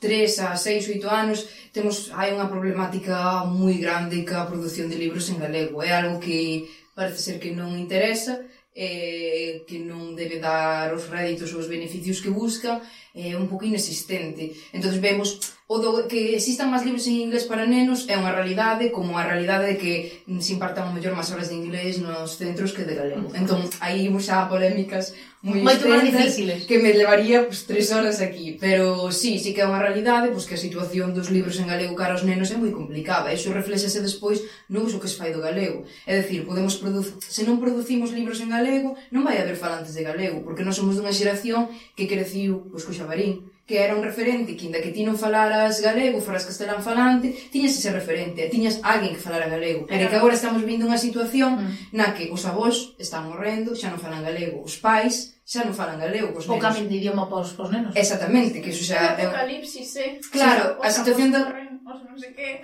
3 0.01 0.25
a 0.41 0.57
6, 0.57 0.89
8 0.97 1.05
anos, 1.05 1.45
temos 1.69 2.09
hai 2.17 2.33
unha 2.33 2.49
problemática 2.49 3.45
moi 3.45 3.77
grande 3.77 4.25
que 4.25 4.33
a 4.33 4.49
produción 4.49 4.89
de 4.89 4.97
libros 4.97 5.29
en 5.29 5.37
galego. 5.37 5.85
É 5.85 5.93
algo 5.93 6.17
que 6.17 6.65
parece 6.97 7.21
ser 7.21 7.37
que 7.37 7.53
non 7.53 7.77
interesa, 7.77 8.41
eh, 8.73 9.61
que 9.69 9.77
non 9.85 10.17
debe 10.17 10.41
dar 10.41 10.89
os 10.97 11.05
réditos 11.13 11.53
ou 11.53 11.61
os 11.61 11.69
beneficios 11.69 12.25
que 12.25 12.33
busca, 12.33 12.81
eh, 13.13 13.35
un 13.35 13.47
pouco 13.47 13.65
inexistente. 13.65 14.53
Entón 14.73 14.93
vemos 14.99 15.57
o 15.69 15.77
do, 15.77 16.09
que 16.09 16.33
existan 16.33 16.73
máis 16.73 16.81
libros 16.81 17.05
en 17.05 17.29
inglés 17.29 17.45
para 17.45 17.69
nenos 17.69 18.09
é 18.09 18.17
unha 18.17 18.33
realidade 18.33 18.89
como 18.89 19.21
a 19.21 19.23
realidade 19.23 19.69
de 19.69 19.77
que 19.77 19.93
se 20.41 20.57
impartan 20.57 20.89
o 20.89 20.93
mellor 20.97 21.13
máis 21.13 21.29
horas 21.29 21.53
de 21.53 21.61
inglés 21.61 22.01
nos 22.01 22.41
centros 22.41 22.73
que 22.73 22.89
de 22.89 22.97
galego. 22.97 23.29
Entón, 23.37 23.69
aí 23.77 24.09
imos 24.09 24.25
xa 24.25 24.49
polémicas 24.49 25.13
moi 25.39 25.63
Moito 25.63 25.87
máis 25.87 26.03
difíciles 26.03 26.67
que 26.67 26.83
me 26.83 26.91
levaría 26.91 27.47
pues, 27.47 27.63
tres 27.63 27.95
horas 27.95 28.19
aquí. 28.19 28.59
Pero 28.59 29.07
sí, 29.07 29.39
sí 29.39 29.55
que 29.55 29.63
é 29.63 29.69
unha 29.69 29.79
realidade 29.79 30.35
pues, 30.35 30.43
que 30.43 30.59
a 30.59 30.65
situación 30.65 31.15
dos 31.15 31.31
libros 31.31 31.55
en 31.63 31.71
galego 31.71 31.95
cara 31.95 32.11
aos 32.11 32.27
nenos 32.27 32.51
é 32.51 32.59
moi 32.59 32.75
complicada. 32.75 33.31
Iso 33.31 33.55
reflexase 33.55 34.03
despois 34.03 34.43
no 34.67 34.83
uso 34.83 34.99
que 34.99 35.07
se 35.07 35.15
fai 35.15 35.31
do 35.31 35.39
galego. 35.39 35.87
É 36.03 36.19
dicir, 36.19 36.43
podemos. 36.43 36.75
Se 37.23 37.47
non 37.47 37.63
producimos 37.63 38.11
libros 38.11 38.43
en 38.43 38.51
galego, 38.51 38.99
non 39.15 39.23
vai 39.23 39.39
haber 39.39 39.55
falantes 39.55 39.95
de 39.95 40.03
galego, 40.03 40.43
porque 40.43 40.67
non 40.67 40.75
somos 40.75 40.99
dunha 40.99 41.15
xeración 41.15 41.71
que 41.95 42.03
creciu 42.03 42.67
pues, 42.67 42.83
co 42.83 42.91
Xabarín, 42.99 43.47
que 43.69 43.79
era 43.85 43.95
un 43.95 44.03
referente 44.03 44.57
que, 44.57 44.65
inda 44.65 44.81
que 44.81 44.89
ti 44.89 45.05
non 45.05 45.13
falaras 45.13 45.77
galego, 45.79 46.19
foras 46.25 46.43
castelán 46.43 46.81
falante, 46.81 47.31
tiñas 47.53 47.77
ese 47.77 47.93
referente, 47.93 48.41
e 48.41 48.49
tiñas 48.49 48.81
alguén 48.81 49.13
que 49.13 49.21
falara 49.21 49.45
galego. 49.45 49.85
Pero 49.85 50.09
que 50.09 50.17
agora 50.17 50.33
estamos 50.33 50.65
vindo 50.65 50.89
unha 50.89 50.97
situación 50.97 51.61
mm. 51.61 51.93
na 51.93 52.17
que 52.17 52.33
os 52.33 52.43
avós 52.49 52.97
están 52.97 53.29
morrendo, 53.29 53.77
xa 53.77 53.93
non 53.93 54.01
falan 54.01 54.25
galego, 54.25 54.65
os 54.65 54.81
pais 54.81 55.37
xa 55.45 55.65
non 55.65 55.73
falan 55.73 55.97
galego 55.97 56.29
cos 56.33 56.45
nenos. 56.45 56.57
O 56.57 56.65
cambio 56.65 56.85
de 56.85 56.95
idioma 56.97 57.25
pos, 57.25 57.57
pos 57.57 57.69
nenos. 57.73 57.93
Exactamente, 57.97 58.61
que 58.61 58.73
iso 58.73 58.85
xa... 58.85 59.17
É 59.17 59.25
un... 59.25 59.33
Apocalipsis, 59.33 59.89
eh? 59.97 60.21
Claro, 60.29 60.77
sí, 60.77 60.85
a 60.85 60.89
situación 60.89 61.29
da 61.33 61.41
os 61.89 62.05
non 62.05 62.17
sei 62.21 62.31
que 62.37 62.61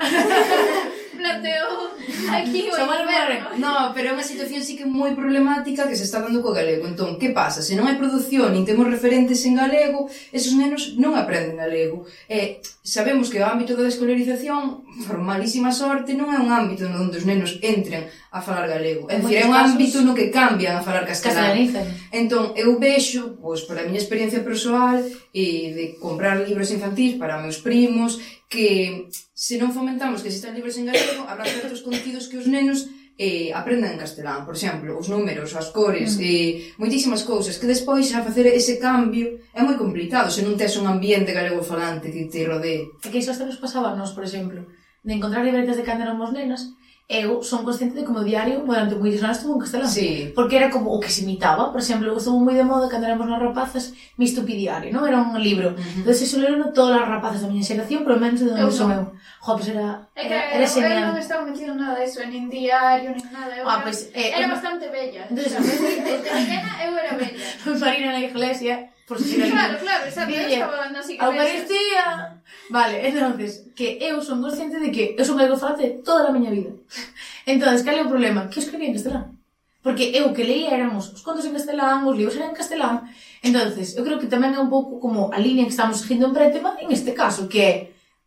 planteou 1.18 1.98
aquí 2.30 2.70
o. 2.70 2.78
No, 3.58 3.90
pero 3.96 4.12
é 4.12 4.14
unha 4.14 4.26
situación 4.26 4.62
sí 4.62 4.78
que 4.78 4.86
moi 4.86 5.18
problemática 5.18 5.90
que 5.90 5.98
se 5.98 6.06
está 6.06 6.22
dando 6.22 6.46
co 6.46 6.54
galego. 6.54 6.86
Entón, 6.86 7.18
que 7.18 7.34
pasa? 7.34 7.66
Se 7.66 7.74
non 7.74 7.90
hai 7.90 7.98
produción, 7.98 8.54
nin 8.54 8.68
temos 8.68 8.86
referentes 8.86 9.42
en 9.50 9.58
galego, 9.58 10.06
esos 10.30 10.54
nenos 10.54 10.94
non 11.02 11.18
aprenden 11.18 11.58
galego. 11.58 12.06
E 12.30 12.62
sabemos 12.86 13.34
que 13.34 13.42
o 13.42 13.48
ámbito 13.50 13.74
da 13.74 13.90
escolarización, 13.90 14.86
por 15.10 15.18
malísima 15.18 15.74
sorte, 15.74 16.14
non 16.14 16.30
é 16.30 16.38
un 16.38 16.54
ámbito 16.54 16.86
onde 16.86 17.18
os 17.18 17.26
nenos 17.26 17.58
entren 17.66 18.06
a 18.30 18.44
falar 18.46 18.70
galego. 18.70 19.10
É 19.10 19.18
dicir, 19.18 19.42
é 19.42 19.50
un 19.50 19.56
ámbito 19.58 20.06
no 20.06 20.14
que 20.14 20.30
cambian 20.30 20.78
a 20.78 20.86
falar 20.86 21.08
castelán. 21.10 21.58
Entón, 22.14 22.54
eu 22.54 22.78
vexo, 22.78 23.42
pois, 23.42 23.66
pola 23.66 23.88
miña 23.88 24.04
experiencia 24.04 24.46
persoal, 24.46 25.02
e 25.34 25.74
de 25.74 25.86
comprar 26.00 26.40
libros 26.44 26.70
infantis 26.72 27.16
para 27.20 27.42
meus 27.42 27.58
primos, 27.58 28.20
que 28.56 29.12
se 29.36 29.60
non 29.60 29.76
fomentamos 29.76 30.24
que 30.24 30.32
existan 30.32 30.56
libros 30.56 30.80
en 30.80 30.88
galego, 30.88 31.28
habrá 31.28 31.44
certos 31.44 31.84
contidos 31.84 32.32
que 32.32 32.40
os 32.40 32.48
nenos 32.48 32.88
eh, 33.18 33.52
aprendan 33.56 33.96
en 33.96 34.00
castelán, 34.00 34.48
por 34.48 34.56
exemplo, 34.56 34.96
os 34.96 35.08
números, 35.08 35.56
as 35.56 35.72
cores, 35.72 36.16
mm. 36.16 36.24
eh, 36.24 36.52
moitísimas 36.80 37.24
cousas, 37.24 37.60
que 37.60 37.68
despois 37.68 38.12
a 38.16 38.24
facer 38.24 38.48
ese 38.48 38.80
cambio 38.80 39.40
é 39.56 39.64
moi 39.64 39.76
complicado 39.76 40.32
se 40.32 40.44
non 40.44 40.56
tes 40.60 40.76
un 40.80 40.88
ambiente 40.88 41.36
galego 41.36 41.64
falante 41.64 42.12
que 42.12 42.28
te 42.32 42.48
rodee. 42.48 42.88
E 43.04 43.08
que 43.12 43.20
iso 43.20 43.32
hasta 43.32 43.48
nos 43.48 43.60
pasaba 43.60 43.92
a 43.92 43.98
nos, 44.00 44.16
por 44.16 44.24
exemplo, 44.24 44.68
de 45.04 45.12
encontrar 45.16 45.48
libretas 45.48 45.80
de 45.80 45.88
cando 45.88 46.04
éramos 46.04 46.32
nenas, 46.36 46.76
eu 47.08 47.44
son 47.44 47.64
consciente 47.64 47.94
de 47.94 48.04
como 48.04 48.24
diario 48.26 48.66
durante 48.66 48.98
moitos 48.98 49.22
anos 49.22 49.38
estuvo 49.38 49.54
en 49.54 49.62
castelán. 49.62 49.90
Sí. 49.90 50.34
Porque 50.34 50.58
era 50.58 50.74
como 50.74 50.90
o 50.90 51.00
que 51.00 51.14
se 51.14 51.22
imitaba, 51.22 51.70
por 51.70 51.78
exemplo, 51.78 52.10
eu 52.10 52.18
estuvo 52.18 52.42
moi 52.42 52.58
de 52.58 52.66
moda 52.66 52.90
cando 52.90 53.06
éramos 53.06 53.30
nas 53.30 53.38
rapazas, 53.38 53.94
mi 54.18 54.26
estupidiario, 54.26 54.90
non? 54.90 55.06
Era 55.06 55.22
un 55.22 55.38
libro. 55.38 55.70
Uh 55.70 55.78
-huh. 55.78 56.02
Entón, 56.02 56.18
eso 56.18 56.42
leron 56.42 56.74
todas 56.74 56.98
as 56.98 57.06
rapazas 57.06 57.46
da 57.46 57.48
miña 57.48 57.62
xeración, 57.62 58.02
pero 58.02 58.18
menos 58.18 58.42
de 58.42 58.50
onde 58.50 58.74
son 58.74 58.90
eu. 58.90 59.06
Jo, 59.38 59.54
pues 59.54 59.70
era, 59.70 60.10
era, 60.18 60.38
era, 60.58 60.66
era 60.66 61.02
Eu 61.06 61.14
non 61.14 61.22
estaba 61.22 61.46
metido 61.46 61.78
en 61.78 61.80
nada 61.86 62.02
eso, 62.02 62.26
nin 62.26 62.50
diario, 62.50 63.14
nin 63.14 63.30
nada. 63.30 63.54
Eu 63.54 63.70
ah, 63.70 63.78
era, 63.78 63.86
pues, 63.86 64.10
eh, 64.18 64.34
era 64.34 64.50
bastante 64.50 64.90
bella. 64.90 65.30
Entón, 65.30 65.46
desde 65.46 66.26
pequena 66.26 66.72
eu 66.82 66.94
era 66.98 67.14
bella. 67.14 67.38
Marina 67.78 68.18
na 68.18 68.26
iglesia, 68.26 68.90
Por 69.08 69.22
si 69.22 69.36
claro, 69.38 69.78
claro, 69.80 70.06
exacto, 70.06 70.34
Dille, 70.34 70.54
estaba 70.54 70.78
dando 70.78 71.00
así 71.00 71.18
que... 71.18 71.26
Eucaristía... 71.26 72.42
Vale, 72.70 73.08
entonces, 73.08 73.70
que 73.76 74.00
eu 74.02 74.18
son 74.22 74.42
consciente 74.42 74.80
de 74.80 74.90
que 74.90 75.14
eu 75.14 75.26
son 75.26 75.38
galego 75.38 75.62
falante 75.62 76.02
toda 76.02 76.30
a 76.30 76.34
miña 76.34 76.50
vida. 76.50 76.74
Entonces, 77.46 77.86
cal 77.86 77.98
é 77.98 78.02
o 78.02 78.10
problema? 78.10 78.50
Que 78.50 78.58
eu 78.58 78.64
escribía 78.66 78.90
en 78.90 78.98
castelán. 78.98 79.38
Porque 79.86 80.10
eu 80.18 80.34
que 80.34 80.42
leía 80.50 80.74
éramos 80.74 81.14
os 81.14 81.22
contos 81.22 81.46
en 81.46 81.54
castelán, 81.54 82.02
os 82.10 82.18
libros 82.18 82.34
eran 82.34 82.50
en 82.50 82.58
castelán. 82.58 83.06
entonces 83.46 83.94
eu 83.94 84.02
creo 84.02 84.18
que 84.18 84.26
tamén 84.26 84.58
é 84.58 84.60
un 84.60 84.74
pouco 84.74 84.98
como 84.98 85.30
a 85.30 85.38
línea 85.38 85.70
que 85.70 85.76
estamos 85.78 86.02
seguindo 86.02 86.26
en 86.26 86.34
Prétema 86.34 86.74
en 86.82 86.90
este 86.90 87.14
caso, 87.14 87.46
que 87.46 87.62
é 87.62 87.74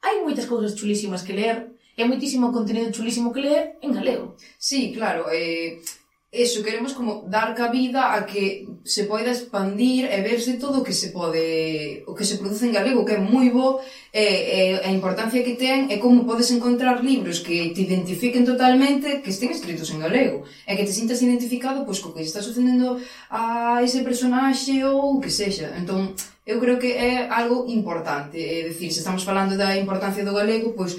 hai 0.07 0.23
moitas 0.23 0.47
cousas 0.47 0.79
chulísimas 0.79 1.27
que 1.27 1.35
ler, 1.35 1.75
e 1.99 2.07
moitísimo 2.07 2.55
contenido 2.55 2.95
chulísimo 2.95 3.35
que 3.35 3.43
ler 3.43 3.63
en 3.83 3.91
galego. 3.91 4.39
Sí, 4.55 4.95
claro, 4.95 5.27
eh, 5.35 5.83
eso, 6.31 6.63
queremos 6.63 6.93
como 6.93 7.25
dar 7.27 7.55
cabida 7.55 8.13
a 8.13 8.27
que 8.27 8.69
se 8.85 9.05
poida 9.09 9.33
expandir 9.33 10.05
e 10.13 10.21
verse 10.21 10.61
todo 10.61 10.81
o 10.81 10.85
que 10.85 10.93
se 10.93 11.09
pode 11.09 12.05
o 12.05 12.13
que 12.13 12.29
se 12.29 12.37
produce 12.37 12.69
en 12.69 12.77
galego, 12.77 13.01
que 13.09 13.17
é 13.17 13.21
moi 13.21 13.49
bo 13.49 13.81
e, 14.13 14.21
e 14.21 14.61
a 14.85 14.93
importancia 14.93 15.41
que 15.41 15.57
ten 15.57 15.89
e 15.89 15.97
como 15.97 16.29
podes 16.29 16.53
encontrar 16.53 17.01
libros 17.01 17.41
que 17.41 17.73
te 17.73 17.81
identifiquen 17.81 18.45
totalmente 18.45 19.25
que 19.25 19.33
estén 19.33 19.49
escritos 19.57 19.89
en 19.89 20.05
galego 20.05 20.45
e 20.69 20.77
que 20.77 20.85
te 20.85 20.93
sintas 20.93 21.25
identificado 21.25 21.89
pois 21.89 21.97
co 22.05 22.13
que 22.13 22.21
está 22.21 22.45
sucedendo 22.45 23.01
a 23.33 23.81
ese 23.81 24.05
personaxe 24.05 24.85
ou 24.85 25.17
o 25.17 25.21
que 25.25 25.33
sexa. 25.33 25.73
Entón, 25.81 26.13
eu 26.45 26.61
creo 26.61 26.77
que 26.77 26.93
é 26.93 27.25
algo 27.25 27.65
importante 27.73 28.37
é 28.37 28.69
dicir, 28.69 28.93
se 28.93 29.01
estamos 29.01 29.25
falando 29.25 29.57
da 29.57 29.81
importancia 29.81 30.29
do 30.29 30.37
galego 30.37 30.77
pois 30.77 30.93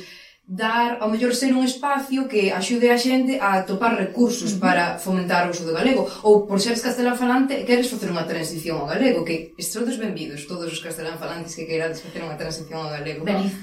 dar, 0.49 0.97
ao 0.99 1.13
mellor 1.13 1.37
ser 1.37 1.53
un 1.53 1.61
espacio 1.61 2.25
que 2.25 2.49
axude 2.49 2.89
a 2.89 2.97
xente 2.97 3.37
a 3.37 3.61
topar 3.61 3.93
recursos 3.93 4.57
para 4.57 4.97
fomentar 4.97 5.45
o 5.45 5.53
uso 5.53 5.61
do 5.61 5.77
galego. 5.77 6.09
Ou 6.25 6.49
por 6.49 6.57
seres 6.57 6.81
castelán 6.81 7.13
falante 7.13 7.61
queres 7.69 7.85
facer 7.85 8.09
unha 8.09 8.25
transición 8.25 8.81
ao 8.81 8.89
galego 8.89 9.21
que 9.21 9.53
todos 9.69 10.01
benvidos, 10.01 10.49
todos 10.49 10.73
os 10.73 10.81
castelán 10.81 11.21
falantes 11.21 11.53
que 11.53 11.69
queirades 11.69 12.01
facer 12.01 12.25
unha 12.25 12.33
transición 12.33 12.81
ao 12.81 12.89
galego. 12.89 13.21
Venid, 13.21 13.53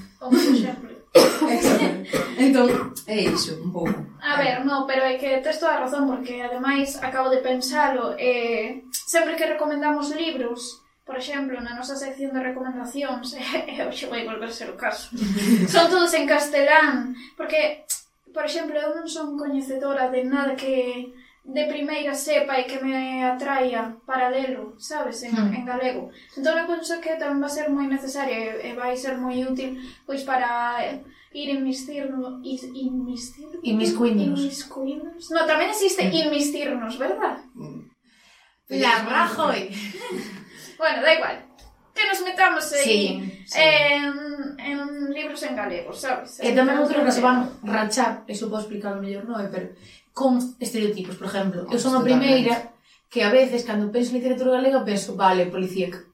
entón, 2.39 2.95
é 3.03 3.19
iso, 3.19 3.59
un 3.59 3.71
pouco. 3.75 3.99
A 4.23 4.39
ver, 4.39 4.63
no, 4.63 4.87
pero 4.87 5.03
é 5.03 5.19
que 5.19 5.43
tes 5.43 5.59
toda 5.59 5.75
a 5.75 5.83
razón 5.83 6.07
porque 6.07 6.39
ademais 6.39 6.95
acabo 7.03 7.27
de 7.27 7.43
pensalo 7.43 8.15
eh, 8.15 8.87
sempre 8.95 9.35
que 9.35 9.43
recomendamos 9.43 10.07
libros 10.15 10.86
por 11.07 11.15
exemplo, 11.15 11.55
na 11.63 11.71
nosa 11.71 11.95
sección 11.95 12.35
de 12.35 12.43
recomendacións, 12.43 13.31
e 13.71 13.79
hoxe 13.79 14.11
vai 14.11 14.27
volver 14.27 14.51
ser 14.51 14.67
o 14.67 14.75
caso, 14.75 15.15
son 15.71 15.87
todos 15.87 16.11
en 16.13 16.27
castelán, 16.27 17.15
porque, 17.39 17.87
por 18.35 18.43
exemplo, 18.43 18.75
eu 18.75 18.91
non 18.91 19.07
son 19.07 19.39
coñecedora 19.39 20.11
de 20.11 20.27
nada 20.27 20.59
que 20.59 21.15
de 21.47 21.63
primeira 21.71 22.11
sepa 22.11 22.59
e 22.59 22.67
que 22.67 22.83
me 22.83 23.23
atraia 23.23 23.95
paralelo, 24.03 24.75
sabes, 24.75 25.23
en, 25.23 25.31
mm. 25.31 25.55
en 25.55 25.63
galego. 25.63 26.11
Entón, 26.35 26.59
eu 26.59 26.67
penso 26.67 26.99
que 26.99 27.15
tamén 27.15 27.39
vai 27.39 27.47
ser 27.47 27.71
moi 27.71 27.87
necesaria 27.87 28.59
e 28.59 28.75
vai 28.75 28.91
ser 28.99 29.15
moi 29.15 29.39
útil 29.47 29.79
pois 30.03 30.27
para 30.27 30.83
ir 31.31 31.47
inmistirnos... 31.55 32.43
Inmistirnos? 32.43 33.63
Inmiscuirnos. 33.63 34.39
Inmiscuirnos. 34.43 35.23
No, 35.31 35.47
tamén 35.47 35.71
existe 35.71 36.03
mm. 36.03 36.27
inmistirnos, 36.27 36.99
verdad? 36.99 37.39
Mm. 37.55 37.95
La 38.75 39.07
Rajoy. 39.07 39.71
Bueno, 40.77 41.01
da 41.01 41.13
igual. 41.13 41.37
Que 41.93 42.05
nos 42.05 42.21
metamos 42.21 42.71
aí 42.73 42.83
sí, 42.83 43.43
sí. 43.45 43.59
En, 43.59 44.13
en 44.59 45.09
libros 45.09 45.41
en 45.43 45.55
galego, 45.57 45.89
sabes? 45.93 46.37
E 46.37 46.53
tamén 46.53 46.77
outro 46.77 47.01
que 47.01 47.09
se 47.09 47.25
van 47.25 47.57
ranchar, 47.65 48.21
eso 48.29 48.45
podo 48.45 48.61
explicar 48.61 48.93
mellor, 49.01 49.25
non 49.25 49.41
é? 49.41 49.49
Pero 49.49 49.73
con 50.13 50.37
estereotipos, 50.61 51.17
por 51.17 51.25
exemplo. 51.25 51.65
Eu 51.73 51.81
son 51.81 51.97
a 51.97 52.05
primeira 52.05 52.77
que 53.09 53.25
a 53.25 53.33
veces, 53.33 53.65
cando 53.65 53.89
penso 53.89 54.13
en 54.13 54.21
literatura 54.21 54.61
galega, 54.61 54.85
penso, 54.85 55.17
vale, 55.17 55.49
policíaca. 55.49 56.05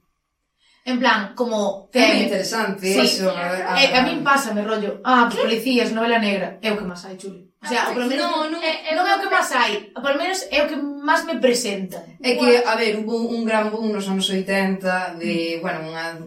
En 0.84 1.00
plan, 1.00 1.32
como... 1.34 1.88
Que 1.92 1.98
é 2.00 2.22
interesante 2.24 2.88
sí. 2.88 3.00
eso. 3.00 3.28
A, 3.28 3.72
a, 3.72 3.76
a, 3.76 3.98
a 4.00 4.02
min 4.04 4.24
pasa, 4.24 4.52
me 4.52 4.64
rollo, 4.64 5.00
ah, 5.04 5.28
pues, 5.28 5.40
policías, 5.40 5.92
novela 5.92 6.20
negra, 6.20 6.60
é 6.60 6.72
o 6.72 6.76
que 6.76 6.84
máis 6.84 7.04
hai, 7.04 7.16
chulo. 7.16 7.44
O 7.64 7.66
sea, 7.66 7.88
polo 7.96 8.04
menos 8.04 8.28
non, 8.28 8.52
non, 8.52 8.60
é, 8.60 8.92
non 8.92 9.08
é 9.08 9.16
o 9.16 9.20
que 9.24 9.32
máis 9.32 9.48
hai, 9.56 9.88
polo 9.96 10.20
menos 10.20 10.44
é 10.52 10.60
o 10.60 10.68
que 10.68 10.76
máis 10.76 11.24
me 11.24 11.40
presenta. 11.40 12.04
É 12.20 12.36
que, 12.36 12.60
a 12.60 12.76
ver, 12.76 13.00
hubo 13.00 13.16
un 13.16 13.48
gran 13.48 13.72
boom 13.72 13.88
nos 13.88 14.04
anos 14.04 14.28
80 14.28 15.16
de, 15.16 15.64
bueno, 15.64 15.88
unha 15.88 16.20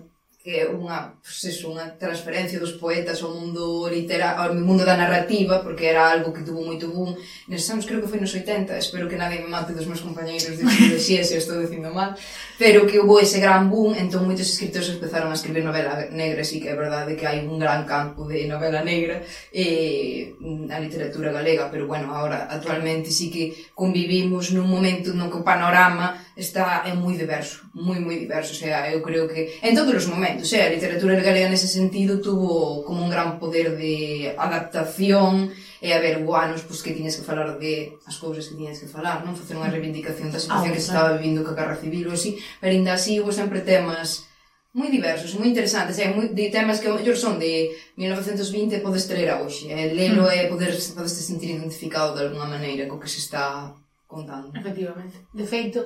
que 0.48 0.64
é 0.64 0.72
unha, 0.72 1.20
pues, 1.20 1.44
eso, 1.44 1.76
unha 1.76 2.00
transferencia 2.00 2.56
dos 2.56 2.80
poetas 2.80 3.20
ao 3.20 3.36
mundo 3.36 3.84
litera, 3.92 4.40
ao 4.40 4.56
mundo 4.56 4.88
da 4.88 4.96
narrativa, 4.96 5.60
porque 5.60 5.92
era 5.92 6.08
algo 6.08 6.32
que 6.32 6.40
tuvo 6.48 6.64
moito 6.64 6.88
boom. 6.88 7.20
Neses 7.52 7.68
anos 7.68 7.84
creo 7.84 8.00
que 8.00 8.08
foi 8.08 8.16
nos 8.16 8.32
80, 8.32 8.72
espero 8.80 9.12
que 9.12 9.20
nadie 9.20 9.44
me 9.44 9.52
mate 9.52 9.76
dos 9.76 9.84
meus 9.92 10.00
compañeiros 10.00 10.56
de 10.56 10.64
filosofía 10.72 11.20
se 11.28 11.36
estou 11.36 11.60
dicindo 11.60 11.92
mal, 11.92 12.16
pero 12.56 12.88
que 12.88 12.96
houve 12.96 13.28
ese 13.28 13.44
gran 13.44 13.68
boom, 13.68 13.92
entón 14.00 14.24
moitos 14.24 14.48
escritores 14.48 14.88
empezaron 14.88 15.28
a 15.28 15.36
escribir 15.36 15.68
novela 15.68 16.08
negra, 16.16 16.48
sí 16.48 16.64
que 16.64 16.72
é 16.72 16.80
verdade 16.80 17.20
que 17.20 17.28
hai 17.28 17.44
un 17.44 17.60
gran 17.60 17.84
campo 17.84 18.24
de 18.24 18.48
novela 18.48 18.80
negra 18.88 19.20
e 19.52 20.32
mm, 20.40 20.72
a 20.72 20.80
literatura 20.80 21.36
galega, 21.36 21.68
pero 21.68 21.92
bueno, 21.92 22.16
ahora 22.16 22.48
actualmente 22.48 23.12
sí 23.12 23.28
que 23.28 23.52
convivimos 23.76 24.56
nun 24.56 24.72
momento 24.72 25.12
no 25.12 25.28
que 25.28 25.44
o 25.44 25.44
panorama 25.44 26.16
está 26.38 26.86
é 26.86 26.94
moi 26.94 27.18
diverso, 27.18 27.66
moi 27.74 28.00
moi 28.00 28.18
diverso, 28.22 28.54
o 28.54 28.60
sea, 28.62 28.94
eu 28.94 29.02
creo 29.02 29.26
que 29.28 29.58
en 29.62 29.74
todos 29.74 29.94
os 29.98 30.08
momentos, 30.08 30.46
o 30.46 30.50
sea, 30.50 30.70
a 30.70 30.74
literatura 30.74 31.18
galega 31.18 31.50
nese 31.50 31.68
sentido 31.68 32.22
tuvo 32.22 32.86
como 32.86 33.02
un 33.02 33.10
gran 33.10 33.42
poder 33.42 33.76
de 33.76 34.32
adaptación 34.38 35.50
e 35.82 35.94
a 35.94 36.00
ver, 36.00 36.22
guanos, 36.24 36.62
pois 36.66 36.82
que 36.86 36.94
tiñas 36.94 37.18
que 37.18 37.26
falar 37.26 37.58
de 37.58 37.98
as 38.06 38.18
cousas 38.22 38.46
que 38.46 38.58
tiñas 38.58 38.78
que 38.78 38.90
falar, 38.90 39.26
non 39.26 39.34
facer 39.34 39.58
unha 39.58 39.74
reivindicación 39.74 40.30
da 40.30 40.42
situación 40.42 40.72
ah, 40.72 40.76
que 40.78 40.82
se 40.82 40.90
ah, 40.90 40.94
estaba 40.94 41.18
vivindo 41.18 41.42
ca 41.42 41.58
guerra 41.58 41.82
civil 41.82 42.10
ou 42.10 42.16
así, 42.18 42.38
pero 42.62 42.72
ainda 42.74 42.94
así 42.94 43.18
hubo 43.18 43.34
sempre 43.34 43.66
temas 43.66 44.30
moi 44.78 44.94
diversos, 44.94 45.34
moi 45.34 45.50
interesantes, 45.50 45.98
é 45.98 46.14
moi 46.14 46.30
de 46.30 46.54
temas 46.54 46.78
que 46.78 46.86
ao 46.86 46.94
mellor 46.94 47.18
son 47.18 47.42
de 47.42 47.74
1920 47.98 48.78
podes 48.86 49.10
traer 49.10 49.34
a 49.34 49.42
hoxe, 49.42 49.74
eh, 49.74 49.74
hmm. 49.74 49.90
e 49.90 49.96
lelo 49.98 50.26
e 50.30 50.46
poder 50.46 50.70
podeste 50.94 51.26
sentir 51.26 51.58
identificado 51.58 52.14
de 52.14 52.30
alguna 52.30 52.46
maneira 52.46 52.86
co 52.86 53.02
que 53.02 53.10
se 53.10 53.26
está 53.26 53.74
contando. 54.06 54.54
Efectivamente. 54.54 55.18
De 55.34 55.46
feito, 55.46 55.80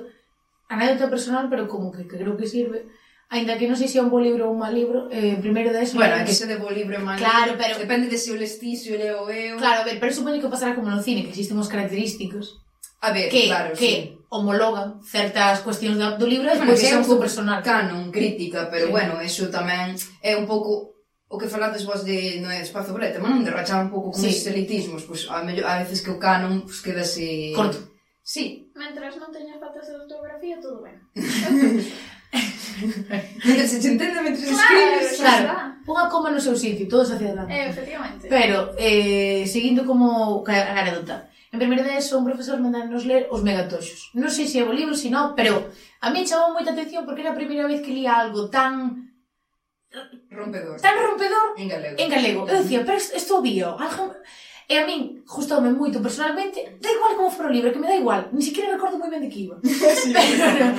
anécdota 0.74 1.12
personal, 1.12 1.48
pero 1.52 1.68
como 1.68 1.92
que, 1.92 2.08
que 2.08 2.16
creo 2.18 2.36
que 2.36 2.46
sirve, 2.46 2.88
Ainda 3.32 3.56
que 3.56 3.64
non 3.64 3.80
sei 3.80 3.88
se 3.88 3.96
é 3.96 4.04
un 4.04 4.12
bo 4.12 4.20
libro 4.20 4.44
ou 4.44 4.52
un 4.52 4.60
mal 4.60 4.76
libro, 4.76 5.08
eh, 5.08 5.40
primeiro 5.40 5.72
de 5.72 5.80
eso... 5.80 5.96
Bueno, 5.96 6.20
que 6.20 6.36
se 6.36 6.44
de 6.44 6.60
bo 6.60 6.68
libro 6.68 6.92
e 6.92 7.00
mal 7.00 7.16
claro, 7.16 7.56
libro, 7.56 7.64
pero... 7.64 7.80
depende 7.80 8.12
de 8.12 8.20
se 8.20 8.28
o 8.28 8.36
lestí, 8.36 8.76
se 8.76 8.92
o 8.92 9.00
leo 9.00 9.24
eu... 9.32 9.56
Claro, 9.56 9.80
a 9.80 9.84
ver, 9.88 9.96
pero 9.96 10.12
supoño 10.12 10.36
que 10.36 10.52
pasará 10.52 10.76
como 10.76 10.92
no 10.92 11.00
cine, 11.00 11.24
que 11.24 11.32
existen 11.32 11.56
os 11.56 11.72
característicos 11.72 12.60
a 13.00 13.08
ver, 13.08 13.32
que, 13.32 13.48
claro, 13.48 13.72
que 13.72 13.88
sí. 13.88 14.20
homologan 14.28 15.00
certas 15.00 15.64
cuestións 15.64 15.96
do, 15.96 16.20
do 16.20 16.28
libro 16.28 16.52
e 16.52 16.60
bueno, 16.60 16.76
que 16.76 16.84
é 16.84 16.92
un 16.92 17.08
pouco 17.08 17.24
personal. 17.24 17.64
Canon, 17.64 18.12
crítica, 18.12 18.68
pero 18.68 18.86
sí. 18.86 18.92
bueno, 18.92 19.16
eso 19.24 19.48
tamén 19.48 19.96
é 20.20 20.36
un 20.36 20.44
pouco 20.44 20.92
o 21.32 21.40
que 21.40 21.48
falades 21.48 21.88
vos 21.88 22.04
de 22.04 22.36
no 22.44 22.52
é 22.52 22.60
espazo 22.60 22.92
brete, 22.92 23.16
non 23.16 23.40
de 23.40 23.48
rachar 23.48 23.80
un 23.80 23.88
pouco 23.88 24.12
con 24.12 24.20
sí. 24.20 24.28
esos 24.28 24.52
elitismos, 24.52 25.08
pois 25.08 25.24
pues, 25.24 25.32
a, 25.32 25.40
mello, 25.40 25.64
a 25.64 25.80
veces 25.80 26.04
que 26.04 26.12
o 26.12 26.20
canon 26.20 26.68
pois, 26.68 26.68
pues, 26.68 26.78
quedase... 26.84 27.56
Corto 27.56 27.91
Sí. 28.22 28.70
Mentras 28.78 29.18
non 29.18 29.34
teñas 29.34 29.58
faltas 29.58 29.90
de 29.90 29.98
ortografía, 29.98 30.62
todo 30.62 30.86
ben. 30.86 30.96
Mentre 33.44 33.68
se 33.68 33.76
entende, 33.76 34.22
mentre 34.22 34.40
se 34.40 34.54
claro, 34.54 34.78
escribes... 34.78 35.16
Claro, 35.18 35.44
claro. 35.44 35.74
Ponga 35.84 36.08
coma 36.08 36.30
no 36.30 36.40
seu 36.40 36.56
sitio, 36.56 36.88
todo 36.88 37.02
hacia 37.02 37.28
adelante. 37.28 37.52
Eh, 37.52 37.68
efectivamente. 37.68 38.28
Pero, 38.30 38.72
eh, 38.78 39.44
seguindo 39.46 39.84
como 39.84 40.42
a 40.46 40.80
anécdota, 40.80 41.28
en 41.52 41.58
primeiro 41.58 41.84
día 41.84 41.98
un 42.16 42.24
profesor 42.24 42.60
mandarnos 42.60 43.04
ler 43.04 43.28
os 43.28 43.42
megatoxos. 43.42 44.14
Non 44.16 44.32
sei 44.32 44.48
se 44.48 44.62
é 44.62 44.64
o 44.64 44.72
libro, 44.72 44.96
se 44.96 45.12
non, 45.12 45.36
pero 45.36 45.68
a 46.00 46.08
mí 46.08 46.24
chamou 46.24 46.56
moita 46.56 46.72
atención 46.72 47.04
porque 47.04 47.20
era 47.20 47.34
a 47.34 47.38
primeira 47.38 47.68
vez 47.68 47.84
que 47.84 47.92
lía 47.92 48.16
algo 48.16 48.48
tan 48.48 49.12
rompedor. 50.32 50.80
Tan 50.80 50.96
rompedor 50.96 51.58
en 51.60 51.68
galego. 51.68 51.96
En 52.00 52.08
galego. 52.08 52.40
Eu 52.48 52.64
dicía, 52.64 52.80
pero 52.86 52.96
isto 52.96 53.44
vio, 53.44 53.76
algo 53.76 54.16
E 54.68 54.78
a 54.78 54.86
min 54.86 55.22
gustoume 55.26 55.70
moito 55.70 56.00
personalmente, 56.00 56.78
da 56.80 56.90
igual 56.90 57.16
como 57.16 57.30
for 57.30 57.46
o 57.46 57.52
libro, 57.52 57.72
que 57.72 57.78
me 57.78 57.88
da 57.88 57.96
igual, 57.96 58.30
ni 58.32 58.42
siquiera 58.42 58.72
recordo 58.72 58.98
moi 58.98 59.10
ben 59.10 59.22
de 59.22 59.28
que 59.28 59.40
iba. 59.46 59.56
sí, 59.64 60.12
pero, 60.12 60.74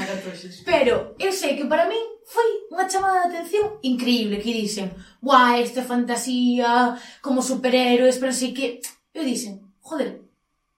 pero 0.66 1.16
eu 1.20 1.32
sei 1.32 1.56
que 1.58 1.66
para 1.66 1.88
min 1.88 2.04
foi 2.24 2.48
unha 2.72 2.88
chamada 2.88 3.28
de 3.28 3.36
atención 3.36 3.78
increíble, 3.84 4.40
que 4.40 4.54
dicen, 4.54 4.96
guau, 5.22 5.60
esta 5.60 5.84
fantasía, 5.84 6.96
como 7.22 7.42
superhéroes, 7.42 8.18
pero 8.18 8.32
así 8.32 8.54
que... 8.54 8.80
Eu 9.14 9.24
dicen, 9.24 9.62
joder, 9.82 10.22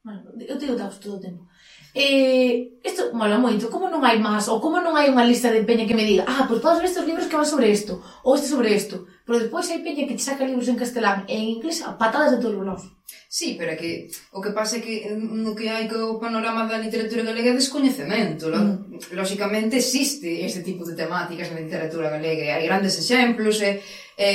bueno, 0.03 0.21
eu 0.41 0.57
te 0.57 0.65
digo 0.65 0.75
todo 0.75 1.15
o 1.15 1.19
tempo, 1.19 1.47
eh, 1.95 2.75
isto 2.83 3.15
mola 3.15 3.39
moito, 3.39 3.71
como 3.71 3.87
non 3.87 4.03
hai 4.03 4.19
máis, 4.19 4.51
ou 4.51 4.59
como 4.59 4.83
non 4.83 4.99
hai 4.99 5.07
unha 5.07 5.23
lista 5.23 5.47
de 5.47 5.63
peña 5.63 5.87
que 5.87 5.95
me 5.95 6.03
diga, 6.03 6.27
ah, 6.27 6.43
pois 6.43 6.59
podes 6.59 6.83
ver 6.83 6.91
estes 6.91 7.07
libros 7.07 7.31
que 7.31 7.39
van 7.39 7.47
sobre 7.47 7.71
isto, 7.71 8.03
ou 8.27 8.35
este 8.35 8.51
sobre 8.51 8.75
isto, 8.75 9.07
pero 9.23 9.39
despois 9.39 9.71
hai 9.71 9.79
peña 9.79 10.03
que 10.03 10.19
te 10.19 10.27
saca 10.27 10.43
libros 10.43 10.67
en 10.67 10.75
castelán 10.75 11.23
e 11.31 11.39
en 11.39 11.47
inglés 11.55 11.79
a 11.87 11.95
patadas 11.95 12.35
de 12.35 12.43
todos 12.43 12.59
os 12.59 12.67
lados. 12.67 12.85
Sí, 13.31 13.55
pero 13.57 13.71
é 13.71 13.79
que 13.79 14.11
o 14.31 14.39
que 14.43 14.51
pasa 14.51 14.77
é 14.77 14.83
que 14.83 15.07
mm, 15.07 15.43
no 15.43 15.55
que 15.55 15.71
hai 15.71 15.87
que 15.87 15.95
o 15.95 16.19
panorama 16.19 16.67
da 16.67 16.79
literatura 16.79 17.23
galega 17.23 17.51
é 17.51 17.55
descoñecemento. 17.55 18.51
Mm. 18.51 19.15
Lóxicamente 19.15 19.79
existe 19.79 20.43
este 20.43 20.61
tipo 20.67 20.83
de 20.83 20.99
temáticas 20.99 21.47
na 21.51 21.63
literatura 21.63 22.11
galega, 22.11 22.43
e 22.43 22.51
hai 22.51 22.63
grandes 22.63 22.99
exemplos, 22.99 23.59
e, 23.63 23.83
e 24.19 24.31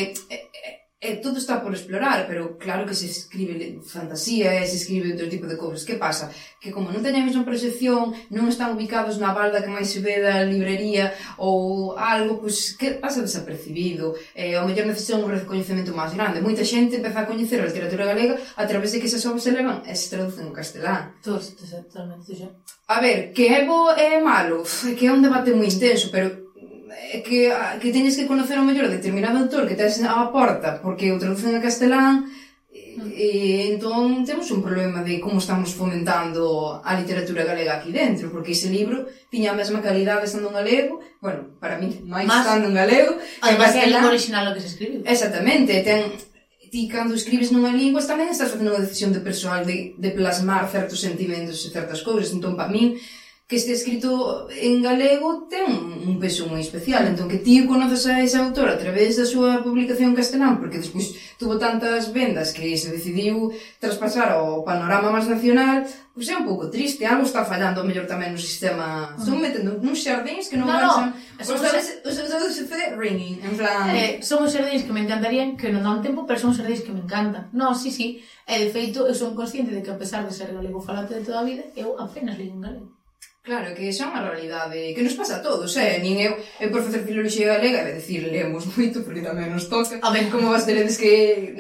E 1.00 1.16
todo 1.16 1.38
está 1.40 1.64
por 1.64 1.72
explorar, 1.72 2.26
pero 2.28 2.58
claro 2.58 2.84
que 2.84 2.94
se 2.94 3.06
escribe 3.08 3.80
fantasía 3.80 4.60
e 4.60 4.68
se 4.68 4.76
escribe 4.76 5.16
outro 5.16 5.32
tipo 5.32 5.48
de 5.48 5.56
cousas. 5.56 5.88
Que 5.88 5.96
pasa? 5.96 6.28
Que 6.60 6.68
como 6.68 6.92
non 6.92 7.00
teñen 7.00 7.24
a 7.24 7.28
mesma 7.32 7.48
proxección, 7.48 8.12
non 8.28 8.52
están 8.52 8.76
ubicados 8.76 9.16
na 9.16 9.32
balda 9.32 9.64
que 9.64 9.72
máis 9.72 9.88
se 9.88 10.04
ve 10.04 10.20
da 10.20 10.44
librería 10.44 11.16
ou 11.40 11.96
algo, 11.96 12.44
pois 12.44 12.76
que 12.76 13.00
pasa 13.00 13.24
desapercibido. 13.24 14.12
E, 14.36 14.52
ao 14.52 14.68
mellor 14.68 14.92
necesitan 14.92 15.24
un 15.24 15.32
recoñecemento 15.32 15.96
máis 15.96 16.12
grande. 16.12 16.44
Moita 16.44 16.68
xente 16.68 17.00
empeza 17.00 17.24
a 17.24 17.28
coñecer 17.32 17.64
a 17.64 17.68
literatura 17.72 18.04
galega 18.04 18.36
a 18.60 18.68
través 18.68 18.92
de 18.92 19.00
que 19.00 19.08
esas 19.08 19.24
obras 19.24 19.40
se 19.40 19.56
levan 19.56 19.80
e 19.88 19.96
se 19.96 20.12
traducen 20.12 20.52
en 20.52 20.54
castelán. 20.54 21.16
Totalmente, 21.24 22.36
xa. 22.36 22.52
A 22.92 23.00
ver, 23.00 23.32
que 23.32 23.48
é 23.48 23.64
bo 23.64 23.88
e 23.96 24.04
é 24.04 24.20
malo? 24.20 24.68
Que 24.68 25.08
é 25.08 25.14
un 25.16 25.24
debate 25.24 25.56
moi 25.56 25.64
intenso, 25.64 26.12
pero 26.12 26.49
que, 27.26 27.50
que 27.82 27.90
teñes 27.90 28.14
que 28.14 28.30
conocer 28.30 28.56
o 28.58 28.66
mellor 28.66 28.86
determinado 28.86 29.42
autor 29.42 29.66
que 29.66 29.78
tens 29.78 29.98
á 30.02 30.30
porta 30.30 30.78
porque 30.78 31.10
o 31.10 31.18
traducen 31.18 31.58
a 31.58 31.64
castelán 31.64 32.30
E, 32.70 33.74
entón 33.74 34.22
temos 34.26 34.50
un 34.50 34.62
problema 34.62 35.02
de 35.02 35.18
como 35.18 35.38
estamos 35.38 35.74
fomentando 35.74 36.78
a 36.84 36.94
literatura 36.98 37.42
galega 37.42 37.78
aquí 37.78 37.90
dentro, 37.90 38.30
porque 38.30 38.52
ese 38.52 38.70
libro 38.70 39.06
tiña 39.30 39.50
a 39.50 39.58
mesma 39.58 39.82
calidade 39.82 40.26
estando 40.26 40.50
en 40.50 40.58
galego, 40.58 40.94
bueno, 41.18 41.58
para 41.62 41.78
mí, 41.78 42.02
máis 42.06 42.26
Mas, 42.30 42.46
estando 42.46 42.66
en 42.70 42.74
galego, 42.74 43.12
además 43.42 43.74
é 43.74 43.80
a 43.82 43.90
lingua 43.90 44.10
original 44.14 44.44
o 44.50 44.54
que 44.54 44.62
se 44.62 44.70
escribe. 44.74 45.02
Exactamente, 45.06 45.82
ten 45.86 46.14
ti 46.70 46.86
cando 46.86 47.18
escribes 47.18 47.50
nunha 47.50 47.74
lingua 47.74 48.02
tamén 48.06 48.30
estás 48.30 48.54
facendo 48.54 48.70
unha 48.70 48.82
decisión 48.86 49.10
de 49.10 49.22
persoal 49.22 49.66
de, 49.66 49.98
de 49.98 50.10
plasmar 50.14 50.70
certos 50.70 51.02
sentimentos 51.02 51.58
e 51.66 51.74
certas 51.74 52.02
cousas, 52.06 52.30
entón 52.30 52.54
para 52.54 52.70
min 52.70 52.94
que 53.50 53.56
este 53.56 53.72
escrito 53.72 54.46
en 54.54 54.80
galego 54.80 55.50
ten 55.50 55.66
un 56.06 56.22
peso 56.22 56.46
moi 56.46 56.62
especial. 56.62 57.02
Entón, 57.10 57.26
que 57.26 57.42
ti 57.42 57.66
conoces 57.66 58.06
a 58.06 58.22
esa 58.22 58.46
autora 58.46 58.78
a 58.78 58.80
través 58.80 59.18
da 59.18 59.26
súa 59.26 59.58
publicación 59.58 60.14
castelán, 60.14 60.62
porque 60.62 60.78
despois 60.78 61.18
tuvo 61.34 61.58
tantas 61.58 62.14
vendas 62.14 62.54
que 62.54 62.78
se 62.78 62.94
decidiu 62.94 63.50
traspasar 63.82 64.38
ao 64.38 64.62
panorama 64.62 65.10
máis 65.10 65.26
nacional, 65.26 65.82
pois 66.14 66.30
é 66.30 66.38
un 66.38 66.46
pouco 66.46 66.70
triste, 66.70 67.02
algo 67.02 67.26
está 67.26 67.42
fallando 67.42 67.82
mellor 67.82 68.06
tamén 68.06 68.30
no 68.30 68.38
sistema. 68.38 69.18
Mm. 69.18 69.26
Son 69.26 69.42
metendo 69.42 69.74
uns 69.82 69.98
xardíns 69.98 70.46
que 70.46 70.54
non 70.54 70.70
no, 70.70 70.78
marchan. 70.78 71.10
No, 71.10 71.42
son 71.42 71.58
os 71.58 72.30
dedos 72.30 72.54
se 72.54 72.70
fe 72.70 72.94
ringing, 72.94 73.42
en 73.42 73.58
plan... 73.58 73.90
Eh, 73.90 74.22
son 74.22 74.46
os 74.46 74.54
xardíns 74.54 74.86
que 74.86 74.94
me 74.94 75.02
encantarían, 75.02 75.58
que 75.58 75.74
non 75.74 75.82
dan 75.82 75.98
tempo, 76.06 76.22
pero 76.22 76.38
son 76.38 76.54
os 76.54 76.58
xardíns 76.62 76.86
que 76.86 76.94
me 76.94 77.02
encantan. 77.02 77.50
No, 77.50 77.74
sí, 77.74 77.90
sí. 77.90 78.22
E, 78.46 78.62
de 78.62 78.70
feito, 78.70 79.10
eu 79.10 79.14
son 79.18 79.34
consciente 79.34 79.74
de 79.74 79.82
que 79.82 79.90
a 79.90 79.98
pesar 79.98 80.22
de 80.22 80.30
ser 80.30 80.54
galego 80.54 80.78
falante 80.78 81.18
de 81.18 81.26
toda 81.26 81.42
a 81.42 81.48
vida, 81.50 81.66
eu 81.74 81.98
apenas 81.98 82.38
leio 82.38 82.54
en 82.54 82.62
galego. 82.62 82.99
Claro, 83.50 83.74
que 83.74 83.90
xa 83.90 84.06
é 84.06 84.10
unha 84.14 84.22
realidade 84.22 84.94
que 84.94 85.02
nos 85.02 85.18
pasa 85.18 85.42
a 85.42 85.42
todos, 85.42 85.74
eh? 85.74 85.98
Nin 85.98 86.22
eu, 86.22 86.38
eu 86.62 86.70
por 86.70 86.86
facer 86.86 87.02
filoloxía 87.02 87.50
galega, 87.50 87.82
é 87.82 87.98
dicir, 87.98 88.22
lemos 88.30 88.62
moito, 88.78 89.02
porque 89.02 89.26
tamén 89.26 89.50
nos 89.50 89.66
toca. 89.66 89.98
A 90.06 90.14
ver, 90.14 90.30
como 90.30 90.54
vas 90.54 90.62
teredes 90.62 90.94
que... 90.94 91.58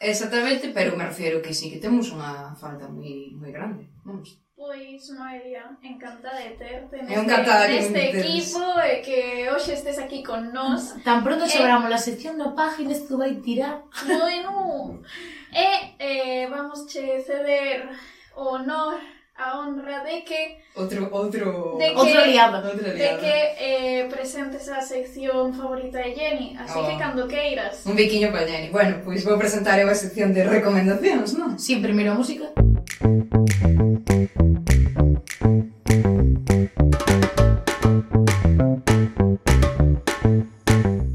Exactamente, 0.00 0.72
pero 0.72 0.96
me 0.96 1.04
refiero 1.04 1.44
que 1.44 1.52
sí, 1.52 1.68
que 1.68 1.76
temos 1.76 2.08
unha 2.08 2.56
falta 2.56 2.88
moi, 2.88 3.36
moi 3.36 3.52
grande. 3.52 3.84
Vamos. 4.00 4.40
Pois, 4.56 5.04
María, 5.12 5.76
encantada 5.84 6.40
de 6.40 6.56
terte 6.56 7.04
neste, 7.04 7.20
encantada 7.20 7.68
neste 7.68 8.00
equipo 8.16 8.64
e 8.80 9.04
que 9.04 9.20
hoxe 9.52 9.76
estes 9.76 10.00
aquí 10.00 10.24
con 10.24 10.56
nós. 10.56 10.96
Tan 11.04 11.20
pronto 11.20 11.44
eh, 11.44 11.52
sobramos 11.52 11.92
eh, 11.92 11.96
a 11.96 12.00
sección 12.00 12.40
no 12.40 12.56
páginas 12.56 13.04
que 13.04 13.12
vai 13.12 13.36
tirar. 13.44 13.84
Bueno, 14.08 15.04
e 15.52 15.68
eh, 16.00 16.48
vamos 16.48 16.88
che 16.88 17.20
ceder 17.20 17.92
o 18.32 18.56
honor 18.56 19.15
a 19.38 19.60
honra 19.60 20.02
de 20.02 20.24
que 20.24 20.56
outro 20.74 21.08
outro 21.12 21.76
de 21.76 21.92
que, 21.92 21.96
outro 21.96 22.20
aliado, 22.20 22.56
outro 22.68 22.88
de 22.88 23.08
que 23.20 23.36
eh, 23.60 24.08
presentes 24.08 24.64
a 24.68 24.80
sección 24.80 25.52
favorita 25.52 25.98
de 25.98 26.14
Jenny, 26.16 26.56
así 26.56 26.78
oh. 26.78 26.88
que 26.88 26.96
cando 26.96 27.28
queiras. 27.28 27.84
Un 27.84 27.96
biquiño 27.96 28.32
para 28.32 28.48
Jenny. 28.48 28.70
Bueno, 28.70 29.02
pois 29.04 29.24
vou 29.24 29.36
presentar 29.36 29.78
eu 29.78 29.88
a 29.90 29.94
sección 29.94 30.32
de 30.32 30.40
recomendacións, 30.40 31.36
non? 31.36 31.60
Si, 31.60 31.76
sí, 31.76 31.80
primeiro 31.84 32.12
a 32.12 32.16
música. 32.16 32.48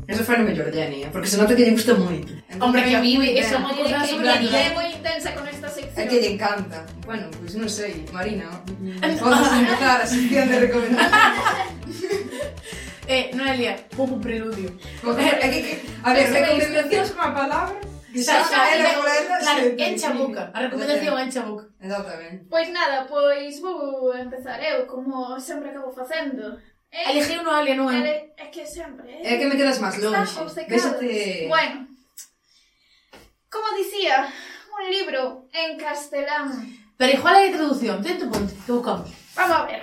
Eso 0.06 0.22
foi 0.22 0.38
o 0.38 0.46
mellor, 0.46 0.70
Jenny, 0.70 1.04
eh, 1.06 1.10
porque 1.10 1.26
se 1.26 1.42
nota 1.42 1.58
que 1.58 1.66
lle 1.66 1.74
gusta 1.74 1.98
moito. 1.98 2.38
Hombre, 2.62 2.86
que 2.86 2.94
a 2.94 3.02
mí 3.02 3.18
me... 3.18 3.34
Eso 3.34 3.58
é 3.58 4.38
que 4.38 4.91
É 6.02 6.08
que 6.10 6.18
lle 6.18 6.34
encanta. 6.34 6.86
Bueno, 7.06 7.30
pois 7.30 7.54
pues 7.54 7.62
non 7.62 7.70
sei, 7.70 8.06
Marina, 8.10 8.50
podes 9.22 9.40
mm. 9.46 9.62
empezar 9.62 9.98
a 10.02 10.08
sección 10.10 10.46
de 10.50 10.58
recomendacións. 10.66 11.10
Eh, 13.12 13.28
Noelia, 13.36 13.76
pouco 13.92 14.16
preludio. 14.24 14.72
É 15.04 15.48
que, 15.52 15.60
que, 15.68 15.74
a 16.00 16.16
ver, 16.16 16.32
recomendacións 16.32 17.12
con 17.12 17.28
a 17.28 17.36
palabra 17.36 17.76
Xa, 18.12 18.44
xa, 18.44 18.76
ela 18.76 19.00
por 19.00 19.08
ela, 19.08 19.40
claro, 19.40 19.64
encha 19.78 20.10
a 20.10 20.14
boca. 20.14 20.52
A 20.54 20.60
recomendación 20.60 21.16
encha 21.20 21.40
a 21.42 21.48
boca. 21.48 21.66
Exactamente. 21.80 22.46
Pois 22.50 22.68
nada, 22.70 23.08
pois 23.08 23.60
vou 23.64 24.14
empezar 24.14 24.60
eu, 24.60 24.86
como 24.86 25.40
sempre 25.40 25.70
acabo 25.70 25.92
facendo. 25.92 26.60
Eh, 26.92 27.08
Elegir 27.08 27.40
unha 27.40 27.64
alia 27.64 27.80
non 27.80 27.88
é? 27.88 28.36
É 28.36 28.52
que 28.52 28.68
sempre, 28.68 29.08
eh? 29.08 29.24
É 29.24 29.40
que 29.40 29.48
me 29.48 29.56
quedas 29.56 29.80
máis 29.80 29.96
longe. 30.04 30.28
Estás 30.28 30.44
Bueno, 31.48 31.88
como 33.48 33.68
dicía, 33.80 34.28
un 34.82 34.90
libro 34.90 35.48
en 35.54 35.78
castelán. 35.78 36.50
Pero 36.98 37.14
igual 37.18 37.36
hai 37.38 37.50
traducción, 37.54 38.02
tento 38.02 38.26
ponte, 38.30 38.54
que 38.66 38.72
buscamos. 38.74 39.10
Vamos 39.38 39.58
a 39.58 39.66
ver. 39.70 39.82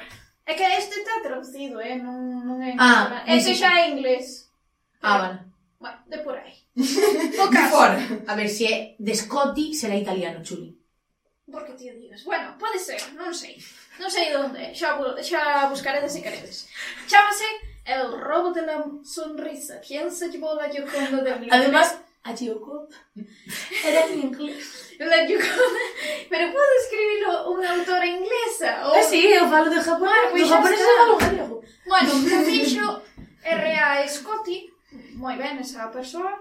É 0.49 0.55
que 0.57 0.64
este 0.64 0.99
está 1.03 1.20
traducido, 1.22 1.78
eh? 1.80 1.96
Non, 1.99 2.42
non 2.46 2.59
é 2.62 2.74
Ah, 2.78 3.22
castelán. 3.22 3.30
Este 3.38 3.53
sí. 3.55 3.61
xa 3.62 3.70
é 3.78 3.90
inglés. 3.94 4.51
Ah, 5.03 5.18
vale. 5.22 5.38
Bueno, 5.78 5.99
de 6.11 6.18
por 6.26 6.34
aí. 6.34 6.55
O 7.38 7.46
caso. 7.51 7.76
A 8.26 8.32
ver, 8.34 8.49
se 8.51 8.64
é 8.66 8.76
de 8.99 9.14
Scotty, 9.14 9.74
será 9.74 9.94
italiano, 9.94 10.42
chuli. 10.42 10.74
Por 11.51 11.64
que 11.64 11.72
ti 11.78 11.88
o 11.90 11.94
digas? 11.96 12.22
Bueno, 12.28 12.55
pode 12.59 12.78
ser, 12.78 13.01
non 13.16 13.30
sei. 13.32 13.57
Non 13.99 14.11
sei 14.11 14.30
de 14.30 14.36
onde 14.38 14.59
é. 14.61 14.70
Xa, 14.76 14.94
bu- 15.01 15.16
xa 15.22 15.66
buscaredes 15.70 16.12
se 16.12 16.20
queredes. 16.22 16.66
Chámase 17.07 17.46
El 17.88 18.12
robo 18.20 18.53
de 18.53 18.68
la 18.68 18.84
sonrisa. 19.01 19.80
¿Quién 19.80 20.12
se 20.12 20.28
llevó 20.28 20.53
la 20.55 20.68
Gioconda 20.68 21.24
del 21.24 21.40
libro? 21.40 21.57
Además, 21.57 21.96
a 22.29 22.35
Yukop. 22.35 22.93
Era 23.85 24.07
en 24.07 24.20
inglés. 24.20 24.95
La 24.99 25.26
Yukop. 25.26 25.74
Pero 26.29 26.53
podo 26.53 26.72
escribirlo 26.83 27.33
unha 27.57 27.68
autora 27.72 28.05
inglesa? 28.05 28.85
Ou... 28.85 28.93
Ah, 28.93 29.05
sí, 29.05 29.24
eu 29.33 29.49
falo 29.49 29.72
de 29.72 29.81
Japón. 29.81 30.12
Bueno, 30.12 30.29
pues 30.31 30.43
do 30.45 30.53
japonés 30.53 30.81
eu 30.81 30.97
falo 31.01 31.16
galego. 31.16 31.57
Bueno, 31.89 32.11
que 32.29 32.37
fixo 32.45 32.87
R.A. 33.43 34.05
Scotty. 34.05 34.59
Moi 35.16 35.37
ben 35.37 35.59
esa 35.61 35.89
persoa. 35.89 36.33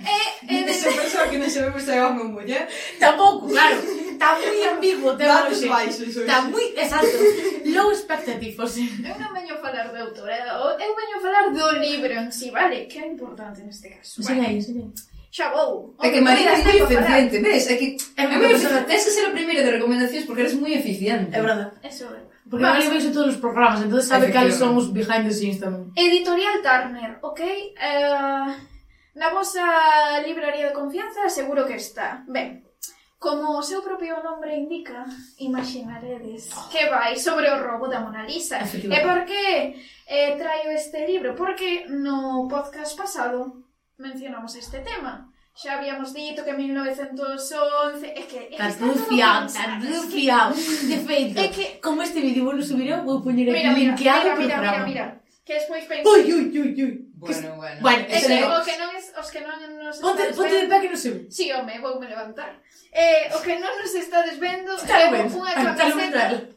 E, 0.00 0.18
e 0.50 0.64
de... 0.64 0.70
Esa 0.70 0.90
persoa 0.90 1.30
que 1.30 1.38
non 1.38 1.50
sabemos 1.50 1.82
se 1.82 1.94
é 1.94 2.02
home 2.02 2.22
ou 2.22 2.30
muller. 2.34 2.66
Tampouco, 2.98 3.46
claro. 3.50 3.78
Está 3.78 4.38
moi 4.38 4.62
ambiguo. 4.70 5.14
Datos 5.18 5.62
baixos. 5.66 6.14
Está 6.14 6.42
moi, 6.46 6.74
exacto. 6.74 7.16
Low 7.66 7.90
expectativos. 7.90 8.74
Eu 8.78 9.14
non 9.18 9.30
veño 9.34 9.54
a 9.54 9.62
falar 9.62 9.90
de 9.94 9.98
autora. 9.98 10.34
Eh. 10.34 10.84
Eu 10.86 10.92
veño 10.94 11.14
a 11.18 11.22
falar 11.22 11.44
do 11.54 11.66
libro 11.78 12.10
en 12.10 12.30
si, 12.30 12.46
sí, 12.46 12.54
vale? 12.54 12.86
Que 12.90 12.98
é 13.02 13.06
importante 13.06 13.62
neste 13.62 13.90
caso. 13.90 14.22
Bueno. 14.22 14.30
Sí, 14.30 14.34
vale. 14.42 14.62
sí, 14.62 14.72
sí 14.74 15.13
xa 15.34 15.50
vou. 15.50 15.96
É 15.98 16.10
que 16.14 16.20
María 16.20 16.54
é 16.54 16.62
moi 16.62 16.78
eficiente, 16.78 17.38
ves? 17.42 17.66
É 17.66 17.74
que 17.74 17.96
é 18.14 18.22
moi 18.30 18.54
eficiente. 18.54 18.86
Tens 18.86 19.02
que 19.02 19.10
ser 19.10 19.26
a 19.26 19.34
primeira 19.34 19.66
de 19.66 19.70
recomendacións 19.74 20.26
porque 20.26 20.46
eres 20.46 20.54
moi 20.54 20.70
eficiente. 20.78 21.34
É 21.34 21.42
verdade. 21.42 21.74
Eso 21.82 22.06
é. 22.06 22.22
Porque 22.46 22.62
María 22.62 22.86
vale. 22.86 23.10
todos 23.10 23.34
os 23.34 23.40
programas, 23.42 23.82
entón 23.82 23.98
sabe 23.98 24.30
cales 24.30 24.54
son 24.54 24.78
os 24.78 24.94
behind 24.94 25.26
the 25.26 25.34
scenes 25.34 25.58
tamén. 25.58 25.90
Editorial 25.98 26.62
Turner, 26.62 27.18
ok? 27.18 27.42
Uh, 27.42 28.46
na 29.18 29.28
vosa 29.34 29.66
libraría 30.22 30.70
de 30.70 30.76
confianza 30.76 31.26
seguro 31.26 31.66
que 31.66 31.82
está. 31.82 32.22
Ben, 32.30 32.62
Como 33.18 33.56
o 33.56 33.62
seu 33.64 33.80
propio 33.80 34.22
nombre 34.22 34.52
indica, 34.54 35.08
imaginaredes 35.40 36.52
que 36.68 36.90
vai 36.92 37.16
sobre 37.16 37.48
o 37.48 37.56
robo 37.56 37.88
da 37.88 38.04
Mona 38.04 38.22
Lisa. 38.22 38.60
E 38.60 38.98
por 39.00 39.24
que 39.24 39.80
eh, 40.04 40.36
traio 40.36 40.68
este 40.70 41.08
libro? 41.08 41.32
Porque 41.32 41.88
no 41.88 42.44
podcast 42.52 42.92
pasado 42.92 43.63
mencionamos 43.98 44.54
este 44.56 44.80
tema. 44.80 45.30
Xa 45.54 45.78
habíamos 45.78 46.10
dito 46.12 46.42
que 46.42 46.52
1911... 46.52 48.06
É 48.10 48.22
que... 48.26 48.38
É 48.38 48.58
Estás. 48.58 48.74
De 50.90 50.98
feito, 50.98 51.38
é 51.38 51.48
que... 51.48 51.78
como 51.78 52.02
este 52.02 52.20
vídeo 52.20 52.44
vou 52.44 52.60
subirou, 52.60 53.06
vou 53.06 53.22
poñer 53.22 53.46
aquí 53.54 53.62
linkeado 53.70 54.34
mira, 54.34 54.36
mira, 54.36 54.56
mira, 54.58 54.72
mira, 54.72 54.84
mira. 54.84 55.06
Que 55.44 55.54
despois 55.54 55.84
pensei... 55.84 56.10
Ui, 56.10 56.32
ui, 56.32 56.58
ui, 56.58 56.82
ui. 56.82 56.92
Bueno, 57.14 57.56
bueno. 57.56 57.80
bueno 57.80 58.04
é 58.08 58.20
que, 58.20 58.44
o 58.44 58.64
que 58.64 58.76
non 58.80 58.90
es, 58.96 59.06
os 59.14 59.28
que 59.30 59.40
non 59.46 59.56
nos 59.78 59.96
ponte, 60.02 60.26
estades 60.26 60.36
ponte 60.36 60.56
de 60.58 60.66
pé 60.66 60.76
que 60.82 60.90
non 60.90 61.00
se 61.00 61.10
ve. 61.14 61.20
Sí, 61.30 61.52
home, 61.52 61.78
vou 61.78 62.00
me 62.00 62.08
levantar. 62.08 62.50
Eh, 62.90 63.30
o 63.30 63.38
que 63.44 63.54
non 63.60 63.72
nos 63.78 63.92
estades 63.94 64.36
vendo, 64.40 64.74
está 64.74 65.06
eh, 65.06 65.12
levo 65.12 65.38
unha 65.38 65.54
camiseta... 65.54 66.50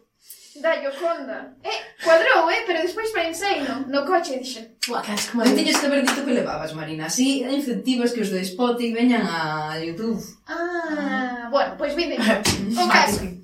Dallo 0.61 0.91
conda. 0.99 1.55
Eh, 1.63 1.79
cuadrou, 2.03 2.49
eh, 2.49 2.63
pero 2.65 2.81
despois 2.81 3.09
pensei 3.11 3.61
no, 3.61 3.85
no 3.87 4.05
coche 4.05 4.35
e 4.35 4.39
dixen 4.39 4.77
Ua, 4.89 5.01
casi 5.01 5.29
como 5.29 5.43
tiñes 5.43 5.77
que 5.77 5.85
haber 5.85 6.01
dito 6.01 6.23
que 6.23 6.33
pois 6.33 6.39
levabas, 6.39 6.73
Marina 6.73 7.05
Así 7.05 7.43
incentivas 7.43 8.11
que 8.13 8.21
os 8.21 8.29
do 8.29 8.39
Spotify 8.39 8.93
veñan 8.93 9.23
a 9.27 9.77
Youtube 9.79 10.19
Ah, 10.47 10.55
ah. 10.55 11.49
bueno, 11.51 11.75
pois 11.77 11.93
vinde. 11.95 12.17
O 12.81 12.87
caso 12.87 13.37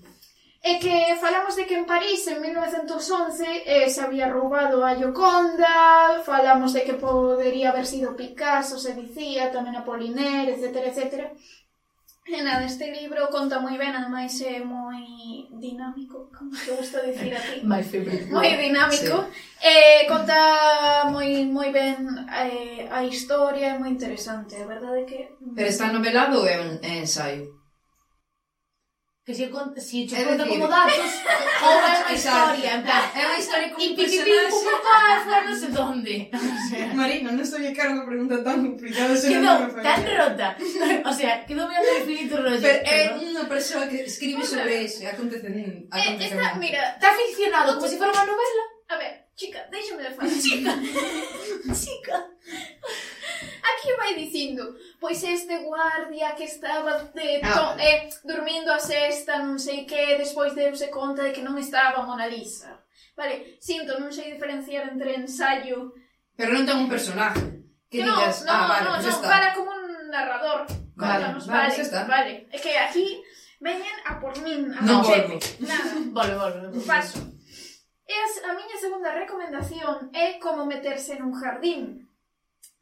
É 0.64 0.80
que 0.80 1.20
falamos 1.20 1.58
de 1.58 1.68
que 1.68 1.76
en 1.76 1.84
París 1.84 2.26
en 2.32 2.40
1911 2.40 3.64
eh, 3.66 3.90
se 3.90 4.00
había 4.00 4.32
roubado 4.32 4.86
a 4.86 4.96
Gioconda, 4.96 6.24
falamos 6.24 6.72
de 6.72 6.86
que 6.86 6.94
podería 6.94 7.72
haber 7.72 7.86
sido 7.86 8.16
Picasso, 8.16 8.80
se 8.80 8.96
dicía, 8.96 9.52
tamén 9.52 9.76
Apollinaire, 9.76 10.56
etc, 10.56 10.88
etc. 10.88 11.04
E 12.24 12.40
nada, 12.40 12.64
este 12.64 12.96
libro 12.96 13.28
conta 13.28 13.60
moi 13.60 13.76
ben, 13.76 13.92
ademais 13.92 14.32
é 14.40 14.64
moi 14.64 15.04
dinámico, 15.64 16.30
como 16.38 16.52
te 16.52 16.72
gusta 16.72 17.02
dicir 17.02 17.32
a 17.36 17.40
ti? 17.40 17.62
My 17.64 17.82
favorite 17.82 18.28
Moi 18.28 18.52
dinámico. 18.60 19.16
Sí. 19.24 19.64
Eh, 19.64 20.04
conta 20.12 21.08
moi 21.08 21.30
moi 21.48 21.72
ben 21.72 22.04
eh, 22.28 22.92
a 22.92 23.00
historia, 23.08 23.74
é 23.74 23.80
moi 23.80 23.90
interesante, 23.96 24.60
a 24.60 24.68
verdade 24.68 25.00
é 25.02 25.06
que... 25.08 25.20
Pero 25.56 25.70
está 25.72 25.88
novelado 25.88 26.44
é 26.44 26.60
un 26.60 26.84
ensaio? 26.84 27.63
que 29.26 29.34
se, 29.34 29.50
si 29.78 30.06
che 30.06 30.26
conta 30.26 30.46
como 30.46 30.68
datos 30.68 31.12
ou 31.64 31.80
é 31.80 31.96
unha 32.04 32.12
historia, 32.12 32.76
en 32.76 32.84
plan, 32.84 33.04
é 33.16 33.24
unha 33.24 33.40
historia 33.40 33.72
como 33.72 33.80
un 33.80 33.96
personaxe. 33.96 34.52
Como 34.52 34.76
pasa, 34.84 35.32
ah, 35.32 35.44
non 35.48 35.56
sei 35.64 35.72
onde. 35.80 36.16
Marina, 37.00 37.32
non 37.32 37.40
estou 37.40 37.64
cara 37.72 37.96
unha 37.96 38.04
pregunta 38.04 38.44
tan 38.44 38.60
complicada, 38.68 39.16
se 39.16 39.32
non 39.40 39.72
me 39.72 39.80
tan 39.80 40.04
rota. 40.04 40.60
O 41.08 41.14
sea, 41.16 41.40
quedou 41.48 41.72
mirando 41.72 41.88
o 41.88 42.00
infinito 42.04 42.36
rollo. 42.36 42.60
Pero 42.60 42.84
eh, 42.84 43.08
é 43.08 43.16
unha 43.16 43.48
persoa 43.48 43.88
que 43.88 44.04
escribe 44.04 44.44
sobre 44.44 44.84
ese 44.84 45.08
acontecemento. 45.08 45.88
Eh, 45.96 46.20
esta, 46.20 46.60
mira, 46.60 47.00
está 47.00 47.16
ficcionado 47.16 47.80
como 47.80 47.88
se 47.88 47.96
fuera 47.96 48.12
unha 48.12 48.28
novela. 48.28 48.64
A 48.92 49.00
ver, 49.00 49.32
chica, 49.40 49.64
déixame 49.72 50.04
de 50.04 50.12
falar. 50.12 50.36
Chica, 50.36 50.72
chica. 51.72 52.16
Aquí 53.64 53.88
vai 53.96 54.20
dicindo, 54.20 54.76
pois 55.04 55.22
este 55.22 55.58
guardia 55.68 56.34
que 56.34 56.46
estaba 56.46 56.98
de 57.12 57.42
to, 57.44 57.66
eh, 57.78 58.08
ah, 58.08 58.20
dormindo 58.24 58.72
eh, 58.72 58.76
a 58.76 58.80
sexta, 58.80 59.44
non 59.44 59.60
sei 59.60 59.84
que, 59.84 60.16
despois 60.16 60.56
deuse 60.56 60.88
conta 60.88 61.28
de 61.28 61.36
que 61.36 61.44
non 61.44 61.60
estaba 61.60 62.00
a 62.00 62.08
Mona 62.08 62.24
Lisa. 62.32 62.72
Vale, 63.12 63.60
sinto, 63.60 64.00
non 64.00 64.16
sei 64.16 64.32
diferenciar 64.32 64.88
entre 64.88 65.20
ensaio... 65.20 65.92
Pero 66.40 66.56
non 66.56 66.64
ten 66.64 66.80
un 66.80 66.88
personaje. 66.88 67.68
Que, 67.92 68.00
que 68.00 68.08
digas, 68.08 68.48
no, 68.48 68.56
no, 68.56 68.64
ah, 68.64 68.68
vale, 68.72 68.84
no, 68.88 68.92
pues 68.96 69.04
no, 69.04 69.12
está. 69.12 69.28
para 69.28 69.48
como 69.52 69.76
un 69.76 70.08
narrador. 70.08 70.72
Vale, 70.96 71.36
Contanos, 71.36 71.46
vale, 71.52 71.68
vale, 71.68 71.84
está. 71.84 72.00
vale. 72.08 72.34
É 72.48 72.58
que 72.64 72.72
aquí 72.80 73.08
veñen 73.60 73.98
a 74.08 74.24
por 74.24 74.40
min, 74.40 74.72
a 74.72 74.88
non 74.88 75.04
volvo. 75.04 75.36
Nada. 75.68 76.00
Volve, 76.16 76.36
volve. 76.40 76.80
Paso. 76.88 77.20
Es, 78.08 78.32
a 78.48 78.56
miña 78.56 78.80
segunda 78.80 79.12
recomendación 79.12 80.16
é 80.16 80.40
como 80.40 80.64
meterse 80.64 81.20
nun 81.20 81.36
jardín 81.36 82.08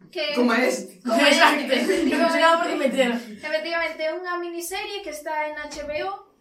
que 0.10 0.34
como 0.34 0.54
este. 0.54 1.00
Como 1.04 1.22
Exacto. 1.22 1.74
este. 1.74 2.10
Que 2.10 2.18
nos 2.18 2.34
acabamos 2.34 2.68
de 2.68 2.76
meter. 2.76 3.12
Efectivamente, 3.12 4.00
é 4.02 4.12
unha 4.16 4.40
miniserie 4.42 5.04
que 5.06 5.14
está 5.14 5.52
en 5.52 5.56
HBO 5.60 6.32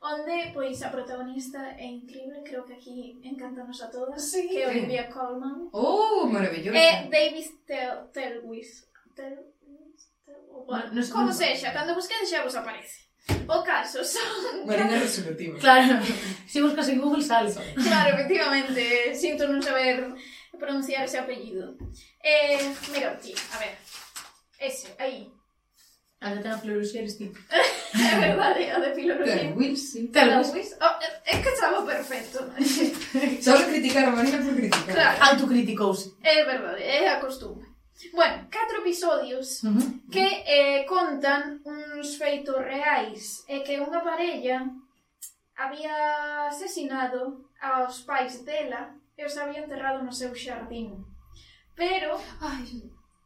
onde 0.00 0.48
pois 0.56 0.80
a 0.80 0.88
protagonista 0.88 1.76
é 1.76 1.84
increíble, 1.84 2.40
creo 2.40 2.64
que 2.64 2.72
aquí 2.72 3.20
encantanos 3.22 3.82
a 3.84 3.90
todas, 3.90 4.30
sí. 4.30 4.48
que 4.48 4.62
é 4.62 4.68
Olivia 4.68 5.12
Colman. 5.12 5.68
Oh, 5.72 6.24
maravillosa. 6.24 6.72
E 6.72 7.08
David 7.12 7.48
Tel 7.68 8.08
Telwis. 8.12 8.88
Tel 9.14 9.36
bueno, 10.66 10.84
no, 10.92 11.02
sé 11.02 11.12
como 11.12 11.32
sexa, 11.32 11.72
cando 11.72 11.94
busquedes 11.94 12.30
xa 12.30 12.42
vos 12.42 12.54
aparece. 12.54 13.10
O 13.46 13.62
caso 13.62 14.04
son... 14.04 14.22
Marina 14.66 14.98
resolutiva. 14.98 15.58
Claro, 15.58 16.02
se 16.04 16.48
si 16.48 16.60
buscas 16.60 16.88
en 16.88 17.00
Google 17.00 17.22
sale. 17.22 17.52
Claro, 17.74 18.14
efectivamente, 18.14 19.10
eh, 19.10 19.14
sinto 19.14 19.46
non 19.50 19.60
saber 19.60 20.14
pronunciar 20.58 21.04
ese 21.04 21.18
apellido. 21.18 21.76
Eh, 22.22 22.74
mira, 22.92 23.12
aquí, 23.12 23.34
a 23.54 23.58
ver. 23.58 23.76
Ese, 24.58 24.94
aí. 24.98 25.32
A 26.20 26.34
de 26.34 26.42
tan 26.42 26.60
eres 26.68 26.94
esti. 26.94 27.32
é 27.94 28.18
verdade, 28.20 28.70
a 28.70 28.78
de 28.78 28.94
filoruxer. 28.94 29.40
Tal 29.40 29.56
Wills, 29.56 29.90
sí. 29.90 30.08
Tal 30.08 30.28
Wills. 30.28 30.76
Oh, 30.78 30.96
é 31.24 31.40
que 31.40 31.48
estaba 31.48 31.82
perfecto. 31.86 32.38
Só 33.40 33.56
criticar 33.64 34.04
a 34.04 34.10
Marina 34.10 34.36
por 34.44 34.54
criticar. 34.54 34.94
Claro. 34.94 35.16
Autocriticouse. 35.30 36.14
É 36.22 36.44
verdade, 36.44 36.82
é 36.82 37.08
a 37.08 37.20
costume. 37.20 37.64
Bueno, 38.12 38.48
catro 38.50 38.80
episodios 38.80 39.62
uh 39.64 39.68
-huh. 39.68 40.10
que 40.10 40.26
eh, 40.46 40.84
contan 40.84 41.60
uns 41.64 42.16
feitos 42.16 42.56
reais 42.56 43.44
e 43.48 43.60
que 43.60 43.80
unha 43.80 44.00
parella 44.04 44.68
había 45.56 46.48
asesinado 46.48 47.44
aos 47.60 48.00
pais 48.04 48.44
dela 48.44 48.92
e 49.20 49.24
os 49.28 49.36
había 49.36 49.60
enterrado 49.60 50.00
no 50.00 50.08
seu 50.08 50.32
xardín. 50.32 51.04
Pero... 51.76 52.16
Ai, 52.40 52.64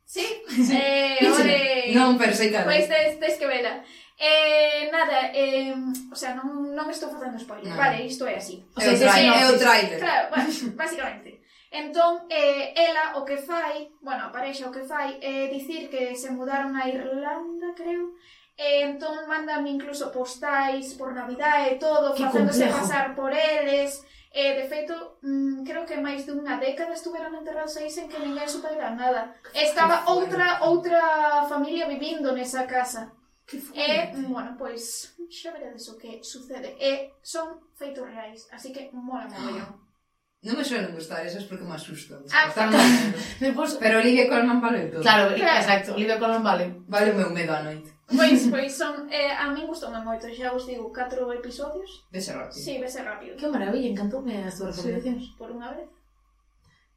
sí, 0.02 0.26
sí. 0.50 0.74
Eh, 0.74 1.22
ore, 1.22 1.94
non, 1.94 2.18
pero 2.18 2.34
sei 2.34 2.50
cada. 2.50 2.66
Pois 2.66 2.90
tes, 2.90 3.22
tes 3.22 3.38
que 3.38 3.46
vela. 3.46 3.78
Eh, 4.18 4.90
nada, 4.90 5.30
eh, 5.30 5.74
o 6.10 6.16
sea, 6.18 6.34
non, 6.34 6.74
non 6.74 6.90
estou 6.90 7.10
facendo 7.14 7.38
spoiler, 7.38 7.70
no. 7.70 7.78
vale, 7.78 8.02
isto 8.02 8.26
é 8.26 8.34
así. 8.34 8.58
O 8.74 8.78
sea, 8.82 8.90
é 8.90 8.98
o 8.98 8.98
trailer. 8.98 9.38
É 9.38 9.44
o 9.46 9.54
trailer. 9.54 9.98
Claro, 10.02 10.24
bueno, 10.34 10.50
basicamente. 10.82 11.30
Entón, 11.74 12.26
eh, 12.30 12.74
ela 12.74 13.18
o 13.18 13.26
que 13.26 13.38
fai, 13.38 13.90
bueno, 14.02 14.26
a 14.26 14.34
parexa 14.34 14.70
o 14.70 14.74
que 14.74 14.86
fai 14.86 15.18
é 15.18 15.46
eh, 15.46 15.50
dicir 15.50 15.90
que 15.90 16.14
se 16.14 16.30
mudaron 16.30 16.74
a 16.78 16.86
Irlanda, 16.86 17.74
creo, 17.74 18.14
e 18.54 18.62
eh, 18.62 18.86
entón 18.86 19.26
mandan 19.26 19.66
incluso 19.66 20.14
postais 20.14 20.94
por 20.94 21.10
Navidad 21.10 21.66
e 21.66 21.74
todo, 21.74 22.14
facéndose 22.14 22.70
pasar 22.70 23.18
por 23.18 23.34
eles, 23.34 24.06
E, 24.34 24.58
de 24.58 24.66
feito, 24.66 24.94
mm, 25.22 25.62
creo 25.62 25.86
que 25.86 25.94
máis 25.94 26.26
dunha 26.26 26.58
década 26.58 26.90
estuveron 26.90 27.38
enterrados 27.38 27.78
aí 27.78 27.86
sen 27.86 28.10
que 28.10 28.18
ninguén 28.18 28.50
supera 28.50 28.90
nada. 28.90 29.30
Estaba 29.54 30.02
outra 30.10 30.58
outra 30.66 31.46
familia 31.46 31.86
vivindo 31.86 32.34
nesa 32.34 32.66
casa. 32.66 33.14
Que 33.46 33.62
e, 33.78 34.10
mm, 34.10 34.34
bueno, 34.34 34.58
pois, 34.58 35.14
xa 35.30 35.54
veredes 35.54 35.86
o 35.86 35.94
que 35.94 36.18
sucede. 36.18 36.74
E 36.82 37.14
son 37.22 37.62
feitos 37.78 38.02
reais, 38.10 38.50
así 38.50 38.74
que 38.74 38.90
mola 38.90 39.30
mogollón. 39.30 39.70
Ah. 39.70 39.84
Non 40.44 40.58
me 40.58 40.66
suelen 40.66 40.92
gustar 40.92 41.22
esas 41.22 41.46
porque 41.46 41.64
me 41.64 41.78
asustan. 41.78 42.20
Ah, 42.34 42.50
Están... 42.50 42.68
Pero 43.80 44.02
Olivia 44.02 44.28
Colman 44.28 44.60
vale 44.60 44.90
todo. 44.90 45.00
Claro, 45.00 45.32
claro, 45.32 45.62
exacto. 45.62 45.94
Olivia 45.94 46.18
Colman 46.18 46.42
vale. 46.42 46.64
Vale 46.90 47.14
o 47.14 47.16
meu 47.16 47.30
medo 47.30 47.54
á 47.54 47.62
noite. 47.62 47.93
Pois, 48.16 48.40
pois 48.48 48.72
son, 48.72 49.08
eh, 49.10 49.32
a 49.34 49.50
min 49.50 49.66
gustoume 49.66 50.00
moito, 50.00 50.30
xa 50.30 50.54
vos 50.54 50.66
digo, 50.66 50.90
4 50.92 51.32
episodios. 51.34 52.06
Vese 52.10 52.32
rápido. 52.32 52.60
Sí, 52.64 52.78
vese 52.78 53.02
rápido. 53.02 53.36
Que 53.36 53.48
maravilla, 53.48 53.90
encantoume 53.90 54.44
as 54.46 54.56
túas 54.58 54.76
recomendacións. 54.76 55.22
Sí, 55.22 55.34
por 55.38 55.50
unha 55.50 55.70
vez. 55.74 55.88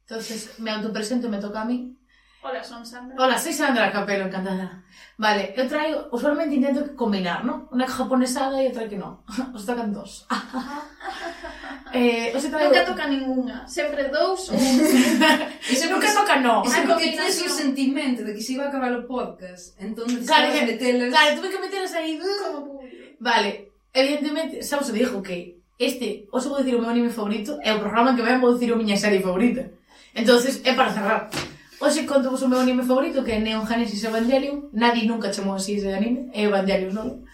Entonces, 0.08 0.58
me 0.58 0.70
autopresento, 0.70 1.28
me 1.28 1.42
toca 1.42 1.62
a 1.62 1.68
mí. 1.68 1.98
Hola, 2.40 2.62
son 2.62 2.86
Sandra. 2.86 3.16
Hola, 3.18 3.36
soy 3.36 3.52
Sandra 3.52 3.92
Capelo, 3.92 4.26
encantada. 4.26 4.84
Vale, 5.18 5.52
eu 5.58 5.66
traio, 5.68 6.08
usualmente 6.12 6.54
intento 6.54 6.94
combinar, 6.94 7.44
¿no? 7.44 7.68
Una 7.72 7.86
japonesada 7.86 8.62
e 8.62 8.70
outra 8.70 8.88
que 8.88 8.96
non. 8.96 9.20
Os 9.56 9.66
tocan 9.66 9.92
dos. 9.92 10.24
Eh, 11.92 12.32
o 12.34 12.40
sea, 12.40 12.50
nunca 12.50 12.84
toca 12.84 13.08
ningunha, 13.08 13.66
sempre 13.66 14.08
dous 14.08 14.48
ou 14.50 14.56
un. 14.60 14.76
Ese 15.64 15.88
nunca 15.88 16.12
toca 16.12 16.36
no. 16.40 16.62
Esa 16.64 16.84
combinación 16.84 17.48
o 17.48 17.52
sentimento 17.52 18.24
de 18.24 18.34
que 18.34 18.42
se 18.42 18.52
iba 18.52 18.64
a 18.64 18.68
acabar 18.68 18.92
o 18.92 19.08
podcast, 19.08 19.72
entón 19.80 20.04
claro, 20.26 20.52
que, 20.52 20.68
metelas... 20.68 21.08
Claro, 21.08 21.36
tuve 21.36 21.48
que 21.48 21.58
metelas 21.58 21.94
aí. 21.94 22.20
Como 22.20 22.84
vale, 23.20 23.72
evidentemente, 23.94 24.60
xa 24.60 24.76
vos 24.76 24.92
dixo 24.92 25.24
que 25.24 25.56
este, 25.78 26.28
os 26.28 26.44
vou 26.44 26.60
dicir 26.60 26.76
o 26.76 26.82
meu 26.82 26.90
anime 26.90 27.08
favorito, 27.08 27.56
é 27.64 27.72
o 27.72 27.80
programa 27.80 28.14
que 28.14 28.22
vai 28.22 28.36
vou 28.36 28.52
dicir 28.52 28.72
a 28.72 28.76
miña 28.76 28.96
serie 28.96 29.24
favorita. 29.24 29.72
Entonces, 30.12 30.60
é 30.64 30.74
para 30.74 30.92
cerrar. 30.92 31.30
Hoxe 31.80 32.04
conto 32.04 32.28
vos 32.28 32.42
o 32.42 32.48
meu 32.50 32.60
anime 32.60 32.82
favorito, 32.82 33.24
que 33.24 33.32
é 33.32 33.38
Neon 33.38 33.64
Genesis 33.64 34.02
Evangelion. 34.04 34.68
Nadie 34.74 35.06
nunca 35.06 35.32
chamou 35.32 35.54
así 35.54 35.78
ese 35.78 35.88
anime, 35.88 36.28
é 36.34 36.44
Evangelion, 36.44 36.92
non? 36.92 37.24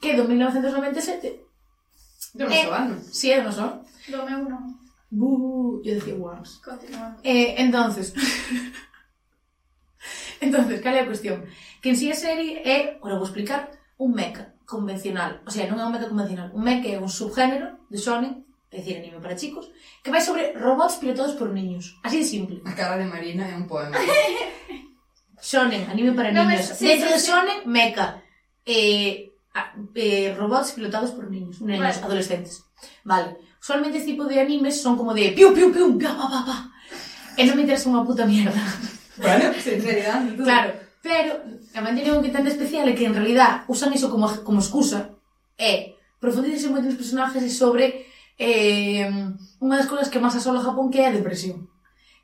Que 0.00 0.10
é 0.10 0.16
do 0.16 0.24
1997 0.24 1.51
Do 2.34 2.44
Eh. 2.48 2.64
noso 2.64 2.72
ano. 2.72 2.94
Si 3.12 3.30
é 3.30 3.40
do 3.40 3.44
noso, 3.48 3.60
ano. 3.62 3.84
Do 4.08 4.24
meu 4.24 4.40
non. 4.48 4.64
Buh, 5.12 5.82
yo 5.84 5.92
decía 5.94 6.16
once. 6.16 6.58
Continuando. 6.64 7.20
Eh, 7.22 7.54
entonces, 7.60 8.14
entonces, 10.40 10.80
cal 10.80 10.96
é 10.96 11.00
a 11.00 11.06
cuestión? 11.06 11.44
Que 11.80 11.90
en 11.90 11.96
si 11.96 12.10
a 12.10 12.16
serie 12.16 12.62
é, 12.64 12.96
ora 13.04 13.16
vou 13.20 13.24
explicar, 13.28 13.70
un 13.98 14.14
mecha 14.16 14.54
convencional. 14.64 15.42
O 15.46 15.50
sea, 15.52 15.68
non 15.68 15.78
é 15.78 15.84
un 15.86 15.92
mecha 15.92 16.08
convencional. 16.10 16.50
Un 16.56 16.64
mecha 16.64 16.88
é 16.88 16.98
un 16.98 17.08
subgénero 17.12 17.78
de 17.92 17.98
shonen, 18.00 18.42
é 18.72 18.80
dicir, 18.80 18.96
anime 18.98 19.20
para 19.20 19.36
chicos, 19.38 19.68
que 20.02 20.10
vai 20.10 20.24
sobre 20.24 20.56
robots 20.56 20.96
pilotados 20.98 21.36
por 21.36 21.52
niños. 21.52 22.00
Así 22.02 22.18
de 22.18 22.24
simple. 22.26 22.58
A 22.64 22.72
cara 22.74 22.96
de 22.98 23.04
Marina 23.06 23.44
é 23.46 23.54
un 23.54 23.68
poema. 23.68 23.94
Shonen, 25.42 25.90
anime 25.90 26.12
para 26.14 26.30
No, 26.32 26.44
niños. 26.46 26.68
mas- 26.70 26.78
sí, 26.78 26.86
Dentro 26.86 27.08
sí, 27.08 27.14
de 27.14 27.20
sí. 27.20 27.30
shonen, 27.30 27.58
mecha. 27.66 28.22
Eh, 28.64 29.31
Ah, 29.54 29.72
eh, 29.94 30.34
robots 30.36 30.72
pilotados 30.72 31.10
por 31.12 31.30
niños, 31.30 31.60
niños, 31.60 31.80
vale. 31.80 32.04
adolescentes. 32.06 32.64
Vale. 33.04 33.36
Usualmente 33.60 33.98
este 33.98 34.12
tipo 34.12 34.24
de 34.24 34.40
animes 34.40 34.80
son 34.80 34.96
como 34.96 35.12
de 35.12 35.32
piu, 35.32 35.52
piu, 35.52 35.70
piu, 35.72 35.98
ga 35.98 36.16
pa, 36.16 36.28
pa, 36.30 36.40
pa. 36.44 36.58
E 37.36 37.44
non 37.44 37.56
me 37.56 37.64
interesa 37.64 37.92
unha 37.92 38.04
puta 38.04 38.24
mierda. 38.24 38.60
Vale, 39.20 39.52
sinceridade. 39.60 40.36
Claro, 40.40 40.72
pero 41.04 41.36
a 41.76 41.80
manteñen 41.84 42.16
un 42.16 42.24
que 42.24 42.32
tan 42.32 42.48
especial 42.48 42.88
é 42.88 42.96
que 42.96 43.04
en 43.04 43.12
realidad 43.12 43.68
usan 43.68 43.92
iso 43.92 44.08
como, 44.08 44.28
como 44.40 44.64
excusa 44.64 45.12
e 45.60 46.00
profundizarse 46.16 46.72
moito 46.72 46.88
nos 46.88 47.00
personaxes 47.00 47.44
e 47.44 47.52
sobre 47.52 48.08
eh, 48.40 49.04
unha 49.60 49.76
das 49.76 49.88
cousas 49.88 50.08
que 50.08 50.20
máis 50.20 50.36
asola 50.36 50.64
Japón 50.64 50.88
que 50.88 51.04
é 51.04 51.12
a 51.12 51.16
depresión 51.16 51.68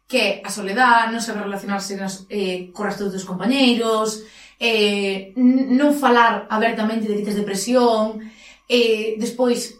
que 0.08 0.40
a 0.42 0.48
soledad, 0.48 1.12
non 1.12 1.20
saber 1.20 1.44
relacionarse 1.44 1.92
nas, 1.92 2.24
eh, 2.32 2.72
co 2.72 2.88
resto 2.88 3.12
dos 3.12 3.28
compañeiros, 3.28 4.24
eh, 4.58 5.32
non 5.38 5.94
falar 5.94 6.50
abertamente 6.50 7.06
de 7.06 7.14
que 7.16 7.26
tes 7.26 7.38
depresión, 7.38 8.18
eh, 8.66 9.14
despois 9.16 9.78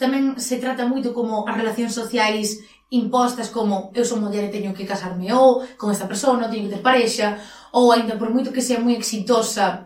tamén 0.00 0.36
se 0.40 0.56
trata 0.60 0.88
moito 0.88 1.12
como 1.12 1.44
as 1.44 1.56
relacións 1.56 1.92
sociais 1.92 2.60
impostas 2.90 3.50
como 3.50 3.90
eu 3.92 4.04
son 4.04 4.22
muller 4.22 4.46
e 4.46 4.54
teño 4.54 4.76
que 4.76 4.88
casarme 4.88 5.32
ou 5.32 5.64
con 5.76 5.92
esta 5.92 6.08
persona, 6.08 6.48
teño 6.48 6.68
que 6.68 6.78
ter 6.78 6.84
parexa 6.84 7.36
ou 7.72 7.92
aínda 7.92 8.16
por 8.16 8.32
moito 8.32 8.54
que 8.54 8.64
sea 8.64 8.80
moi 8.80 8.94
exitosa 8.94 9.84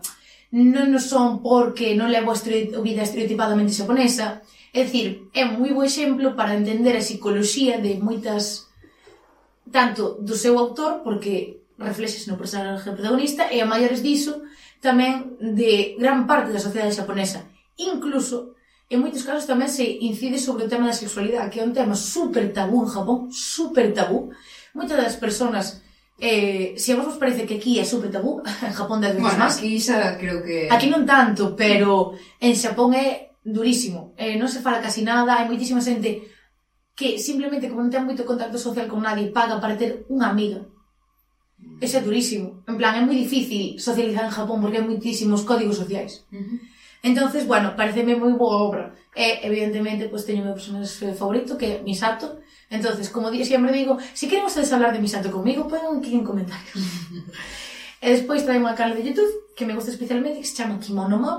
non 0.51 0.91
nos 0.91 1.07
son 1.07 1.39
porque 1.39 1.95
non 1.95 2.11
levo 2.11 2.35
a, 2.35 2.37
a 2.37 2.81
vida 2.83 3.07
estereotipadamente 3.07 3.71
xaponesa. 3.71 4.43
É 4.75 4.83
dicir, 4.83 5.31
é 5.31 5.47
moi 5.47 5.71
bo 5.71 5.83
exemplo 5.83 6.35
para 6.35 6.55
entender 6.55 6.95
a 6.95 7.03
psicología 7.03 7.79
de 7.79 7.95
moitas 7.99 8.67
tanto 9.71 10.19
do 10.19 10.35
seu 10.35 10.59
autor, 10.59 11.07
porque 11.07 11.60
reflexes 11.81 12.29
no 12.29 12.37
personaje 12.37 12.93
protagonista 12.93 13.49
e 13.49 13.59
a 13.59 13.69
maiores 13.69 14.05
diso 14.05 14.45
tamén 14.81 15.37
de 15.37 15.97
gran 15.97 16.25
parte 16.25 16.53
da 16.53 16.61
sociedade 16.61 16.95
xaponesa. 16.95 17.45
Incluso, 17.77 18.57
en 18.89 19.01
moitos 19.01 19.25
casos 19.25 19.45
tamén 19.49 19.69
se 19.69 19.85
incide 19.85 20.41
sobre 20.41 20.65
o 20.65 20.71
tema 20.71 20.89
da 20.89 20.97
sexualidade, 20.97 21.49
que 21.53 21.61
é 21.61 21.67
un 21.67 21.73
tema 21.73 21.93
super 21.93 22.49
tabú 22.49 22.81
en 22.81 22.89
Japón, 22.89 23.17
super 23.29 23.93
tabú. 23.93 24.33
Moitas 24.73 24.97
das 24.97 25.17
persoas 25.17 25.81
Eh, 26.21 26.77
se 26.77 26.93
a 26.93 26.95
vos 27.01 27.09
vos 27.09 27.17
parece 27.17 27.49
que 27.49 27.57
aquí 27.57 27.81
é 27.81 27.85
super 27.85 28.13
tabú, 28.13 28.45
en 28.61 28.73
Japón 28.77 29.01
dez 29.01 29.17
veces 29.17 29.25
bueno, 29.25 29.41
máis. 29.41 29.57
Aquí 29.57 29.81
xa 29.81 30.21
creo 30.21 30.45
que... 30.45 30.69
Aquí 30.69 30.85
non 30.85 31.01
tanto, 31.01 31.57
pero 31.57 32.13
en 32.37 32.53
Xapón 32.53 32.93
é 32.93 33.33
durísimo. 33.41 34.13
Eh, 34.21 34.37
non 34.37 34.45
se 34.45 34.61
fala 34.61 34.85
casi 34.85 35.01
nada, 35.01 35.41
hai 35.41 35.49
moitísima 35.49 35.81
xente 35.81 36.21
que 36.93 37.17
simplemente 37.17 37.65
como 37.65 37.81
non 37.81 37.89
ten 37.89 38.05
moito 38.05 38.21
contacto 38.21 38.61
social 38.61 38.85
con 38.85 39.01
nadie 39.01 39.33
paga 39.33 39.57
para 39.57 39.73
ter 39.73 40.05
unha 40.13 40.29
amiga 40.29 40.61
Ese 41.81 41.97
é 41.97 42.01
durísimo. 42.01 42.61
En 42.69 42.77
plan, 42.77 42.93
é 42.93 43.01
moi 43.01 43.17
difícil 43.17 43.81
socializar 43.81 44.25
en 44.25 44.33
Japón 44.33 44.61
porque 44.61 44.77
hai 44.77 44.85
moitísimos 44.85 45.41
códigos 45.41 45.81
sociais. 45.81 46.25
Uh 46.29 46.37
-huh. 46.37 46.57
Entonces, 47.01 47.47
bueno, 47.49 47.73
pareceme 47.75 48.13
moi 48.13 48.33
boa 48.37 48.61
obra. 48.61 48.93
E, 49.17 49.41
evidentemente, 49.41 50.05
pues, 50.07 50.23
teño 50.23 50.45
o 50.45 50.45
meu 50.45 50.53
personaxe 50.53 51.17
favorito, 51.17 51.57
que 51.57 51.65
é 51.65 51.81
Misato. 51.81 52.37
Entonces, 52.69 53.09
como 53.09 53.33
di, 53.33 53.43
sempre 53.43 53.73
digo, 53.73 53.97
se 54.13 54.29
queren 54.29 54.45
ustedes 54.45 54.71
hablar 54.71 54.93
de 54.93 55.01
Misato 55.01 55.33
comigo, 55.33 55.67
pongan 55.67 55.97
aquí 55.99 56.13
en 56.13 56.23
comentarios. 56.23 56.77
e 58.05 58.07
despois 58.13 58.45
traen 58.45 58.61
unha 58.61 58.77
canal 58.77 58.93
de 58.93 59.05
Youtube 59.09 59.33
que 59.57 59.65
me 59.65 59.73
gusta 59.73 59.89
especialmente, 59.89 60.39
que 60.41 60.49
se 60.49 60.57
chama 60.57 60.77
Kimono 60.77 61.17
Mo. 61.17 61.33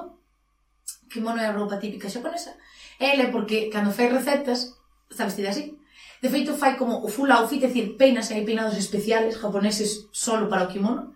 Kimono 1.06 1.38
é 1.38 1.46
a 1.46 1.54
roupa 1.54 1.78
típica 1.78 2.10
xaponesa. 2.10 2.58
E 2.98 3.14
ela 3.14 3.30
porque, 3.30 3.70
cando 3.70 3.94
fai 3.94 4.10
recetas, 4.10 4.74
está 5.06 5.22
vestida 5.24 5.54
así. 5.54 5.78
De 6.22 6.28
feito, 6.30 6.54
fai 6.54 6.78
como 6.78 7.04
o 7.04 7.08
full 7.08 7.32
outfit, 7.32 7.64
é 7.64 7.66
dicir, 7.66 7.96
peinas, 7.98 8.30
e 8.30 8.34
hai 8.34 8.44
peinados 8.46 8.78
especiales 8.78 9.34
japoneses 9.42 10.06
solo 10.12 10.46
para 10.46 10.64
o 10.64 10.70
kimono. 10.70 11.12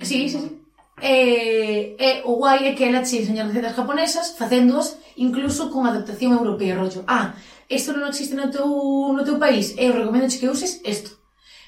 Sí, 0.00 0.28
sí, 0.28 0.38
sí. 0.42 0.50
E, 1.00 1.94
e 1.94 2.22
o 2.26 2.34
guai 2.34 2.66
é 2.66 2.74
que 2.74 2.82
ela 2.82 3.06
che 3.06 3.22
enseña 3.22 3.46
recetas 3.46 3.76
japonesas 3.78 4.34
facéndoas 4.34 4.98
incluso 5.16 5.70
con 5.70 5.86
adaptación 5.86 6.32
europea, 6.34 6.74
rollo. 6.74 7.04
Ah, 7.06 7.38
isto 7.70 7.94
non 7.94 8.10
existe 8.10 8.34
no 8.34 8.50
teu, 8.50 8.66
no 9.14 9.22
teu 9.22 9.38
país, 9.38 9.78
eu 9.78 9.94
recomendo 9.94 10.26
que 10.26 10.50
uses 10.50 10.82
isto. 10.82 11.14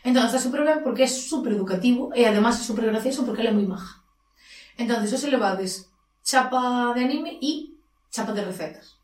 Entón, 0.02 0.26
está 0.26 0.42
super 0.42 0.66
ben 0.66 0.82
porque 0.82 1.06
é 1.06 1.10
super 1.10 1.54
educativo 1.54 2.10
e 2.18 2.26
además 2.26 2.58
é 2.58 2.66
super 2.66 2.82
gracioso 2.90 3.22
porque 3.22 3.46
ela 3.46 3.54
é 3.54 3.54
moi 3.54 3.70
maja. 3.70 4.02
Entón, 4.74 5.06
os 5.06 5.22
elevades 5.22 5.86
chapa 6.26 6.90
de 6.98 7.06
anime 7.06 7.38
e 7.38 7.78
chapa 8.10 8.34
de 8.34 8.42
recetas. 8.42 8.98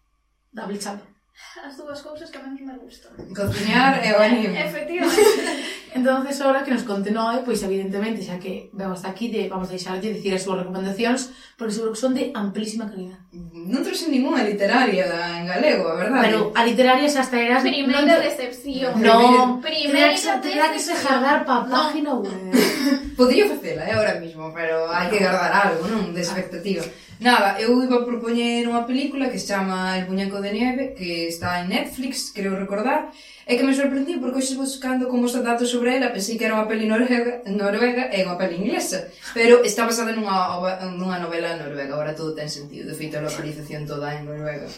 Double 0.51 0.83
chapa 0.83 1.16
as 1.61 1.77
dúas 1.77 2.01
cousas 2.01 2.31
que 2.31 2.39
a 2.39 2.43
menos 2.43 2.61
me 2.61 2.77
gustan. 2.81 3.13
Cociñar 3.37 4.01
e 4.01 4.09
o 4.13 4.19
anime. 4.21 4.57
Efectivamente. 4.57 5.21
entonces 5.99 6.41
ahora 6.41 6.65
que 6.65 6.73
nos 6.73 6.85
conte 6.85 7.11
Noe, 7.13 7.45
pois 7.45 7.61
evidentemente, 7.61 8.25
xa 8.25 8.41
que 8.41 8.73
vemos 8.73 9.05
aquí, 9.05 9.29
de, 9.29 9.49
vamos 9.49 9.69
a 9.69 9.77
deixarlle 9.77 10.17
dicir 10.17 10.33
as 10.33 10.45
súas 10.45 10.65
recomendacións, 10.65 11.33
porque 11.57 11.77
seguro 11.77 11.93
que 11.93 12.01
son 12.01 12.17
de 12.17 12.33
amplísima 12.33 12.89
calidad. 12.89 13.21
Non 13.53 13.85
trouxe 13.85 14.09
ninguna 14.09 14.45
literaria 14.45 15.09
en 15.37 15.45
galego, 15.45 15.93
a 15.93 15.97
verdade. 16.01 16.25
Pero 16.25 16.39
a 16.57 16.61
literaria 16.65 17.09
xa 17.09 17.25
está 17.25 17.37
eras... 17.37 17.61
Primeira 17.61 18.17
non... 18.17 18.25
decepción. 18.25 18.91
No, 19.01 19.61
primeira 19.61 20.17
terá 20.41 20.73
que 20.73 20.81
se 20.81 20.97
jardar 20.97 21.45
pa 21.45 21.69
página 21.69 22.17
web. 22.17 22.33
Podría 23.21 23.49
facela, 23.49 23.85
eh, 23.89 23.97
ahora 23.97 24.21
mismo, 24.21 24.53
pero 24.53 24.89
hai 24.93 25.09
que 25.09 25.21
guardar 25.21 25.53
algo, 25.53 25.85
non? 25.89 26.13
De 26.17 26.21
expectativa. 26.21 26.85
Ah. 26.85 27.06
Nada, 27.19 27.59
eu 27.59 27.83
iba 27.83 27.97
a 27.97 28.05
propoñer 28.05 28.69
unha 28.69 28.85
película 28.85 29.33
que 29.33 29.41
se 29.41 29.49
chama 29.49 29.97
El 29.97 30.05
Buñeco 30.05 30.45
de 30.45 30.53
Nieve, 30.53 30.93
que 30.93 31.33
está 31.33 31.65
en 31.65 31.73
Netflix, 31.73 32.29
creo 32.29 32.61
recordar, 32.61 33.09
e 33.49 33.57
que 33.57 33.65
me 33.65 33.73
sorprendí 33.73 34.21
porque 34.21 34.45
hoxe 34.45 34.53
buscando 34.53 35.09
como 35.09 35.25
está 35.25 35.41
datos 35.41 35.73
sobre 35.73 35.97
ela, 35.97 36.13
pensei 36.13 36.37
que 36.37 36.45
era 36.45 36.53
unha 36.53 36.69
peli 36.69 36.85
noruega, 36.85 37.41
noruega 37.49 38.13
e 38.13 38.21
unha 38.21 38.37
peli 38.37 38.61
inglesa, 38.61 39.09
pero 39.33 39.65
está 39.65 39.89
basada 39.89 40.13
nunha, 40.13 40.61
nunha 40.93 41.17
novela 41.17 41.57
noruega, 41.57 41.97
ahora 41.97 42.13
todo 42.13 42.37
ten 42.37 42.53
sentido, 42.53 42.93
de 42.93 42.99
feito 42.99 43.17
a 43.17 43.25
localización 43.25 43.89
toda 43.89 44.13
en 44.13 44.29
Noruega. 44.29 44.69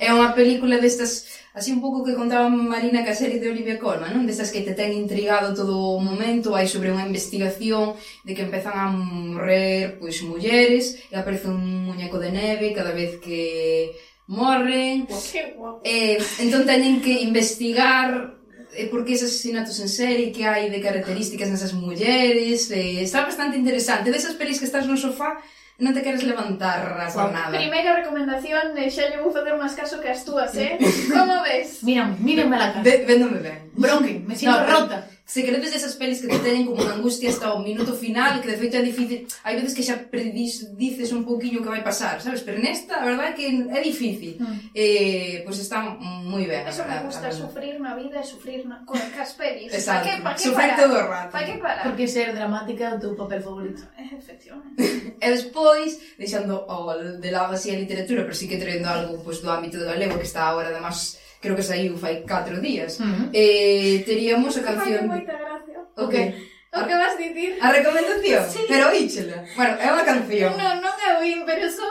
É 0.00 0.14
unha 0.16 0.32
película 0.32 0.80
destas 0.80 1.41
así 1.54 1.72
un 1.72 1.80
pouco 1.80 2.04
que 2.04 2.16
contaba 2.16 2.48
Marina 2.48 3.04
que 3.04 3.12
a 3.12 3.18
serie 3.18 3.38
de 3.38 3.50
Olivia 3.52 3.78
Colman, 3.78 4.12
non? 4.12 4.24
Destas 4.24 4.52
que 4.52 4.64
te 4.64 4.72
ten 4.72 4.92
intrigado 4.92 5.52
todo 5.52 5.96
o 5.96 6.00
momento, 6.00 6.56
hai 6.56 6.64
sobre 6.64 6.88
unha 6.88 7.04
investigación 7.04 7.96
de 8.24 8.32
que 8.32 8.44
empezan 8.44 8.72
a 8.72 8.88
morrer 8.88 10.00
pois 10.00 10.20
mulleres 10.24 10.96
e 11.12 11.14
aparece 11.16 11.52
un 11.52 11.88
muñeco 11.88 12.16
de 12.16 12.32
neve 12.32 12.72
cada 12.72 12.96
vez 12.96 13.20
que 13.20 13.92
morren. 14.26 15.06
Que 15.06 15.52
guapo. 15.56 15.84
Eh, 15.84 16.16
entón 16.40 16.64
teñen 16.64 17.04
que 17.04 17.20
investigar 17.20 18.40
e 18.72 18.88
por 18.88 19.04
que 19.04 19.12
esos 19.12 19.28
asesinatos 19.28 19.76
en 19.84 19.88
serie 19.92 20.32
que 20.32 20.48
hai 20.48 20.72
de 20.72 20.80
características 20.80 21.52
nesas 21.52 21.76
mulleres. 21.76 22.72
Eh, 22.72 23.04
está 23.04 23.20
bastante 23.28 23.60
interesante. 23.60 24.08
Desas 24.08 24.32
pelis 24.40 24.56
que 24.56 24.68
estás 24.68 24.88
no 24.88 24.96
sofá, 24.96 25.36
non 25.80 25.94
te 25.96 26.02
queres 26.04 26.22
levantar 26.22 26.84
a 26.84 27.08
por 27.08 27.32
nada. 27.32 27.54
Primeira 27.54 27.96
recomendación, 27.96 28.76
xa 28.92 29.08
lle 29.08 29.22
vou 29.22 29.32
facer 29.32 29.56
máis 29.56 29.72
caso 29.72 30.00
que 30.02 30.12
as 30.12 30.24
túas, 30.26 30.52
eh? 30.56 30.76
Como 31.14 31.40
ves? 31.46 31.80
Mírame, 31.86 32.16
mírame 32.20 32.56
la 32.58 32.68
cara. 32.76 32.84
Ve, 32.84 33.04
véndome 33.08 33.40
ben. 33.40 33.58
Bronquen, 33.72 34.26
me 34.28 34.36
sinto 34.36 34.52
no, 34.52 34.68
rota 34.68 35.11
se 35.32 35.46
credes 35.46 35.74
esas 35.74 35.96
pelis 35.96 36.20
que 36.20 36.28
te 36.28 36.44
teñen 36.44 36.68
como 36.68 36.84
unha 36.84 36.92
angustia 36.92 37.32
hasta 37.32 37.56
o 37.56 37.64
minuto 37.64 37.96
final, 37.96 38.44
que 38.44 38.52
de 38.52 38.60
feito 38.60 38.76
é 38.76 38.84
difícil, 38.84 39.24
hai 39.48 39.56
veces 39.56 39.72
que 39.72 39.80
xa 39.80 39.96
predis, 40.12 40.76
dices 40.76 41.08
un 41.08 41.24
pouquiño 41.24 41.64
que 41.64 41.72
vai 41.72 41.80
pasar, 41.80 42.20
sabes? 42.20 42.44
Pero 42.44 42.60
nesta, 42.60 43.00
a 43.00 43.04
verdade 43.08 43.32
é 43.32 43.36
que 43.40 43.46
é 43.48 43.80
difícil. 43.80 44.36
Mm. 44.36 44.76
Eh, 44.76 45.40
pois 45.48 45.56
pues 45.56 45.64
está 45.64 45.80
moi 45.80 46.44
ben. 46.44 46.68
Eso 46.68 46.84
me 46.84 47.00
gusta, 47.08 47.32
sufrir 47.32 47.80
na 47.80 47.96
vida 47.96 48.20
e 48.20 48.26
sufrir 48.28 48.68
na... 48.68 48.84
con 48.84 49.00
cas 49.16 49.32
pelis. 49.32 49.72
Exacto. 49.72 50.04
Pa 50.04 50.12
que, 50.12 50.12
pa 50.20 50.30
que 50.36 50.44
sufrir 50.52 50.72
todo 50.76 51.00
o 51.00 51.06
rato. 51.08 51.32
Pa 51.32 51.40
que 51.48 51.56
parar. 51.56 51.80
Porque 51.88 52.04
ser 52.04 52.36
dramática 52.36 52.92
é 52.92 52.92
o 52.92 53.00
teu 53.00 53.16
papel 53.16 53.40
favorito. 53.40 53.88
Eh, 53.96 54.12
efectivamente. 54.12 54.84
e 55.16 55.26
despois, 55.32 55.96
deixando 56.20 56.60
o, 56.68 56.92
de 56.92 57.30
lado 57.32 57.56
así 57.56 57.72
a 57.72 57.80
literatura, 57.80 58.28
pero 58.28 58.36
sí 58.36 58.44
que 58.44 58.60
traendo 58.60 58.84
algo 58.92 59.24
pues, 59.24 59.40
do 59.40 59.48
ámbito 59.48 59.80
do 59.80 59.88
galego 59.88 60.20
que 60.20 60.28
está 60.28 60.52
agora, 60.52 60.68
además, 60.68 61.16
creo 61.42 61.58
que 61.58 61.66
saiu 61.66 61.98
fai 61.98 62.22
4 62.22 62.62
días. 62.62 63.02
Uh 63.02 63.04
-huh. 63.04 63.26
eh, 63.34 64.02
teríamos 64.06 64.54
a 64.56 64.62
canción... 64.62 65.10
Moita 65.10 65.34
gracia. 65.34 65.78
O 65.98 66.06
okay. 66.06 66.24
que? 66.30 66.52
O 66.72 66.80
que 66.88 66.94
vas 66.94 67.18
dicir? 67.18 67.50
A 67.60 67.68
recomendación? 67.68 68.42
Sí. 68.48 68.60
Pero 68.70 68.88
oíchela. 68.88 69.44
Bueno, 69.58 69.74
é 69.76 69.88
unha 69.92 70.06
canción. 70.06 70.50
Non, 70.56 70.80
non 70.80 70.94
é 70.96 71.10
oín, 71.20 71.44
pero 71.44 71.68
só... 71.68 71.84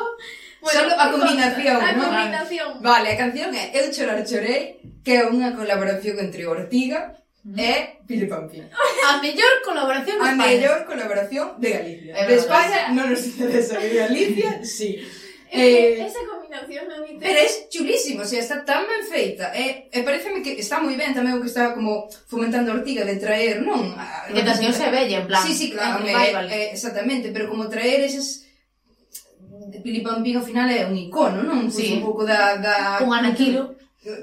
Bueno, 0.64 0.78
Solo 0.80 0.94
a 0.98 1.06
combinación, 1.14 1.78
A 1.82 1.94
¿no? 1.94 2.06
combinación. 2.06 2.70
Vale, 2.82 3.08
a 3.14 3.18
canción 3.18 3.50
é 3.54 3.64
Eu 3.78 3.86
chorar 3.94 4.22
chorei, 4.30 4.82
que 5.06 5.14
é 5.20 5.22
unha 5.26 5.54
colaboración 5.60 6.16
entre 6.18 6.46
Ortiga 6.46 7.18
e 7.58 8.02
Pili 8.06 8.30
Pampín. 8.30 8.70
A 9.10 9.18
mellor 9.18 9.54
colaboración 9.66 10.16
de 10.18 10.26
España. 10.30 10.46
A 10.46 10.50
mellor 10.50 10.78
colaboración 10.86 11.48
de 11.58 11.70
Galicia. 11.78 12.12
É 12.14 12.24
de 12.30 12.36
España 12.38 12.80
non 12.94 13.10
nos 13.10 13.26
interesa, 13.26 13.82
de 13.82 13.90
Galicia, 13.90 14.52
sí. 14.62 15.02
Eh, 15.52 16.00
esa 16.00 16.24
combinación 16.32 16.88
non 16.88 17.04
te... 17.04 17.20
Pero 17.20 17.36
é 17.44 17.48
chulísimo, 17.68 18.24
o 18.24 18.28
sea, 18.28 18.40
está 18.40 18.64
tan 18.64 18.88
ben 18.88 19.04
feita. 19.04 19.52
Eh, 19.52 19.92
eh, 19.92 20.00
e, 20.00 20.00
e 20.00 20.08
pareceme 20.08 20.40
que 20.40 20.56
está 20.56 20.80
moi 20.80 20.96
ben 20.96 21.12
tamén 21.12 21.36
o 21.36 21.44
que 21.44 21.52
estaba 21.52 21.76
como 21.76 22.08
fomentando 22.32 22.72
Ortiga 22.72 23.04
de 23.04 23.20
traer, 23.20 23.60
non? 23.60 23.92
A, 24.00 24.00
ah, 24.00 24.32
que 24.32 24.40
tamén 24.48 24.72
canción 24.72 24.72
se 24.72 24.88
bella, 24.88 25.20
en 25.20 25.28
plan. 25.28 25.44
Sí, 25.44 25.52
sí, 25.52 25.68
claro, 25.76 26.00
me, 26.08 26.16
eh, 26.16 26.72
exactamente, 26.72 27.36
pero 27.36 27.52
como 27.52 27.68
traer 27.68 28.00
esas 28.08 28.48
Pili 29.84 30.00
Pampín 30.00 30.40
ao 30.40 30.48
final 30.48 30.72
é 30.72 30.88
un 30.88 30.96
icono, 30.96 31.44
non? 31.44 31.68
Pois 31.68 31.84
sí. 31.84 32.00
un 32.00 32.04
pouco 32.08 32.24
da... 32.24 32.56
da 32.56 33.04
un 33.04 33.12
anaquilo. 33.12 33.76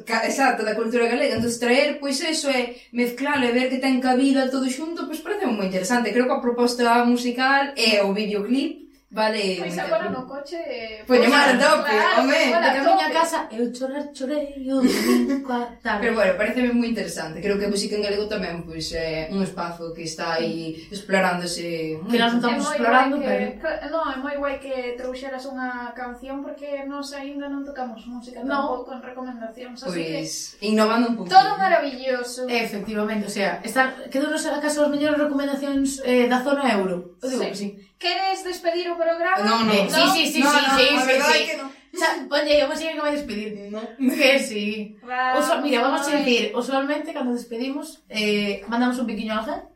Exacto, 0.08 0.64
da 0.64 0.72
cultura 0.72 1.12
galega. 1.12 1.36
Entón, 1.36 1.52
traer, 1.60 2.00
pois, 2.00 2.16
eso 2.24 2.48
é 2.48 2.72
mezclar 2.96 3.36
e 3.44 3.52
ver 3.52 3.68
que 3.68 3.84
ten 3.84 4.00
cabida 4.00 4.48
todo 4.48 4.64
xunto, 4.64 5.04
pois, 5.04 5.20
parece 5.20 5.44
moi 5.44 5.68
interesante. 5.68 6.08
Creo 6.08 6.24
que 6.24 6.36
a 6.40 6.40
proposta 6.40 7.04
musical 7.04 7.76
e 7.76 8.00
o 8.00 8.16
videoclip 8.16 8.87
Vale, 9.10 9.56
Pois 9.56 9.78
agora 9.78 10.10
no 10.10 10.28
coche... 10.28 10.60
Poñemar 11.08 11.56
o 11.56 11.58
tope, 11.58 11.88
claro, 11.96 12.28
home, 12.28 12.44
de 12.44 12.70
camiño 12.76 13.04
a 13.08 13.10
casa, 13.10 13.48
eu 13.48 13.72
chorar 13.72 14.12
chorei 14.12 14.52
o 14.68 14.84
domingo 14.84 15.48
a 15.48 15.64
tarde. 15.80 16.04
Pero 16.04 16.12
bueno, 16.12 16.36
pareceme 16.36 16.76
moi 16.76 16.92
interesante, 16.92 17.40
creo 17.40 17.56
que 17.56 17.64
a 17.64 17.72
música 17.72 17.96
en 17.96 18.04
galego 18.04 18.28
tamén 18.28 18.68
pois, 18.68 18.92
é 18.92 19.24
eh, 19.24 19.32
un 19.32 19.40
espazo 19.40 19.96
que 19.96 20.04
está 20.04 20.36
aí 20.36 20.84
explorándose. 20.92 21.96
Que 22.04 22.20
nós 22.20 22.36
estamos 22.36 22.68
explorando, 22.68 23.16
que... 23.16 23.24
pero... 23.24 23.88
Non, 23.88 24.12
é 24.12 24.20
moi 24.20 24.36
guai 24.36 24.60
que 24.60 24.92
trouxeras 25.00 25.48
unha 25.48 25.96
canción, 25.96 26.44
porque 26.44 26.84
nós 26.84 27.08
aínda 27.16 27.48
non 27.48 27.64
tocamos 27.64 28.04
música 28.04 28.44
no. 28.44 28.60
tampouco 28.84 28.92
en 28.92 29.00
recomendacións, 29.00 29.88
así 29.88 30.04
pois, 30.04 30.60
innovando 30.60 31.08
un 31.08 31.14
pouco. 31.16 31.32
Todo 31.32 31.56
maravilloso. 31.56 32.44
Efectivamente, 32.44 33.24
o 33.24 33.32
sea, 33.32 33.64
estar... 33.64 34.04
Quedou 34.12 34.28
nos 34.28 34.44
acaso 34.44 34.84
as 34.84 34.92
mellores 34.92 35.16
recomendacións 35.16 36.04
eh, 36.04 36.28
da 36.28 36.44
zona 36.44 36.68
euro? 36.76 37.16
Eu 37.24 37.32
digo 37.32 37.40
sí. 37.40 37.48
que 37.48 37.56
sí. 37.56 37.87
Queres 37.98 38.44
despedir 38.44 38.88
o 38.90 38.96
programa? 38.96 39.42
No, 39.42 39.64
no. 39.64 39.72
Sí, 39.90 40.26
sí, 40.26 40.32
sí, 40.32 40.40
no, 40.40 40.50
sí, 40.50 40.58
no, 40.62 40.78
sí, 40.78 40.86
no, 40.94 41.00
sí, 41.02 41.32
sí. 41.32 41.46
Que 41.46 41.56
no. 41.56 41.66
Xa, 41.98 42.08
ponlle, 42.30 42.54
eu 42.60 42.68
vou 42.68 42.76
que 42.76 43.00
vai 43.00 43.12
despedir. 43.12 43.70
No. 43.74 43.82
Que 44.16 44.38
sí. 44.38 44.96
Wow, 45.02 45.40
Uso, 45.40 45.60
mira, 45.62 45.82
vamos 45.82 46.06
a 46.06 46.10
decir, 46.16 46.52
usualmente 46.54 47.12
cando 47.12 47.32
despedimos, 47.32 48.04
eh, 48.08 48.62
mandamos 48.68 48.98
un 48.98 49.06
pequeño 49.06 49.34
ángel, 49.34 49.66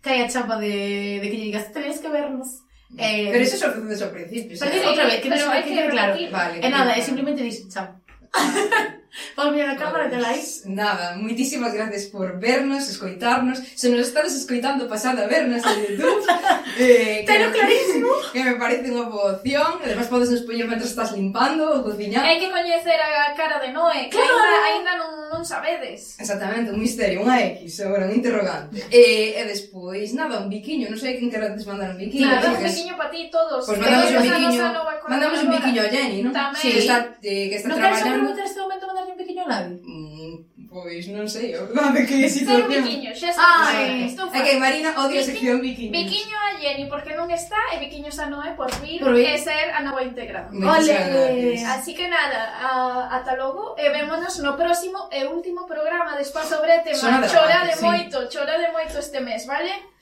que 0.00 0.08
hai 0.10 0.20
a 0.24 0.28
chapa 0.28 0.56
de, 0.56 1.20
de 1.20 1.26
que 1.28 1.36
lle 1.36 1.48
digas, 1.52 1.68
tenéis 1.72 2.00
que 2.00 2.08
vernos. 2.08 2.64
Eh, 2.96 3.28
pero 3.32 3.42
eso 3.44 3.58
sorprende 3.58 3.92
desde 3.92 4.06
o 4.06 4.14
principio. 4.14 4.56
Pero 4.56 4.72
sí, 4.72 4.86
outra 4.86 5.04
vez, 5.04 5.20
que 5.20 5.28
pero 5.28 5.44
hai 5.50 5.62
que, 5.66 5.74
que 5.74 5.90
claro. 5.92 6.14
Vale, 6.32 6.56
e 6.64 6.68
nada, 6.70 6.96
é 6.96 7.02
simplemente 7.02 7.42
dis, 7.44 7.66
chao. 7.68 7.92
Volve 9.36 9.62
a 9.62 9.76
cámara 9.76 10.08
de 10.08 10.18
like. 10.18 10.46
Nada, 10.66 11.16
moitísimas 11.16 11.72
gracias 11.72 12.06
por 12.06 12.38
vernos, 12.40 12.88
escoitarnos. 12.88 13.60
Se 13.74 13.88
nos 13.88 14.08
estades 14.08 14.34
escoitando, 14.34 14.88
pasad 14.88 15.18
a 15.18 15.26
vernos 15.26 15.62
en 15.64 15.96
YouTube. 15.96 16.24
eh, 16.78 17.24
Pero 17.26 17.52
que, 17.52 17.58
clarísimo. 17.58 18.08
Que 18.32 18.44
me 18.44 18.56
parece 18.56 18.92
unha 18.92 19.08
boa 19.08 19.40
opción. 19.40 19.80
Además, 19.80 20.12
podes 20.12 20.28
nos 20.28 20.44
poñer 20.44 20.68
mentre 20.68 20.84
estás 20.84 21.16
limpando 21.16 21.64
ou 21.72 21.80
cociñando. 21.80 22.28
Hai 22.28 22.36
que 22.36 22.52
coñecer 22.52 22.98
a 23.00 23.32
cara 23.32 23.56
de 23.60 23.72
Noé, 23.72 24.12
que 24.12 24.20
claro. 24.20 24.36
ainda, 24.36 24.92
ainda 24.92 24.92
non, 25.00 25.12
non 25.32 25.42
sabedes. 25.44 26.20
Exactamente, 26.20 26.72
un 26.72 26.80
misterio, 26.80 27.24
unha 27.24 27.40
X, 27.56 27.80
agora 27.80 28.04
un 28.04 28.12
interrogante. 28.12 28.84
e, 28.92 29.36
eh, 29.36 29.40
e 29.40 29.42
despois, 29.48 30.12
nada, 30.12 30.44
un 30.44 30.52
biquiño. 30.52 30.92
Non 30.92 31.00
sei 31.00 31.16
quen 31.16 31.32
queredes 31.32 31.64
mandar 31.64 31.96
un 31.96 31.98
biquiño. 32.00 32.28
Claro, 32.28 32.52
un 32.52 32.60
biquiño 32.60 32.94
para 33.00 33.08
ti 33.08 33.32
todos. 33.32 33.64
Pois 33.64 33.78
pues 33.78 33.80
mandamos 33.80 34.12
un 34.12 34.22
biquiño. 34.22 34.60
Mandamos 35.08 35.38
un 35.40 35.50
biquiño 35.56 35.80
a 35.80 35.88
Jenny, 35.88 36.18
non? 36.20 36.32
Tamén. 36.36 36.60
Sí, 36.60 36.68
que 36.74 36.82
está, 36.84 36.96
eh, 37.22 37.46
que 37.48 37.56
está 37.56 37.68
no 37.72 37.80
traballando. 37.80 38.12
Non 38.12 38.20
preguntar 38.26 38.44
este 38.44 38.60
momento 38.60 38.84
mandar 38.84 39.05
un 39.16 39.24
pequeno 39.24 39.48
nave? 39.48 39.80
Mm, 39.80 40.68
pois 40.68 41.08
non 41.08 41.24
sei, 41.24 41.56
eu 41.56 41.72
dame 41.72 42.04
que 42.08 42.28
situación. 42.28 42.68
Pero 42.68 42.84
biquiño, 42.84 43.10
xa 43.16 43.32
está. 43.32 43.40
Ah, 43.40 43.72
estou 44.04 44.28
é 44.28 44.40
que 44.44 44.60
Marina 44.60 44.92
odia 44.92 45.20
a 45.20 45.24
sección 45.24 45.60
biquiño. 45.64 45.92
Biquiño 45.96 46.36
a 46.36 46.60
Jenny 46.60 46.84
porque 46.92 47.16
non 47.16 47.32
está 47.32 47.56
e 47.72 47.80
biquiño 47.80 48.12
a 48.12 48.26
Noé 48.28 48.52
por 48.52 48.68
vir 48.84 49.00
por 49.00 49.16
e 49.16 49.34
ser 49.40 49.72
a 49.72 49.80
nova 49.80 50.04
integrada. 50.04 50.52
Ole. 50.52 51.56
Así 51.64 51.96
que 51.96 52.06
nada, 52.12 52.60
a, 52.60 52.70
ata 53.16 53.32
logo 53.40 53.74
e 53.80 53.88
vémonos 53.88 54.36
no 54.44 54.52
próximo 54.54 55.08
e 55.08 55.24
último 55.24 55.64
programa 55.64 56.12
de 56.14 56.22
Espazo 56.22 56.60
Brete, 56.60 56.92
chora 56.92 57.64
de 57.64 57.74
moito, 57.80 58.28
sí. 58.28 58.36
chora 58.36 58.60
de 58.60 58.68
moito 58.68 59.00
este 59.00 59.24
mes, 59.24 59.48
vale? 59.48 59.95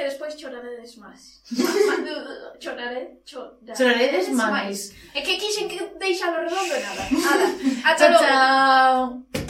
que 0.00 0.08
despois 0.08 0.34
choraredes 0.34 0.96
máis. 0.96 1.42
Chorare, 2.58 3.20
chorare. 3.24 3.76
choraredes 3.76 4.28
máis. 4.30 4.94
É 5.14 5.20
que 5.20 5.36
quixen 5.36 5.68
que 5.68 5.78
deixalo 5.98 6.40
redondo 6.40 6.74
nada. 6.80 7.04
Ata 7.84 8.08
chao, 8.08 8.12
logo. 8.12 8.24
Chao. 8.24 9.49